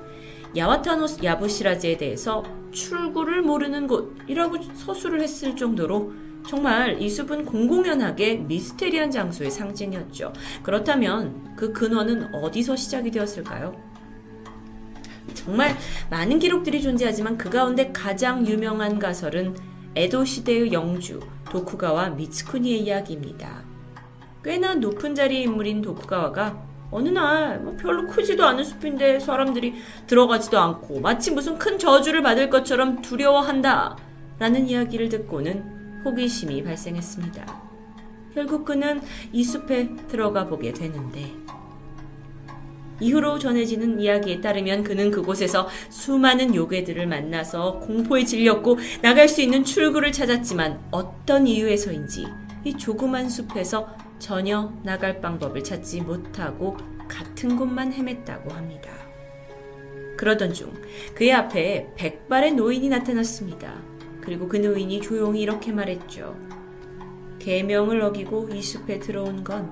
[0.56, 6.12] 야와타노 야부시라즈에 대해서 출구를 모르는 곳이라고 서술을 했을 정도로
[6.48, 10.32] 정말 이 숲은 공공연하게 미스테리한 장소의 상징이었죠.
[10.62, 13.74] 그렇다면 그 근원은 어디서 시작이 되었을까요?
[15.35, 15.77] 정말
[16.10, 19.55] 많은 기록들이 존재하지만 그 가운데 가장 유명한 가설은
[19.94, 21.20] 에도 시대의 영주
[21.51, 23.64] 도쿠가와 미츠쿠니의 이야기입니다.
[24.43, 29.75] 꽤나 높은 자리의 인물인 도쿠가와가 어느 날뭐 별로 크지도 않은 숲인데 사람들이
[30.07, 33.97] 들어가지도 않고 마치 무슨 큰 저주를 받을 것처럼 두려워한다
[34.39, 37.61] 라는 이야기를 듣고는 호기심이 발생했습니다.
[38.35, 39.01] 결국 그는
[39.33, 41.33] 이 숲에 들어가 보게 되는데
[43.01, 50.12] 이후로 전해지는 이야기에 따르면 그는 그곳에서 수많은 요괴들을 만나서 공포에 질렸고 나갈 수 있는 출구를
[50.12, 52.27] 찾았지만 어떤 이유에서인지
[52.65, 53.89] 이 조그만 숲에서
[54.21, 56.77] 전혀 나갈 방법을 찾지 못하고
[57.09, 58.91] 같은 곳만 헤맸다고 합니다.
[60.17, 60.73] 그러던 중
[61.15, 63.83] 그의 앞에 백발의 노인이 나타났습니다.
[64.21, 66.37] 그리고 그 노인이 조용히 이렇게 말했죠.
[67.39, 69.71] 계명을 어기고 이 숲에 들어온 건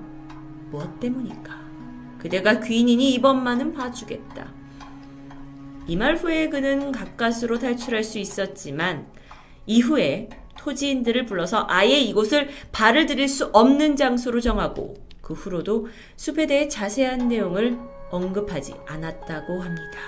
[0.71, 1.69] 무엇 때문일까?
[2.17, 4.51] 그대가 귀인이니 이번만은 봐주겠다.
[5.87, 9.07] 이 말 후에 그는 가까스로 탈출할 수 있었지만
[9.65, 15.87] 이후에 토지인들을 불러서 아예 이곳을 발을 들일 수 없는 장소로 정하고 그 후로도
[16.17, 17.77] 숲에 대해 자세한 내용을
[18.11, 19.99] 언급하지 않았다고 합니다.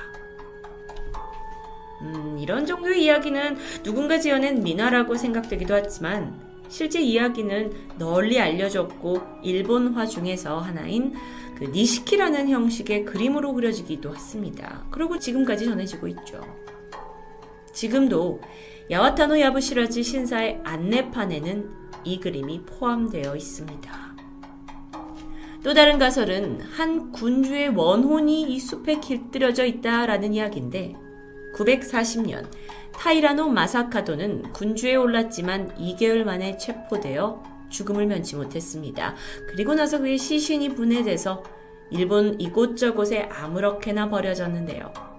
[2.02, 10.60] 음, 이런 정도의 이야기는 누군가 지어낸 민화라고 생각되기도 하지만 실제 이야기는 널리 알려졌고 일본화 중에서
[10.60, 11.14] 하나인
[11.57, 14.86] 그 니시키라는 형식의 그림으로 그려지기도 했습니다.
[14.90, 16.41] 그리고 지금까지 전해지고 있죠.
[17.72, 18.41] 지금도
[18.92, 21.70] 야와타노 야부시라지 신사의 안내판에는
[22.04, 24.16] 이 그림이 포함되어 있습니다.
[25.64, 30.96] 또 다른 가설은 한 군주의 원혼이 이 숲에 길들여져 있다라는 이야기인데
[31.56, 32.50] 940년
[32.92, 39.16] 타이라노 마사카도는 군주에 올랐지만 2개월 만에 체포되어 죽음을 면치 못했습니다.
[39.48, 41.44] 그리고 나서 그의 시신이 분해돼서
[41.92, 45.11] 일본 이곳저곳에 아무렇게나 버려졌는데요.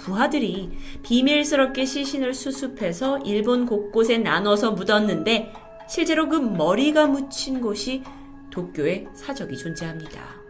[0.00, 0.70] 부하들이
[1.02, 5.52] 비밀스럽게 시신을 수습해서 일본 곳곳에 나눠서 묻었는데
[5.88, 8.02] 실제로 그 머리가 묻힌 곳이
[8.50, 10.40] 도쿄에 사적이 존재합니다.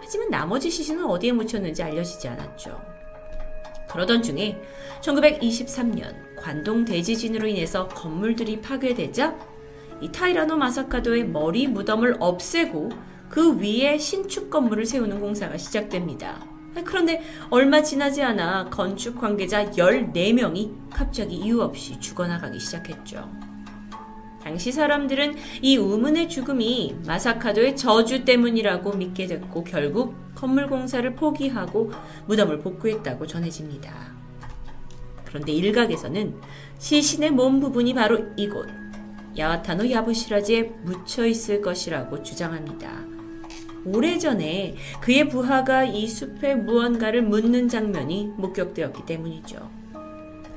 [0.00, 2.80] 하지만 나머지 시신은 어디에 묻혔는지 알려지지 않았죠.
[3.88, 4.60] 그러던 중에
[5.00, 9.36] 1923년 관동 대지진으로 인해서 건물들이 파괴되자
[10.00, 12.90] 이 타이라노 마사카도의 머리 무덤을 없애고
[13.28, 16.53] 그 위에 신축 건물을 세우는 공사가 시작됩니다.
[16.82, 23.30] 그런데 얼마 지나지 않아 건축 관계자 14명이 갑자기 이유 없이 죽어나가기 시작했죠.
[24.42, 31.92] 당시 사람들은 이 우문의 죽음이 마사카도의 저주 때문이라고 믿게 됐고 결국 건물 공사를 포기하고
[32.26, 34.12] 무덤을 복구했다고 전해집니다.
[35.24, 36.34] 그런데 일각에서는
[36.78, 38.68] 시신의 몸 부분이 바로 이곳
[39.36, 43.13] 야와타노 야부시라지에 묻혀 있을 것이라고 주장합니다.
[43.84, 49.70] 오래전에 그의 부하가 이 숲에 무언가를 묻는 장면이 목격되었기 때문이죠.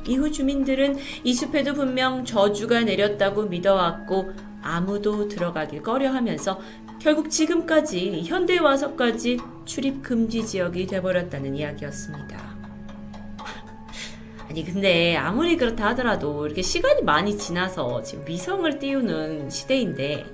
[0.08, 4.32] 이후 주민들은 이 숲에도 분명 저주가 내렸다고 믿어왔고
[4.62, 6.60] 아무도 들어가길 꺼려 하면서
[7.00, 12.58] 결국 지금까지 현대에 와서까지 출입 금지 지역이 돼버렸다는 이야기였습니다.
[14.50, 20.26] 아니 근데 아무리 그렇다 하더라도 이렇게 시간이 많이 지나서 지금 위성을 띄우는 시대인데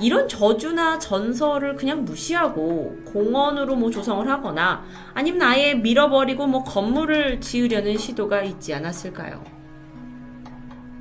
[0.00, 7.98] 이런 저주나 전설을 그냥 무시하고 공원으로 뭐 조성을 하거나 아니면 아예 밀어버리고 뭐 건물을 지으려는
[7.98, 9.44] 시도가 있지 않았을까요?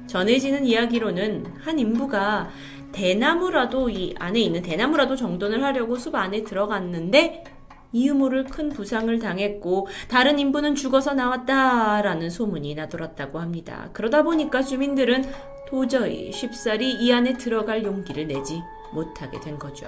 [0.07, 2.49] 전해지는 이야기로는 한 인부가
[2.91, 7.45] 대나무라도 이 안에 있는 대나무라도 정돈을 하려고 숲 안에 들어갔는데
[7.93, 13.89] 이유 모를 큰 부상을 당했고 다른 인부는 죽어서 나왔다라는 소문이 나돌았다고 합니다.
[13.93, 15.25] 그러다 보니까 주민들은
[15.67, 18.61] 도저히 쉽사리 이 안에 들어갈 용기를 내지
[18.93, 19.87] 못하게 된 거죠.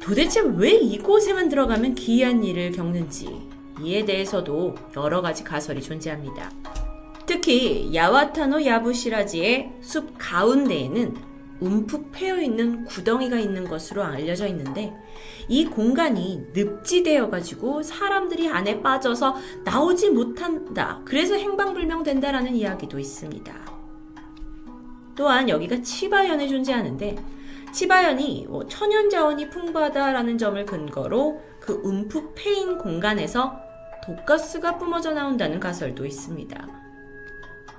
[0.00, 3.48] 도대체 왜 이곳에만 들어가면 기이한 일을 겪는지
[3.80, 6.50] 이에 대해서도 여러 가지 가설이 존재합니다.
[7.24, 14.92] 특히 야와타노 야부시라지의 숲 가운데에는 움푹 패여 있는 구덩이가 있는 것으로 알려져 있는데
[15.48, 21.00] 이 공간이 늪지되어 가지고 사람들이 안에 빠져서 나오지 못한다.
[21.04, 23.71] 그래서 행방불명된다라는 이야기도 있습니다.
[25.22, 27.16] 또한 여기가 치바현에 존재하는데
[27.72, 33.56] 치바현이 뭐 천연 자원이 풍부하다라는 점을 근거로 그 움푹 패인 공간에서
[34.04, 36.66] 독가스가 뿜어져 나온다는 가설도 있습니다.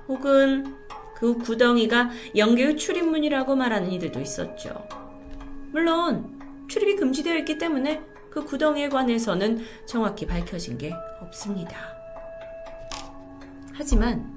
[0.08, 0.74] 혹은
[1.16, 4.88] 그 구덩이가 영계의 출입문이라고 말하는 이들도 있었죠.
[5.70, 8.00] 물론 출입이 금지되어 있기 때문에
[8.30, 11.76] 그 구덩이에 관해서는 정확히 밝혀진 게 없습니다.
[13.74, 14.33] 하지만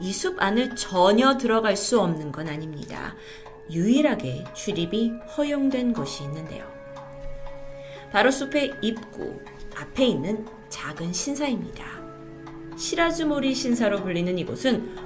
[0.00, 3.14] 이 숲 안을 전혀 들어갈 수 없는 건 아닙니다.
[3.70, 6.64] 유일하게 출입이 허용된 곳이 있는데요.
[8.12, 9.40] 바로 숲의 입구
[9.76, 11.84] 앞에 있는 작은 신사입니다.
[12.76, 14.96] 시라즈모리 신사로 불리는 이곳은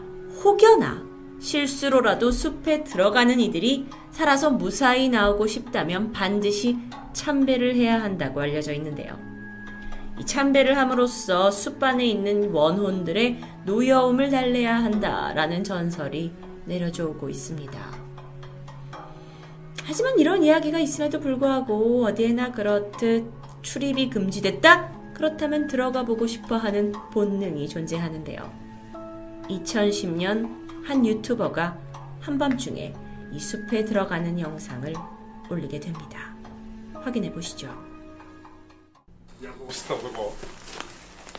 [0.42, 1.04] 혹여나
[1.40, 6.78] 실수로라도 숲에 들어가는 이들이 살아서 무사히 나오고 싶다면 반드시
[7.12, 9.31] 참배를 해야 한다고 알려져 있는데요.
[10.22, 16.30] 이 참배를 함으로써 숲 안에 있는 원혼들의 노여움을 달래야 한다라는 전설이
[16.64, 17.76] 내려져 오고 있습니다.
[19.82, 23.32] 하지만 이런 이야기가 있음에도 불구하고 어디에나 그렇듯
[23.62, 24.92] 출입이 금지됐다?
[25.12, 28.48] 그렇다면 들어가 보고 싶어 하는 본능이 존재하는데요.
[29.48, 31.76] 2010년 한 유튜버가
[32.20, 32.94] 한밤중에
[33.32, 34.94] 이 숲에 들어가는 영상을
[35.50, 36.32] 올리게 됩니다.
[36.94, 37.91] 확인해 보시죠.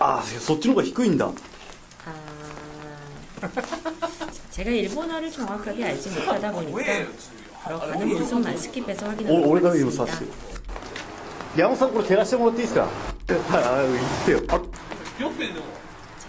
[0.01, 1.33] ああそっちの方が低いんだ 아...
[4.51, 6.79] 제가 일본어를 정확하게 알지 못하다 보니까
[7.65, 10.13] 들어가는 모습만 스킵해서 お 확인하고 俺が今さ 있습니다.
[10.13, 10.19] し
[11.57, 14.63] て山本さんこれ照らしてもらっていいですかはいあ言ってよあ 자,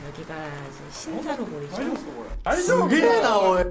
[0.08, 1.76] 여기가 이제 신사로 보이죠?
[2.56, 3.64] すげえなおい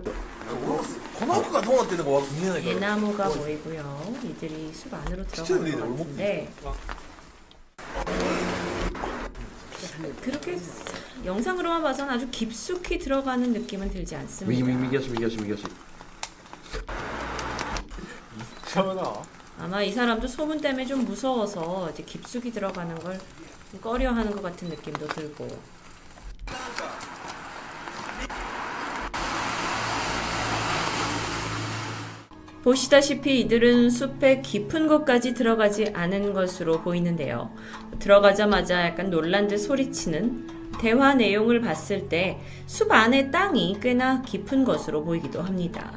[1.18, 4.14] この奥がどうなってるのか見えないから 대나무가 보이고요.
[4.24, 6.48] 이들이 숲 안으로 들어가는 것 같은데
[10.21, 10.57] 그렇게
[11.25, 14.65] 영상으로만 봐서는 아주 깊숙이 들어가는 느낌은 들지 않습니다.
[14.65, 15.67] 위기 위기였어 위기였어 위기였어.
[18.67, 19.21] 이상하
[19.59, 23.19] 아마 이 사람도 소문 때문에 좀 무서워서 이제 깊숙이 들어가는 걸
[23.81, 25.47] 꺼려하는 것 같은 느낌도 들고.
[32.63, 37.51] 보시다시피 이들은 숲의 깊은 곳까지 들어가지 않은 것으로 보이는데요.
[37.99, 40.47] 들어가자마자 약간 놀란 듯 소리치는
[40.79, 45.91] 대화 내용을 봤을 때 숲 안의 땅이 꽤나 깊은 것으로 보이기도 합니다.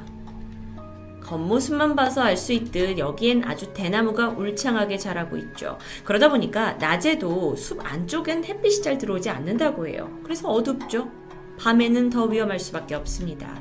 [1.22, 5.78] 겉모습만 봐서 알 수 있듯 여기엔 아주 대나무가 울창하게 자라고 있죠.
[6.04, 10.10] 그러다 보니까 낮에도 숲 안쪽엔 햇빛이 잘 들어오지 않는다고 해요.
[10.22, 11.10] 그래서 어둡죠.
[11.58, 13.56] 밤에는 더 위험할 수밖에 없습니다.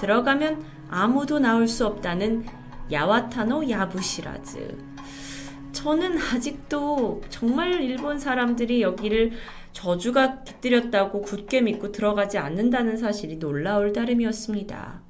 [0.00, 2.44] 들어가면 아무도 나올 수 없다는
[2.92, 4.76] 야와타노 야부시라즈.
[5.72, 9.32] 저는 아직도 정말 일본 사람들이 여기를
[9.72, 15.00] 저주가 깃들였다고 굳게 믿고 들어가지 않는다는 사실이 놀라울 따름이었습니다.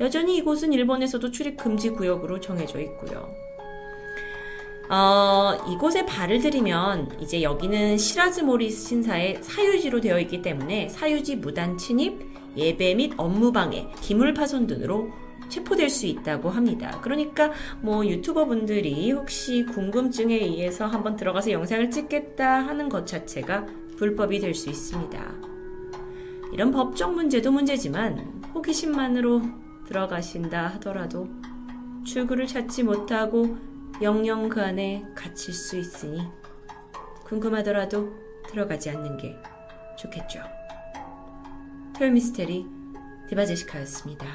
[0.00, 3.28] 여전히 이곳은 일본에서도 출입 금지 구역으로 정해져 있고요.
[4.90, 12.33] 어, 이곳에 발을 들이면 이제 여기는 시라즈모리 신사의 사유지로 되어 있기 때문에 사유지 무단 침입,
[12.56, 15.10] 예배 및 업무 방해, 기물 파손 등으로
[15.48, 16.98] 체포될 수 있다고 합니다.
[17.02, 23.66] 그러니까 뭐 유튜버 분들이 혹시 궁금증에 의해서 한번 들어가서 영상을 찍겠다 하는 것 자체가
[23.96, 25.54] 불법이 될 수 있습니다.
[26.52, 29.42] 이런 법적 문제도 문제지만 호기심만으로
[29.86, 31.28] 들어가신다 하더라도
[32.04, 33.56] 출구를 찾지 못하고
[34.00, 36.20] 영영 그 안에 갇힐 수 있으니
[37.24, 38.12] 궁금하더라도
[38.48, 39.36] 들어가지 않는 게
[39.98, 40.63] 좋겠죠.
[41.96, 42.66] 토요미스테리
[43.28, 44.26] 디바제시카였습니다.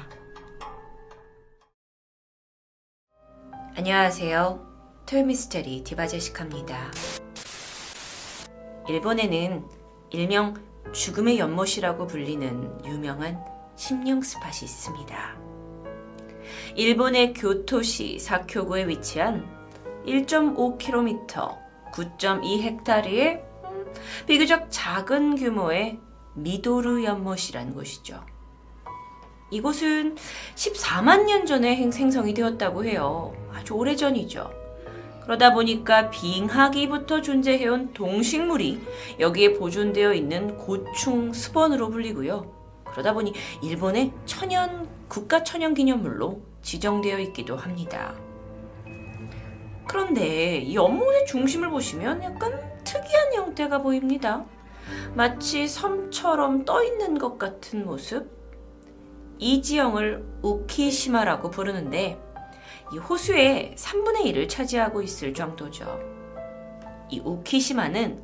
[3.76, 5.04] 안녕하세요.
[5.04, 6.90] 토요미스테리 디바제시카입니다.
[8.88, 9.62] 일본에는
[10.08, 10.54] 일명
[10.90, 13.44] 죽음의 연못이라고 불리는 유명한
[13.76, 15.36] 심령 스팟이 있습니다.
[16.76, 19.46] 일본의 교토시 사쿄구에 위치한
[20.06, 21.58] 1.5km,
[21.92, 23.42] 9.2헥타르의
[24.26, 26.00] 비교적 작은 규모의
[26.34, 28.24] 미도르 연못이란 곳이죠.
[29.50, 30.16] 이곳은
[30.54, 33.34] 14만 년 전에 생성이 되었다고 해요.
[33.52, 34.50] 아주 오래전이죠.
[35.24, 38.80] 그러다 보니까 빙하기부터 존재해온 동식물이
[39.18, 42.50] 여기에 보존되어 있는 고충 스번으로 불리고요.
[42.84, 43.32] 그러다 보니
[43.62, 48.14] 일본의 천연 국가 천연 기념물로 지정되어 있기도 합니다.
[49.88, 52.52] 그런데 이 연못의 중심을 보시면 약간
[52.84, 54.44] 특이한 형태가 보입니다.
[55.14, 58.30] 마치 섬처럼 떠 있는 것 같은 모습.
[59.38, 62.20] 이 지형을 우키시마라고 부르는데
[62.92, 65.98] 이 호수의 3분의 1을 차지하고 있을 정도죠.
[67.08, 68.22] 이 우키시마는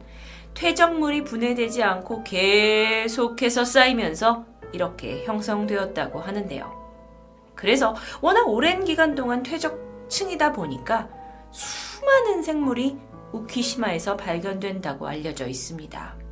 [0.55, 6.87] 퇴적물이 분해되지 않고 계속해서 쌓이면서 이렇게 형성되었다고 하는데요.
[7.55, 11.09] 그래서 워낙 오랜 기간 동안 퇴적층이다 보니까
[11.51, 12.99] 수많은 생물이
[13.33, 16.26] 우키시마에서 발견된다고 알려져 있습니다.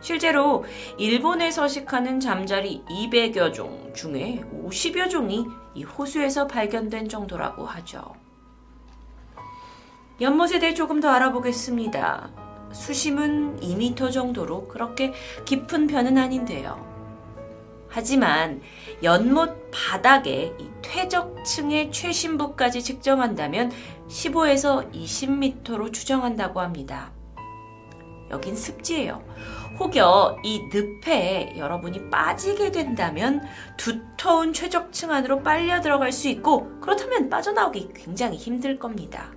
[0.00, 0.64] 실제로
[0.98, 8.14] 일본에 서식하는 잠자리 200여 종 중에 50여 종이 이 호수에서 발견된 정도라고 하죠.
[10.20, 12.30] 연못에 대해 조금 더 알아보겠습니다.
[12.72, 15.12] 수심은 2m 정도로 그렇게
[15.44, 16.88] 깊은 편은 아닌데요.
[17.88, 18.60] 하지만
[19.02, 23.72] 연못 바닥에 이 퇴적층의 최신부까지 측정한다면
[24.08, 27.12] 15에서 20m로 추정한다고 합니다.
[28.30, 29.24] 여긴 습지예요.
[29.80, 33.42] 혹여 이 늪에 여러분이 빠지게 된다면
[33.78, 39.32] 두터운 최적층 안으로 빨려 들어갈 수 있고 그렇다면 빠져나오기 굉장히 힘들 겁니다.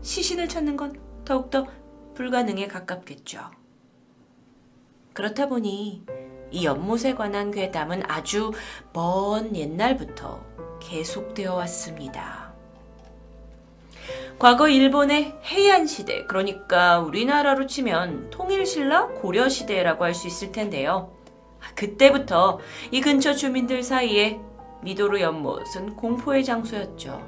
[0.00, 1.66] 시신을 찾는 건 더욱더
[2.14, 3.50] 불가능에 가깝겠죠.
[5.12, 6.06] 그렇다 보니
[6.50, 8.52] 이 연못에 관한 괴담은 아주
[8.94, 10.42] 먼 옛날부터
[10.80, 12.41] 계속되어 왔습니다.
[14.42, 21.12] 과거 일본의 해안 시대, 그러니까 우리나라로 치면 통일신라 고려시대라고 할 수 있을 텐데요.
[21.76, 22.58] 그때부터
[22.90, 24.40] 이 근처 주민들 사이에
[24.82, 27.24] 미도로 연못은 공포의 장소였죠.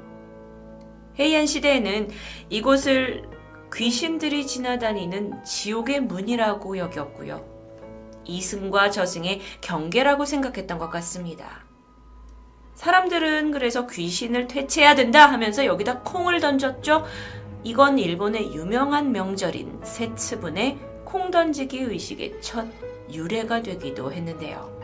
[1.17, 2.09] 해안 시대에는
[2.49, 3.29] 이곳을
[3.73, 7.45] 귀신들이 지나다니는 지옥의 문이라고 여겼고요.
[8.25, 11.64] 이승과 저승의 경계라고 생각했던 것 같습니다.
[12.75, 17.05] 사람들은 그래서 귀신을 퇴치해야 된다 하면서 여기다 콩을 던졌죠.
[17.63, 22.67] 이건 일본의 유명한 명절인 세츠분의 콩 던지기 의식의 첫
[23.11, 24.75] 유래가 되기도 했는데요.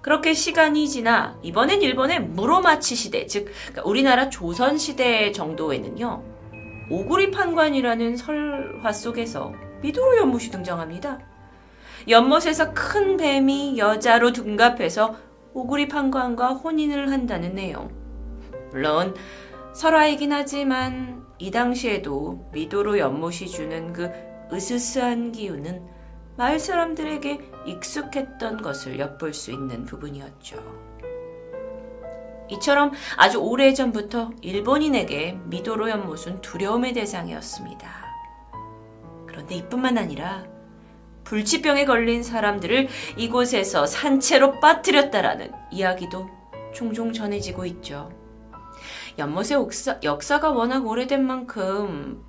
[0.00, 6.22] 그렇게 시간이 지나 이번엔 일본의 무로마치 시대, 즉 그러니까 우리나라 조선 시대 정도에는요.
[6.90, 9.52] 오구리 판관이라는 설화 속에서
[9.82, 11.18] 미도로 연못이 등장합니다.
[12.08, 15.25] 연못에서 큰 뱀이 여자로 둔갑해서
[15.56, 17.90] 오구리 판관과 혼인을 한다는 내용.
[18.72, 19.14] 물론
[19.72, 24.10] 설화이긴 하지만 이 당시에도 미도로 연못이 주는 그
[24.52, 25.82] 으스스한 기운은
[26.36, 30.62] 마을 사람들에게 익숙했던 것을 엿볼 수 있는 부분이었죠.
[32.50, 37.88] 이처럼 아주 오래전부터 일본인에게 미도로 연못은 두려움의 대상이었습니다.
[39.26, 40.44] 그런데 이뿐만 아니라
[41.26, 46.28] 불치병에 걸린 사람들을 이곳에서 산채로 빠뜨렸다라는 이야기도
[46.72, 48.10] 종종 전해지고 있죠.
[49.18, 52.22] 연못의 역사, 역사가 워낙 오래된 만큼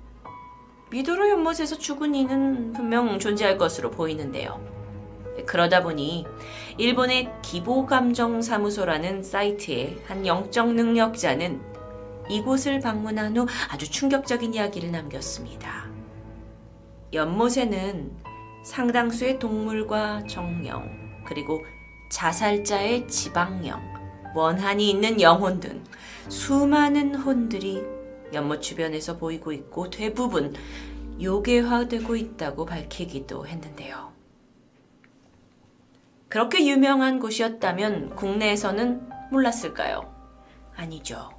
[0.90, 4.58] 미도로 연못에서 죽은 이는 분명 존재할 것으로 보이는데요.
[5.46, 6.26] 그러다 보니
[6.78, 11.60] 일본의 기보감정사무소라는 사이트의 한 영적 능력자는
[12.30, 15.86] 이곳을 방문한 후 아주 충격적인 이야기를 남겼습니다.
[17.12, 18.27] 연못에는
[18.68, 21.64] 상당수의 동물과 정령, 그리고
[22.10, 23.80] 자살자의 지방령,
[24.34, 25.82] 원한이 있는 영혼 등
[26.28, 27.82] 수많은 혼들이
[28.34, 30.54] 연못 주변에서 보이고 있고 대부분
[31.20, 34.12] 요괴화되고 있다고 밝히기도 했는데요.
[36.28, 40.14] 그렇게 유명한 곳이었다면 국내에서는 몰랐을까요?
[40.76, 41.30] 아니죠.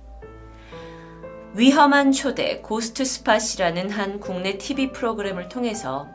[1.54, 6.08] 위험한 초대 고스트 스팟이라는 한 국내 TV 프로그램을 통해서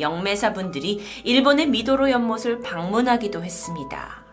[0.00, 4.24] 영매사분들이 일본의 미도로 연못을 방문하기도 했습니다.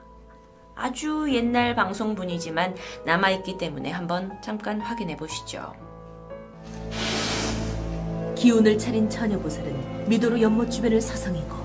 [0.75, 2.75] 아주 옛날 방송분이지만
[3.05, 5.73] 남아있기 때문에 한번 잠깐 확인해 보시죠.
[8.35, 11.55] 기운을 차린 처녀보살은 미도로 연못 주변을 서성이고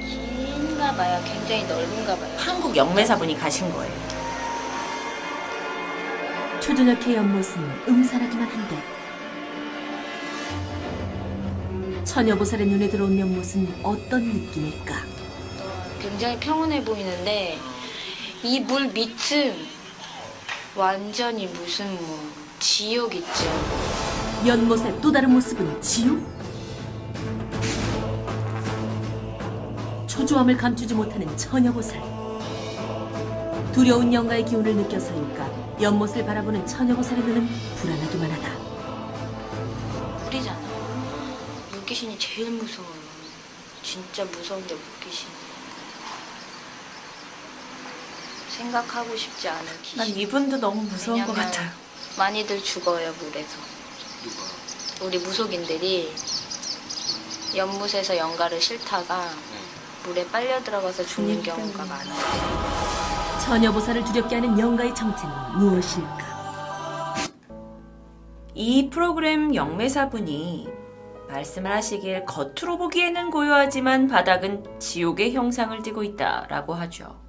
[0.00, 1.20] 긴가 봐요.
[1.24, 2.30] 굉장히 넓은가 봐요.
[2.36, 3.92] 한국 영매사분이 가신 거예요.
[6.60, 8.97] 초저녁의 연못은 음산하기만 한데
[12.18, 14.94] 처녀보살의 눈에 들어온 연못은 어떤 느낌일까?
[16.00, 17.58] 굉장히 평온해 보이는데
[18.42, 19.54] 이 물 밑은
[20.74, 22.18] 완전히 무슨 뭐
[22.60, 23.44] 지옥 있죠.
[24.46, 26.18] 연못의 또 다른 모습은 지옥?
[30.06, 32.02] 초조함을 감추지 못하는 처녀보살.
[33.72, 35.50] 두려운 영가의 기운을 느껴서일까
[35.82, 38.37] 연못을 바라보는 처녀보살의 눈은 불안하기만 하다.
[41.88, 42.92] 물귀신이 제일 무서워요.
[43.82, 45.26] 진짜 무서운 게 물귀신.
[48.50, 49.98] 생각하고 싶지 않은 귀신.
[49.98, 51.70] 난 이분도 너무 무서운 것 같아요.
[52.18, 53.56] 많이들 죽어요 물에서.
[54.22, 55.06] 누가?
[55.06, 56.12] 우리 무속인들이
[57.56, 59.30] 연못에서 연가를 싫다가
[60.04, 61.84] 물에 빨려 들어가서 죽는 경우가.
[61.86, 63.38] 많아요.
[63.46, 66.28] 처녀보살을 두렵게 하는 영가의 정체는 무엇일까?
[68.54, 70.87] 이 프로그램 영매사분이
[71.28, 77.20] 말씀을 하시길 겉으로 보기에는 고요하지만 바닥은 지옥의 형상을 띠고 있다 라고 하죠.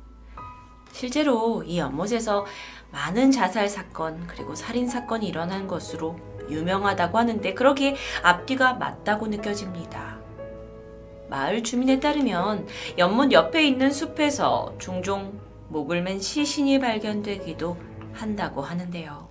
[0.91, 2.45] 실제로 이 연못에서
[2.91, 6.17] 많은 자살 사건 그리고 살인 사건이 일어난 것으로
[6.49, 10.17] 유명하다고 하는데 그러기에 앞뒤가 맞다고 느껴집니다.
[11.29, 12.67] 마을 주민에 따르면
[12.97, 17.77] 연못 옆에 있는 숲에서 종종 목을 맨 시신이 발견되기도
[18.13, 19.29] 한다고 하는데요.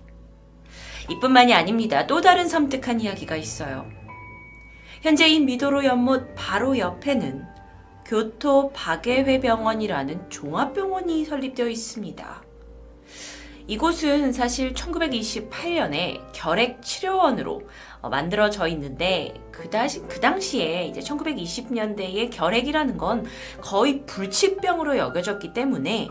[1.09, 2.07] 이뿐만이 아닙니다.
[2.07, 3.98] 또 다른 섬뜩한 이야기가 있어요.
[5.01, 7.45] 현재 이 미도로 연못 바로 옆에는
[8.03, 12.43] 교토 박예회 병원이라는 종합병원이 설립되어 있습니다.
[13.67, 17.61] 이곳은 사실 1928년에 결핵 치료원으로
[18.01, 23.25] 어, 만들어져 있는데 그, 다시, 그 당시에 이제 1920년대의 결핵이라는 건
[23.61, 26.09] 거의 불치병으로 여겨졌기 때문에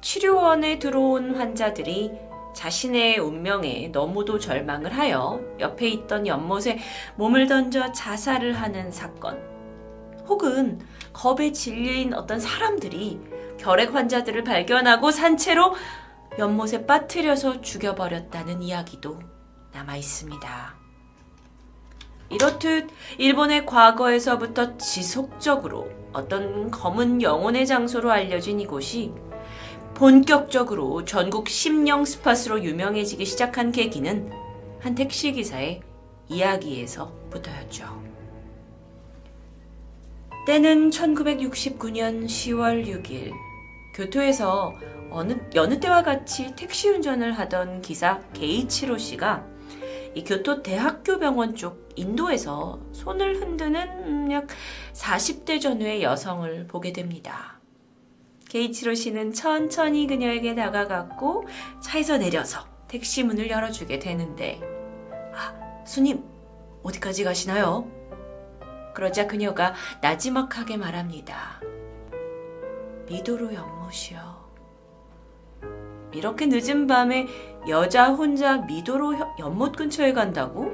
[0.00, 2.12] 치료원에 들어온 환자들이
[2.54, 6.78] 자신의 운명에 너무도 절망을 하여 옆에 있던 연못에
[7.16, 9.40] 몸을 던져 자살을 하는 사건.
[10.26, 10.80] 혹은
[11.12, 13.20] 겁에 질린 어떤 사람들이
[13.58, 15.74] 결핵 환자들을 발견하고 산채로
[16.38, 19.20] 연못에 빠뜨려서 죽여버렸다는 이야기도
[19.72, 20.76] 남아 있습니다.
[22.30, 22.88] 이렇듯
[23.18, 29.12] 일본의 과거에서부터 지속적으로 어떤 검은 영혼의 장소로 알려진 이곳이
[30.02, 34.32] 본격적으로 전국 심령 스팟으로 유명해지기 시작한 계기는
[34.80, 35.80] 한 택시기사의
[36.28, 38.02] 이야기에서부터였죠.
[40.44, 43.30] 때는 1969년 10월 6일
[43.94, 44.74] 교토에서
[45.08, 49.46] 어느, 여느 때와 같이 택시 운전을 하던 기사 게이치로 씨가
[50.16, 54.48] 이 교토 대학교 병원 쪽 인도에서 손을 흔드는 약
[54.94, 57.61] 40대 전후의 여성을 보게 됩니다.
[58.52, 61.46] 게이치로 씨는 천천히 그녀에게 다가갔고
[61.80, 64.60] 차에서 내려서 택시 문을 열어주게 되는데
[65.34, 65.54] 아,
[65.86, 66.22] 손님
[66.82, 67.90] 어디까지 가시나요?
[68.92, 69.72] 그러자 그녀가
[70.02, 71.62] 나지막하게 말합니다.
[73.08, 74.20] 미도로 연못이요.
[76.12, 77.26] 이렇게 늦은 밤에
[77.70, 80.72] 여자 혼자 미도로 연못 근처에 간다고?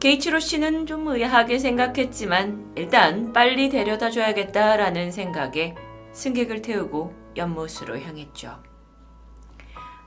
[0.00, 5.85] 게이치로 씨는 좀 의아하게 생각했지만 일단 빨리 데려다 줘야겠다라는 생각에
[6.16, 8.58] 승객을 태우고 연못으로 향했죠.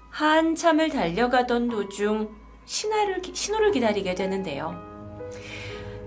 [0.09, 4.73] 한참을 달려가던 도중 신호를, 신호를 기다리게 되는데요.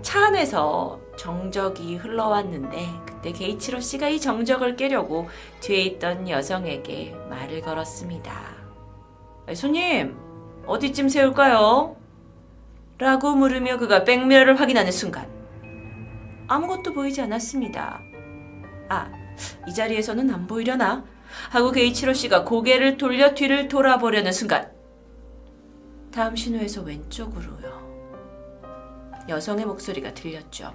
[0.01, 5.29] 차 안에서 정적이 흘러왔는데 그때 게이치로 씨가 이 정적을 깨려고
[5.61, 8.33] 뒤에 있던 여성에게 말을 걸었습니다.
[9.55, 10.17] 손님,
[10.65, 11.95] 어디쯤 세울까요?
[12.97, 15.29] 라고 물으며 그가 백미러를 확인하는 순간
[16.49, 18.01] 아무것도 보이지 않았습니다.
[18.89, 19.22] 아,
[19.67, 21.03] 이 자리에서는 안 보이려나?
[21.49, 24.71] 하고 게이치로 씨가 고개를 돌려 뒤를 돌아보려는 순간
[26.11, 27.83] 다음 신호에서 왼쪽으로요.
[29.27, 30.73] 여성의 목소리가 들렸죠.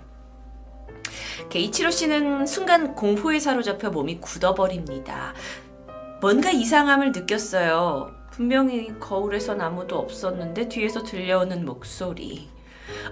[1.48, 5.34] 게이치로 씨는 순간 공포에 사로잡혀 몸이 굳어버립니다.
[6.20, 8.12] 뭔가 이상함을 느꼈어요.
[8.32, 12.48] 분명히 거울에선 아무도 없었는데 뒤에서 들려오는 목소리.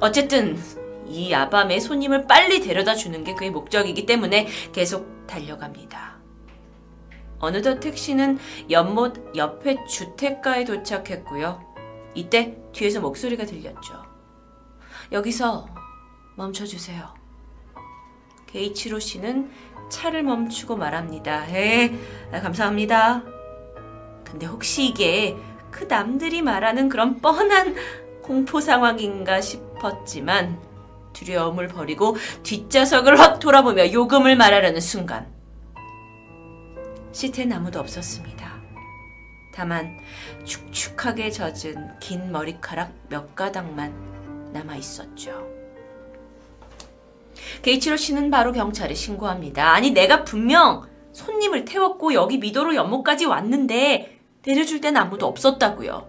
[0.01, 0.59] 어쨌든
[1.07, 6.17] 이 야밤에 손님을 빨리 데려다 주는 게 그의 목적이기 때문에 계속 달려갑니다.
[7.39, 8.39] 어느덧 택시는
[8.71, 11.63] 연못 옆에 주택가에 도착했고요.
[12.15, 14.03] 이때 뒤에서 목소리가 들렸죠.
[15.13, 15.69] 여기서
[16.37, 17.15] 멈춰주세요.
[18.47, 19.51] 게이치로 씨는
[19.91, 21.47] 차를 멈추고 말합니다.
[21.49, 21.93] 에,
[22.33, 23.23] 감사합니다.
[24.25, 25.37] 근데 혹시 이게
[25.71, 27.75] 그 남들이 말하는 그런 뻔한
[28.23, 30.59] 공포 상황인가 싶었지만
[31.17, 35.27] 두려움을 버리고 뒷좌석을 확 돌아보며 요금을 말하려는 순간
[37.13, 38.55] 시트엔 아무도 없었습니다.
[39.55, 39.99] 다만
[40.45, 45.49] 축축하게 젖은 긴 머리카락 몇 가닥만 남아 있었죠.
[47.63, 49.73] 게이치로 씨는 바로 경찰에 신고합니다.
[49.73, 56.07] 아니 내가 분명 손님을 태웠고 여기 미도로 연못까지 왔는데 내려줄 땐 아무도 없었다고요.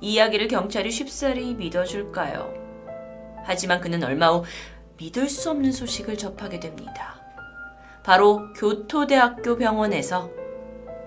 [0.00, 2.65] 이 이야기를 경찰이 쉽사리 믿어줄까요?
[3.46, 4.44] 하지만 그는 얼마 후
[4.98, 7.20] 믿을 수 없는 소식을 접하게 됩니다.
[8.02, 10.30] 바로 교토대학교 병원에서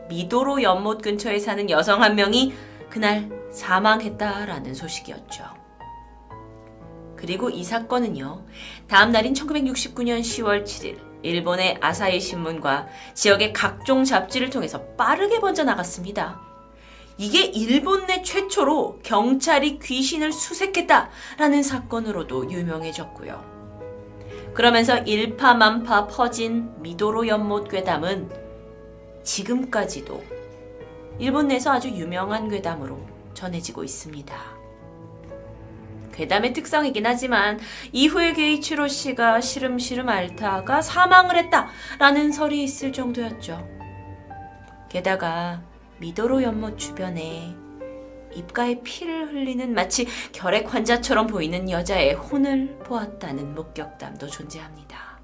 [0.09, 2.53] 미도로 연못 근처에 사는 여성 한 명이
[2.89, 5.43] 그날 사망했다라는 소식이었죠.
[7.15, 8.45] 그리고 이 사건은요,
[8.87, 16.48] 다음 날인 1969년 10월 7일, 일본의 아사히 신문과 지역의 각종 잡지를 통해서 빠르게 번져나갔습니다.
[17.19, 23.43] 이게 일본 내 최초로 경찰이 귀신을 수색했다라는 사건으로도 유명해졌고요.
[24.53, 28.31] 그러면서 일파만파 퍼진 미도로 연못 괴담은
[29.23, 30.23] 지금까지도
[31.19, 32.97] 일본 내에서 아주 유명한 괴담으로
[33.33, 34.33] 전해지고 있습니다.
[36.13, 37.59] 괴담의 특성이긴 하지만
[37.91, 43.67] 이후에 게이치로 씨가 시름시름 앓다가 사망을 했다라는 설이 있을 정도였죠.
[44.87, 45.68] 게다가
[45.99, 47.55] 미도로 연못 주변에
[48.33, 55.19] 입가에 피를 흘리는 마치 결핵 환자처럼 보이는 여자의 혼을 보았다는 목격담도 존재합니다.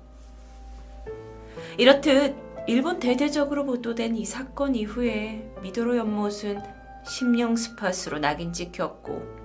[1.77, 2.35] 이렇듯
[2.67, 6.61] 일본 대대적으로 보도된 이 사건 이후에 미도로 연못은
[7.05, 9.35] 심령 스팟으로 낙인 찍혔고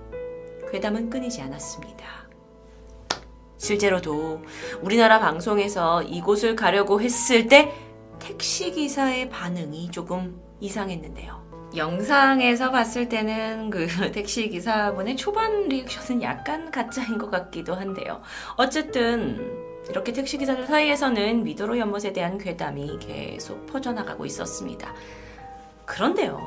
[0.71, 2.21] 괴담은 끊이지 않았습니다.
[3.57, 4.41] 실제로도
[4.81, 7.71] 우리나라 방송에서 이곳을 가려고 했을 때
[8.17, 11.41] 택시기사의 반응이 조금 이상했는데요.
[11.75, 18.21] 영상에서 봤을 때는 그 택시 기사분의 초반 리액션은 약간 가짜인 것 같기도 한데요.
[18.55, 24.93] 어쨌든 이렇게 택시 기사들 사이에서는 미도로 연못에 대한 괴담이 계속 퍼져나가고 있었습니다.
[25.85, 26.39] 그런데요.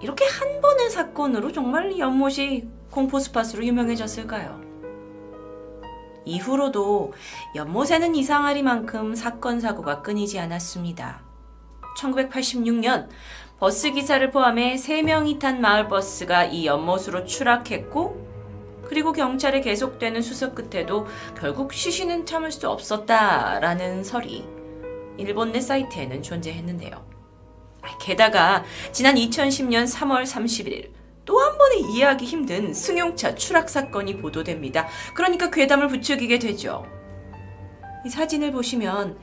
[0.00, 4.60] 이렇게 한 번의 사건으로 정말 연못이 공포 스팟으로 유명해졌을까요?
[6.24, 7.12] 이후로도
[7.54, 11.22] 연못에는 이상하리만큼 사건 사고가 끊이지 않았습니다.
[11.96, 13.08] 1986년
[13.58, 18.26] 버스 기사를 포함해 3명이 탄 마을버스가 이 연못으로 추락했고
[18.84, 21.06] 그리고 경찰의 계속되는 수석 끝에도
[21.38, 24.46] 결국 시신은 참을 수 없었다라는 설이
[25.16, 27.06] 일본 내 사이트에는 존재했는데요.
[27.98, 28.62] 게다가
[28.92, 30.90] 지난 2010년 3월 31일
[31.24, 34.86] 또 한 번의 이해하기 힘든 승용차 추락 사건이 보도됩니다.
[35.14, 36.84] 그러니까 괴담을 부추기게 되죠.
[38.04, 39.18] 이 사진을 보시면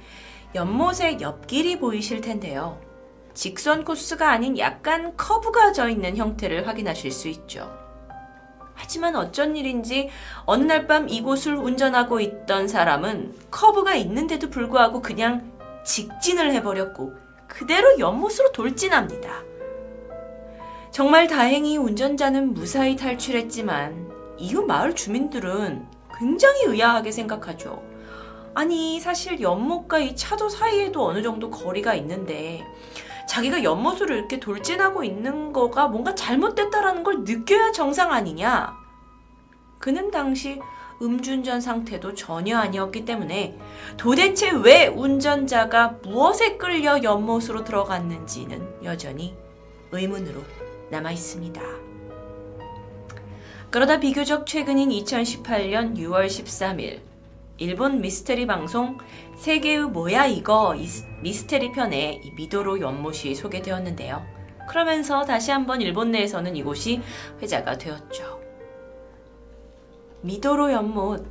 [0.56, 2.82] 연못의 옆길이 보이실 텐데요.
[3.34, 7.72] 직선 코스가 아닌 약간 커브가 져 있는 형태를 확인하실 수 있죠.
[8.76, 10.10] 하지만 어쩐 일인지
[10.46, 15.52] 어느 날 밤 이곳을 운전하고 있던 사람은 커브가 있는데도 불구하고 그냥
[15.86, 17.14] 직진을 해버렸고
[17.48, 19.44] 그대로 연못으로 돌진합니다.
[20.92, 25.86] 정말 다행히 운전자는 무사히 탈출했지만 이후 마을 주민들은
[26.20, 27.82] 굉장히 의아하게 생각하죠.
[28.56, 32.64] 아니, 사실 연못과 이 차도 사이에도 어느 정도 거리가 있는데
[33.28, 38.74] 자기가 연못으로 이렇게 돌진하고 있는 거가 뭔가 잘못됐다라는 걸 느껴야 정상 아니냐?
[39.80, 40.60] 그는 당시
[41.02, 43.58] 음주운전 상태도 전혀 아니었기 때문에
[43.98, 49.36] 도대체 왜 운전자가 무엇에 끌려 연못으로 들어갔는지는 여전히
[49.92, 50.42] 의문으로
[50.90, 51.62] 남아 있습니다.
[53.70, 57.02] 그러다 비교적 최근인 2018년 6월 13일
[57.58, 58.98] 일본 미스테리 방송
[59.36, 60.76] 세계의 뭐야 이거
[61.22, 64.26] 미스테리 편에 미도로 연못이 소개되었는데요.
[64.70, 67.02] 그러면서 다시 한번 일본 내에서는 이곳이
[67.42, 68.42] 회자가 되었죠.
[70.22, 71.26] 미도로 연못.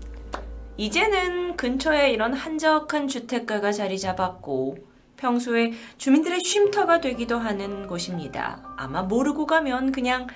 [0.77, 4.77] 이제는 근처에 이런 한적한 주택가가 자리 잡았고
[5.17, 8.75] 평소에 주민들의 쉼터가 되기도 하는 곳입니다.
[8.77, 10.27] 아마 모르고 가면 그냥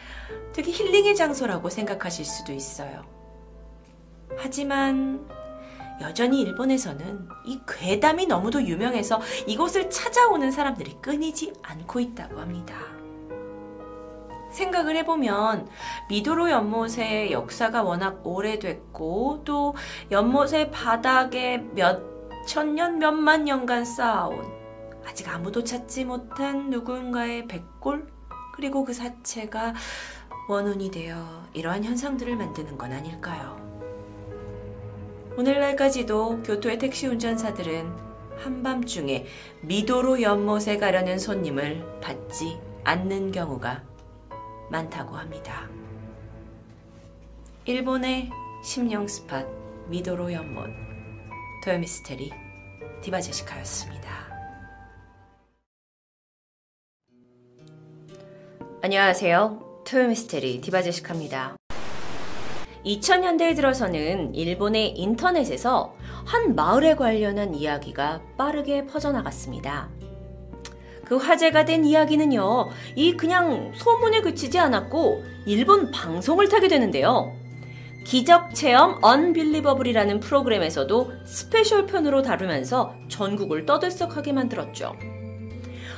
[0.52, 3.04] 되게 힐링의 장소라고 생각하실 수도 있어요.
[4.36, 5.26] 하지만
[6.00, 12.74] 여전히 일본에서는 이 괴담이 너무도 유명해서 이곳을 찾아오는 사람들이 끊이지 않고 있다고 합니다.
[14.52, 15.68] 생각을 해보면
[16.08, 19.74] 미도로 연못의 역사가 워낙 오래됐고 또
[20.10, 22.16] 연못의 바닥에 몇
[22.46, 24.46] 천 년 몇만 년간 쌓아온
[25.04, 28.06] 아직 아무도 찾지 못한 누군가의 백골
[28.54, 29.74] 그리고 그 사체가
[30.48, 33.65] 원혼이 되어 이러한 현상들을 만드는 건 아닐까요?
[35.36, 37.92] 오늘날까지도 교토의 택시 운전사들은
[38.38, 39.26] 한밤중에
[39.60, 43.82] 미도로 연못에 가려는 손님을 받지 않는 경우가
[44.70, 45.68] 많다고 합니다.
[47.66, 48.30] 일본의
[48.64, 49.46] 심령 스팟
[49.88, 50.70] 미도로 연못
[51.64, 52.32] 토요미스테리
[53.02, 54.06] 디바제시카였습니다.
[58.80, 59.82] 안녕하세요.
[59.84, 61.56] 토요미스테리 디바제시카입니다.
[62.86, 69.88] 2000년대에 들어서는 일본의 인터넷에서 한 마을에 관련한 이야기가 빠르게 퍼져나갔습니다.
[71.04, 77.32] 그 화제가 된 이야기는요, 이 그냥 소문에 그치지 않았고, 일본 방송을 타게 되는데요.
[78.04, 84.94] 기적 체험 Unbelievable이라는 프로그램에서도 special 편으로 다루면서 전국을 떠들썩하게 만들었죠.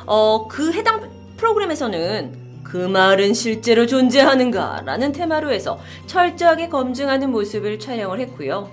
[0.07, 4.83] 어, 그 해당 프로그램에서는 그 마을은 실제로 존재하는가?
[4.85, 8.71] 라는 테마로 해서 철저하게 검증하는 모습을 촬영을 했고요.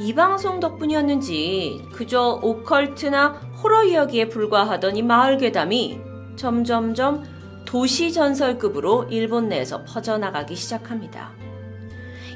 [0.00, 3.28] 이 방송 덕분이었는지 그저 오컬트나
[3.62, 6.00] 호러 이야기에 불과하던 이 마을 괴담이
[6.34, 7.24] 점점점
[7.64, 11.30] 도시 전설급으로 일본 내에서 퍼져나가기 시작합니다.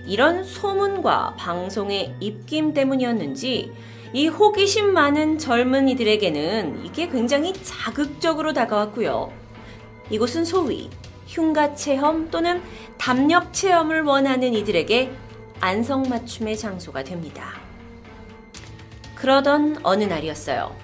[0.06, 3.72] 이런 소문과 방송의 입김 때문이었는지
[4.12, 9.40] 이 호기심 많은 젊은이들에게는 이게 굉장히 자극적으로 다가왔고요.
[10.11, 10.91] 이곳은 소위
[11.27, 12.62] 흉가 체험 또는
[12.99, 15.11] 담력 체험을 원하는 이들에게
[15.61, 17.55] 안성맞춤의 장소가 됩니다.
[19.15, 20.74] 그러던 어느 날이었어요.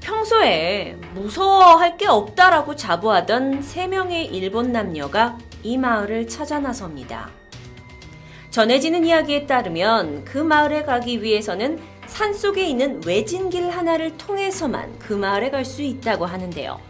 [0.00, 7.30] 평소에 무서워할 게 없다라고 자부하던 세 명의 일본 남녀가 이 마을을 찾아 나섭니다.
[8.50, 15.50] 전해지는 이야기에 따르면 그 마을에 가기 위해서는 산 속에 있는 외진길 하나를 통해서만 그 마을에
[15.50, 16.87] 갈 수 있다고 하는데요.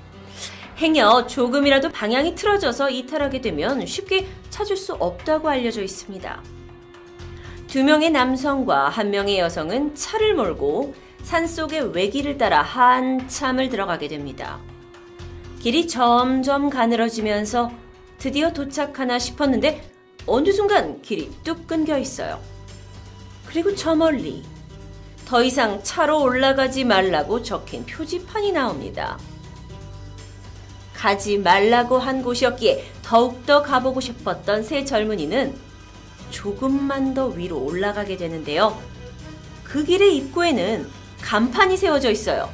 [0.78, 6.42] 행여 조금이라도 방향이 틀어져서 이탈하게 되면 쉽게 찾을 수 없다고 알려져 있습니다.
[7.66, 10.94] 두 명의 남성과 한 명의 여성은 차를 몰고
[11.24, 14.60] 산속의 외길을 따라 한참을 들어가게 됩니다.
[15.60, 17.72] 길이 점점 가늘어지면서
[18.18, 19.90] 드디어 도착하나 싶었는데
[20.26, 22.40] 어느 순간 길이 뚝 끊겨 있어요.
[23.46, 24.44] 그리고 저 멀리
[25.26, 29.18] 더 이상 차로 올라가지 말라고 적힌 표지판이 나옵니다.
[30.99, 35.55] 가지 말라고 한 곳이었기에 더욱더 가보고 싶었던 세 젊은이는
[36.31, 38.77] 조금만 더 위로 올라가게 되는데요.
[39.62, 40.89] 그 길의 입구에는
[41.20, 42.51] 간판이 세워져 있어요.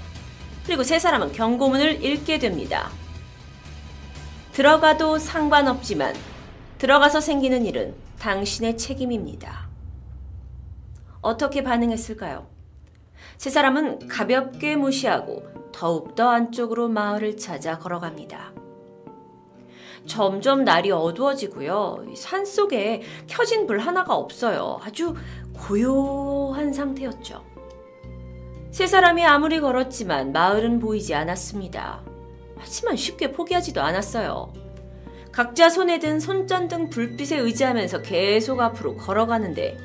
[0.67, 2.91] 그리고 세 사람은 경고문을 읽게 됩니다.
[4.53, 6.15] 들어가도 상관없지만
[6.77, 9.69] 들어가서 생기는 일은 당신의 책임입니다.
[11.23, 12.54] 어떻게 반응했을까요?
[13.45, 18.55] 세 사람은 가볍게 무시하고 더욱더 안쪽으로 마을을 찾아 걸어갑니다.
[20.07, 22.07] 점점 날이 어두워지고요.
[22.17, 24.81] 산 속에 켜진 불 하나가 없어요.
[24.83, 25.15] 아주
[25.53, 27.45] 고요한 상태였죠.
[28.71, 32.03] 세 사람이 아무리 걸었지만 마을은 보이지 않았습니다.
[32.57, 34.55] 하지만 쉽게 포기하지도 않았어요.
[35.33, 39.77] 각자 손에 든 손전등 불빛에 의지하면서 계속 앞으로 걸어가는데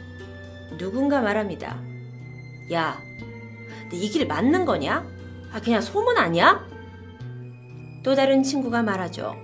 [0.78, 1.78] 누군가 말합니다.
[2.72, 3.02] 야,
[3.92, 5.06] 이 길 맞는 거냐?
[5.52, 6.66] 아, 그냥 소문 아니야?
[8.04, 9.36] 또 다른 친구가 말하죠.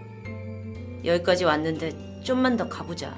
[1.03, 3.15] 여기까지 왔는데 좀만 더 가보자.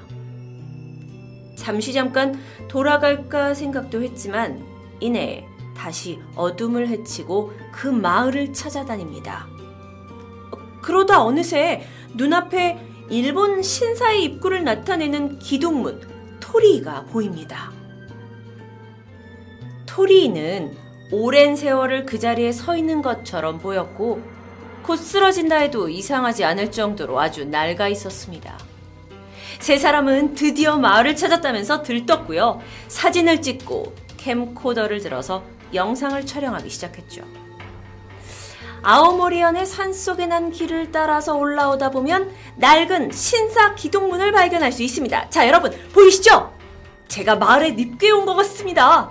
[1.56, 2.38] 잠시 잠깐
[2.68, 4.64] 돌아갈까 생각도 했지만
[5.00, 5.44] 이내
[5.76, 9.46] 다시 어둠을 헤치고 그 마을을 찾아다닙니다.
[10.82, 11.82] 그러다 어느새
[12.14, 12.78] 눈앞에
[13.10, 16.00] 일본 신사의 입구를 나타내는 기둥문
[16.40, 17.70] 토리가 보입니다.
[19.86, 20.76] 토리는
[21.10, 24.20] 오랜 세월을 그 자리에 서 있는 것처럼 보였고
[24.82, 28.58] 곧 쓰러진다 해도 이상하지 않을 정도로 아주 낡아 있었습니다.
[29.60, 32.60] 세 사람은 드디어 마을을 찾았다면서 들떴고요.
[32.88, 35.42] 사진을 찍고 캠코더를 들어서
[35.74, 37.22] 영상을 촬영하기 시작했죠.
[38.82, 45.30] 아오모리현의 산속에 난 길을 따라서 올라오다 보면 낡은 신사 기동문을 발견할 수 있습니다.
[45.30, 46.52] 자, 여러분, 보이시죠?
[47.08, 49.10] 제가 마을에 늪게 온 것 같습니다.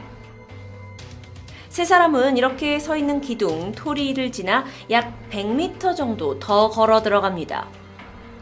[1.78, 7.70] 세 사람은 이렇게 서 있는 기둥 토리를 지나 약 100m 정도 더 걸어 들어갑니다.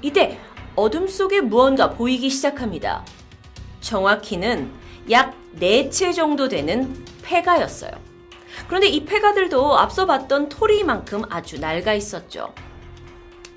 [0.02, 0.40] 이때
[0.74, 3.04] 어둠 속에 무언가 보이기 시작합니다.
[3.82, 4.72] 정확히는
[5.12, 7.92] 약 4채 정도 되는 폐가였어요.
[8.70, 12.54] 그런데 이 폐가들도 앞서 봤던 토리만큼 아주 낡아 있었죠.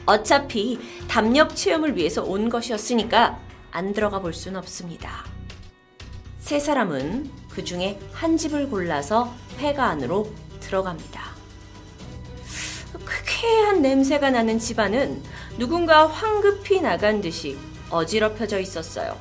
[0.07, 3.39] 어차피 담력 체험을 위해서 온 것이었으니까
[3.71, 5.25] 안 들어가 볼 수는 없습니다.
[6.41, 11.21] 세 사람은 그 중에 한 집을 골라서 폐가 안으로 들어갑니다.
[13.05, 15.21] 쾌쾌한 냄새가 나는 집안은
[15.59, 17.59] 누군가 황급히 나간 듯이
[17.91, 19.19] 어지럽혀져 있었어요.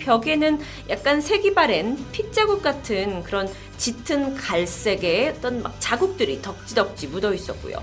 [0.00, 0.60] 벽에는
[0.90, 7.82] 약간 색이 바랜 핏자국 같은 그런 짙은 갈색의 어떤 막 자국들이 덕지덕지 묻어 있었고요.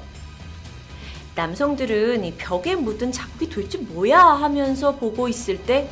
[1.34, 5.90] 남성들은 이 벽에 묻은 자국이 도대체 뭐야 하면서 보고 있을 때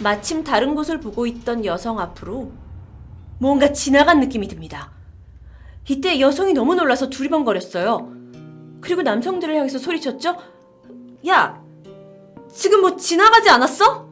[0.00, 2.63] 마침 다른 곳을 보고 있던 여성 앞으로
[3.44, 4.90] 뭔가 지나간 느낌이 듭니다.
[5.86, 8.10] 이때 여성이 너무 놀라서 두리번거렸어요.
[8.80, 10.38] 그리고 남성들을 향해서 소리쳤죠?
[11.28, 11.62] 야!
[12.50, 14.08] 지금 뭐 지나가지 않았어?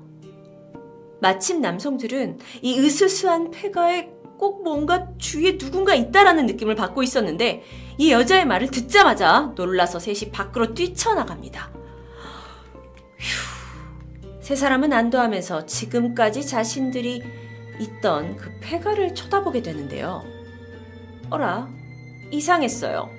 [1.22, 7.62] 마침 남성들은 이 으스스한 폐가에 꼭 뭔가 주위에 누군가 있다라는 느낌을 받고 있었는데
[7.96, 11.70] 이 여자의 말을 듣자마자 놀라서 셋이 밖으로 뛰쳐나갑니다.
[13.18, 14.42] 휴.
[14.42, 17.41] 세 사람은 안도하면서 지금까지 자신들이
[17.82, 20.24] 있던 그 폐가를 쳐다보게 되는데요.
[21.30, 21.68] 어라,
[22.30, 23.10] 이상했어요.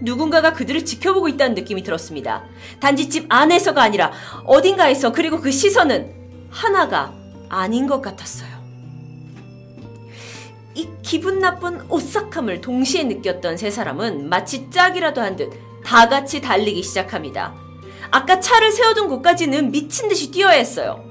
[0.00, 2.44] 누군가가 그들을 지켜보고 있다는 느낌이 들었습니다.
[2.80, 4.12] 단지 집 안에서가 아니라
[4.44, 6.12] 어딘가에서 그리고 그 시선은
[6.50, 7.14] 하나가
[7.48, 8.50] 아닌 것 같았어요.
[10.74, 16.82] 이 기분 나쁜 오싹함을 동시에 느꼈던 세 사람은 마치 짝이라도 한 듯 다 같이 달리기
[16.82, 17.54] 시작합니다.
[18.10, 21.04] 아까 차를 세워둔 곳까지는 미친 듯이 뛰어야 했어요.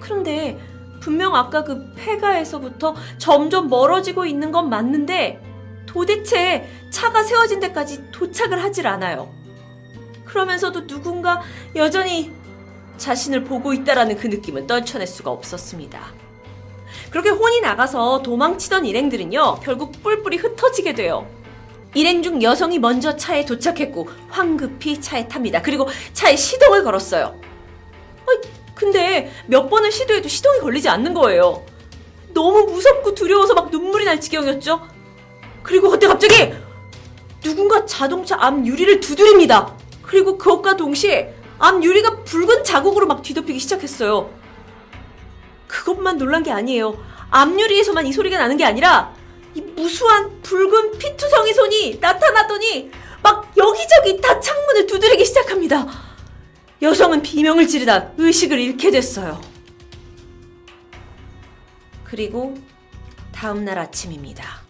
[0.00, 0.58] 그런데
[1.04, 5.38] 분명 아까 그 폐가에서부터 점점 멀어지고 있는 건 맞는데
[5.84, 9.30] 도대체 차가 세워진 데까지 도착을 하질 않아요.
[10.24, 11.42] 그러면서도 누군가
[11.76, 12.32] 여전히
[12.96, 16.00] 자신을 보고 있다라는 그 느낌은 떨쳐낼 수가 없었습니다.
[17.10, 21.28] 그렇게 혼이 나가서 도망치던 일행들은요, 결국 뿔뿔이 흩어지게 돼요.
[21.92, 25.60] 일행 중 여성이 먼저 차에 도착했고, 황급히 차에 탑니다.
[25.60, 27.38] 그리고 차에 시동을 걸었어요.
[28.26, 31.64] 어이, 근데 몇 번을 시도해도 시동이 걸리지 않는 거예요.
[32.32, 34.88] 너무 무섭고 두려워서 막 눈물이 날 지경이었죠.
[35.62, 36.52] 그리고 그때 갑자기
[37.40, 39.74] 누군가 자동차 앞 유리를 두드립니다.
[40.02, 44.30] 그리고 그것과 동시에 앞 유리가 붉은 자국으로 막 뒤덮이기 시작했어요.
[45.68, 46.96] 그것만 놀란 게 아니에요.
[47.30, 49.14] 앞 유리에서만 이 소리가 나는 게 아니라
[49.54, 52.90] 이 무수한 붉은 피투성이 손이 나타났더니
[53.22, 55.86] 막 여기저기 다 창문을 두드리기 시작합니다.
[56.84, 59.40] 여성은 비명을 지르다 의식을 잃게 됐어요.
[62.04, 62.54] 그리고
[63.32, 64.62] 다음 날 아침입니다.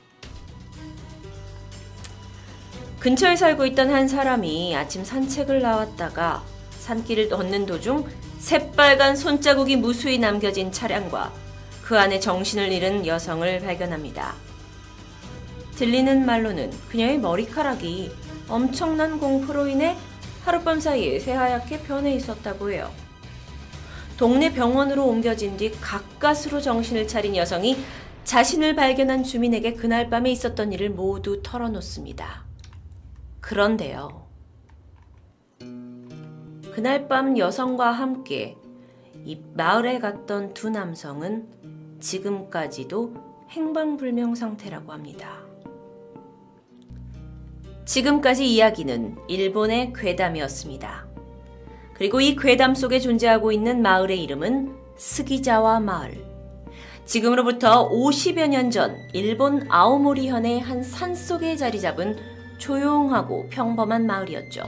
[3.01, 6.45] 근처에 살고 있던 한 사람이 아침 산책을 나왔다가
[6.79, 8.07] 산길을 걷는 도중
[8.39, 11.33] 새빨간 손자국이 무수히 남겨진 차량과
[11.83, 14.37] 그 안에 정신을 잃은 여성을 발견합니다.
[15.75, 18.13] 들리는 말로는 그녀의 머리카락이
[18.49, 19.97] 엄청난 공포로 인해
[20.45, 22.91] 하룻밤 사이에 새하얗게 변해 있었다고 해요.
[24.17, 27.77] 동네 병원으로 옮겨진 뒤 가까스로 정신을 차린 여성이
[28.25, 32.45] 자신을 발견한 주민에게 그날 밤에 있었던 일을 모두 털어놓습니다.
[33.41, 34.25] 그런데요.
[36.73, 38.57] 그날 밤 여성과 함께
[39.25, 43.15] 이 마을에 갔던 두 남성은 지금까지도
[43.51, 45.44] 행방불명 상태라고 합니다.
[47.85, 51.07] 지금까지 이야기는 일본의 괴담이었습니다.
[51.95, 56.25] 그리고 이 괴담 속에 존재하고 있는 마을의 이름은 스기자와 마을.
[57.05, 62.17] 지금으로부터 50여 년 전 일본 아오모리현의 한 산속에 자리 잡은
[62.59, 64.63] 조용하고 평범한 마을이었죠.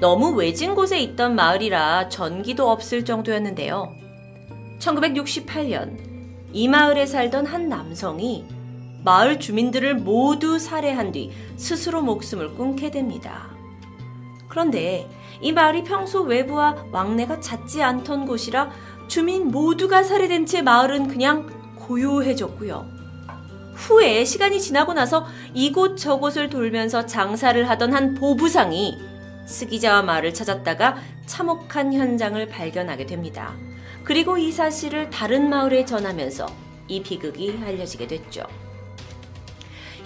[0.00, 3.92] 너무 외진 곳에 있던 마을이라 전기도 없을 정도였는데요.
[4.80, 5.96] 1968년
[6.52, 8.44] 이 마을에 살던 한 남성이
[9.04, 13.50] 마을 주민들을 모두 살해한 뒤 스스로 목숨을 끊게 됩니다.
[14.48, 15.08] 그런데
[15.40, 18.70] 이 마을이 평소 외부와 왕래가 잦지 않던 곳이라
[19.06, 22.98] 주민 모두가 살해된 채 마을은 그냥 고요해졌고요.
[23.74, 28.98] 후에 시간이 지나고 나서 이곳 저곳을 돌면서 장사를 하던 한 보부상이
[29.46, 30.96] 스기자와 마을을 찾았다가
[31.26, 33.54] 참혹한 현장을 발견하게 됩니다.
[34.04, 36.46] 그리고 이 사실을 다른 마을에 전하면서
[36.88, 38.42] 이 비극이 알려지게 됐죠.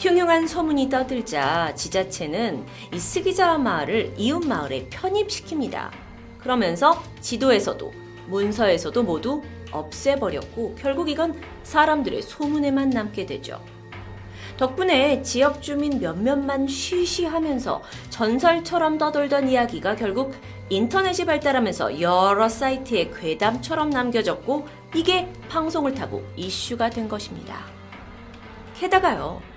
[0.02, 5.90] 흉흉한 소문이 떠들자 지자체는 이 스기자와 마을을 이웃 마을에 편입시킵니다.
[6.38, 7.92] 그러면서 지도에서도
[8.26, 13.62] 문서에서도 모두 없애버렸고 결국 이건 사람들의 소문에만 남게 되죠.
[14.56, 20.34] 덕분에 지역 주민 몇몇만 쉬쉬하면서 전설처럼 떠돌던 이야기가 결국
[20.68, 24.66] 인터넷이 발달하면서 여러 사이트에 괴담처럼 남겨졌고
[24.96, 27.60] 이게 방송을 타고 이슈가 된 것입니다.
[28.74, 29.51] 게다가요,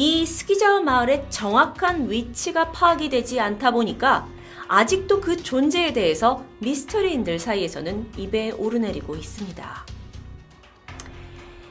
[0.00, 4.28] 이 스키자와 마을의 정확한 위치가 파악이 되지 않다 보니까
[4.68, 9.86] 아직도 그 존재에 대해서 미스터리인들 사이에서는 입에 오르내리고 있습니다.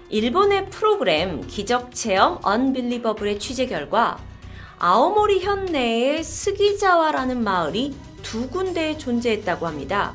[0.09, 4.17] 일본의 프로그램 기적체험 언빌리버블의 취재 결과
[4.77, 10.13] 아오모리 현내에 스기자와라는 마을이 두 군데에 존재했다고 합니다.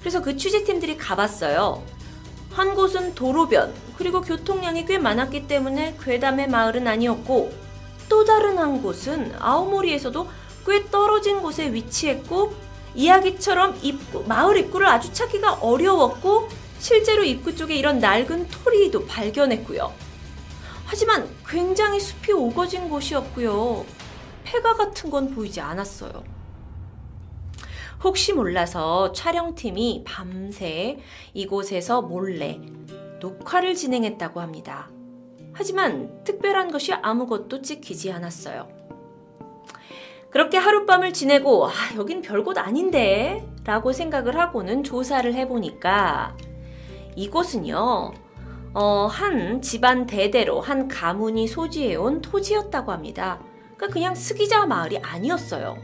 [0.00, 1.84] 그래서 그 취재팀들이 가봤어요.
[2.52, 7.52] 한 곳은 도로변, 그리고 교통량이 꽤 많았기 때문에 괴담의 마을은 아니었고,
[8.08, 10.26] 또 다른 한 곳은 아오모리에서도
[10.66, 12.54] 꽤 떨어진 곳에 위치했고,
[12.94, 16.48] 이야기처럼 입구, 마을 입구를 아주 찾기가 어려웠고,
[16.78, 19.92] 실제로 입구 쪽에 이런 낡은 토리도 발견했고요.
[20.86, 23.84] 하지만 굉장히 숲이 오거진 곳이었고요.
[24.44, 26.24] 폐가 같은 건 보이지 않았어요.
[28.02, 30.98] 혹시 몰라서 촬영팀이 밤새
[31.34, 32.58] 이곳에서 몰래
[33.20, 34.88] 녹화를 진행했다고 합니다.
[35.52, 38.68] 하지만 특별한 것이 아무것도 찍히지 않았어요.
[40.30, 43.46] 그렇게 하룻밤을 지내고, 아, 여긴 별곳 아닌데?
[43.64, 46.36] 라고 생각을 하고는 조사를 해보니까,
[47.16, 48.12] 이곳은요,
[48.72, 53.40] 어, 한 집안 대대로 한 가문이 소지해온 토지였다고 합니다.
[53.76, 55.76] 그러니까 그냥 스기자 마을이 아니었어요.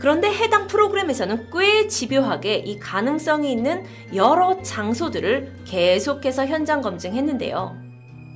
[0.00, 7.76] 그런데 해당 프로그램에서는 꽤 집요하게 이 가능성이 있는 여러 장소들을 계속해서 현장 검증했는데요.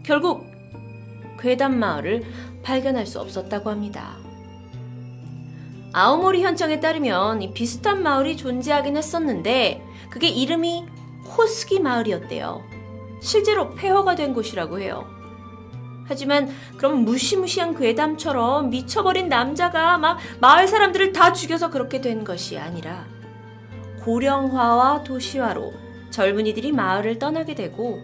[0.05, 0.45] 결국
[1.41, 2.23] 괴담 마을을
[2.63, 4.19] 발견할 수 없었다고 합니다.
[5.95, 10.85] 아오모리 현청에 따르면 이 비슷한 마을이 존재하긴 했었는데 그게 이름이
[11.25, 12.61] 호스기 마을이었대요.
[13.23, 15.14] 실제로 폐허가 된 곳이라고 해요.
[16.07, 23.07] 하지만 그럼 무시무시한 괴담처럼 미쳐버린 남자가 막 마을 사람들을 다 죽여서 그렇게 된 것이 아니라
[24.03, 25.73] 고령화와 도시화로
[26.11, 28.03] 젊은이들이 마을을 떠나게 되고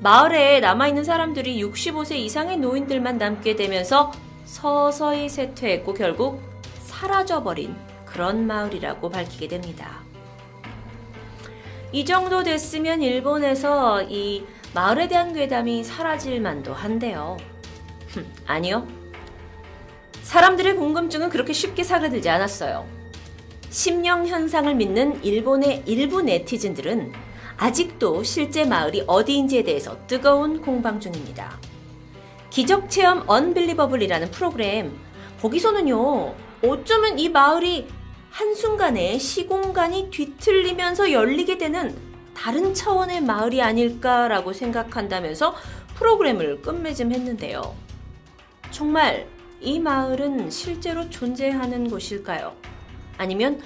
[0.00, 4.12] 마을에 남아있는 사람들이 65세 이상의 노인들만 남게 되면서
[4.44, 6.40] 서서히 쇠퇴했고 결국
[6.84, 7.74] 사라져버린
[8.04, 10.00] 그런 마을이라고 밝히게 됩니다.
[11.92, 14.44] 이 정도 됐으면 일본에서 이
[14.76, 17.38] 마을에 대한 괴담이 사라질 만도 한데요.
[18.08, 18.86] 흠, 아니요.
[20.20, 22.86] 사람들의 궁금증은 그렇게 쉽게 사그라들지 않았어요.
[23.70, 27.10] 심령 현상을 믿는 일본의 일부 네티즌들은
[27.56, 31.58] 아직도 실제 마을이 어디인지에 대해서 뜨거운 공방 중입니다.
[32.50, 34.94] 기적 체험 언빌리버블이라는 프로그램
[35.40, 36.34] 거기서는요.
[36.62, 37.88] 어쩌면 이 마을이
[38.28, 41.96] 한순간에 시공간이 뒤틀리면서 열리게 되는
[42.36, 45.54] 다른 차원의 마을이 아닐까라고 생각한다면서
[45.96, 47.74] 프로그램을 끝맺음 했는데요.
[48.70, 49.26] 정말
[49.60, 52.54] 이 마을은 실제로 존재하는 곳일까요?
[53.16, 53.62] 아니면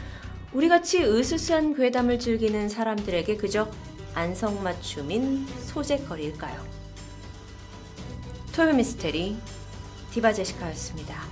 [0.53, 3.69] 우리같이 으스스한 괴담을 즐기는 사람들에게 그저
[4.15, 6.65] 안성맞춤인 소재거리일까요?
[8.55, 9.37] 토요 미스테리
[10.13, 11.30] 디바제시카였습니다.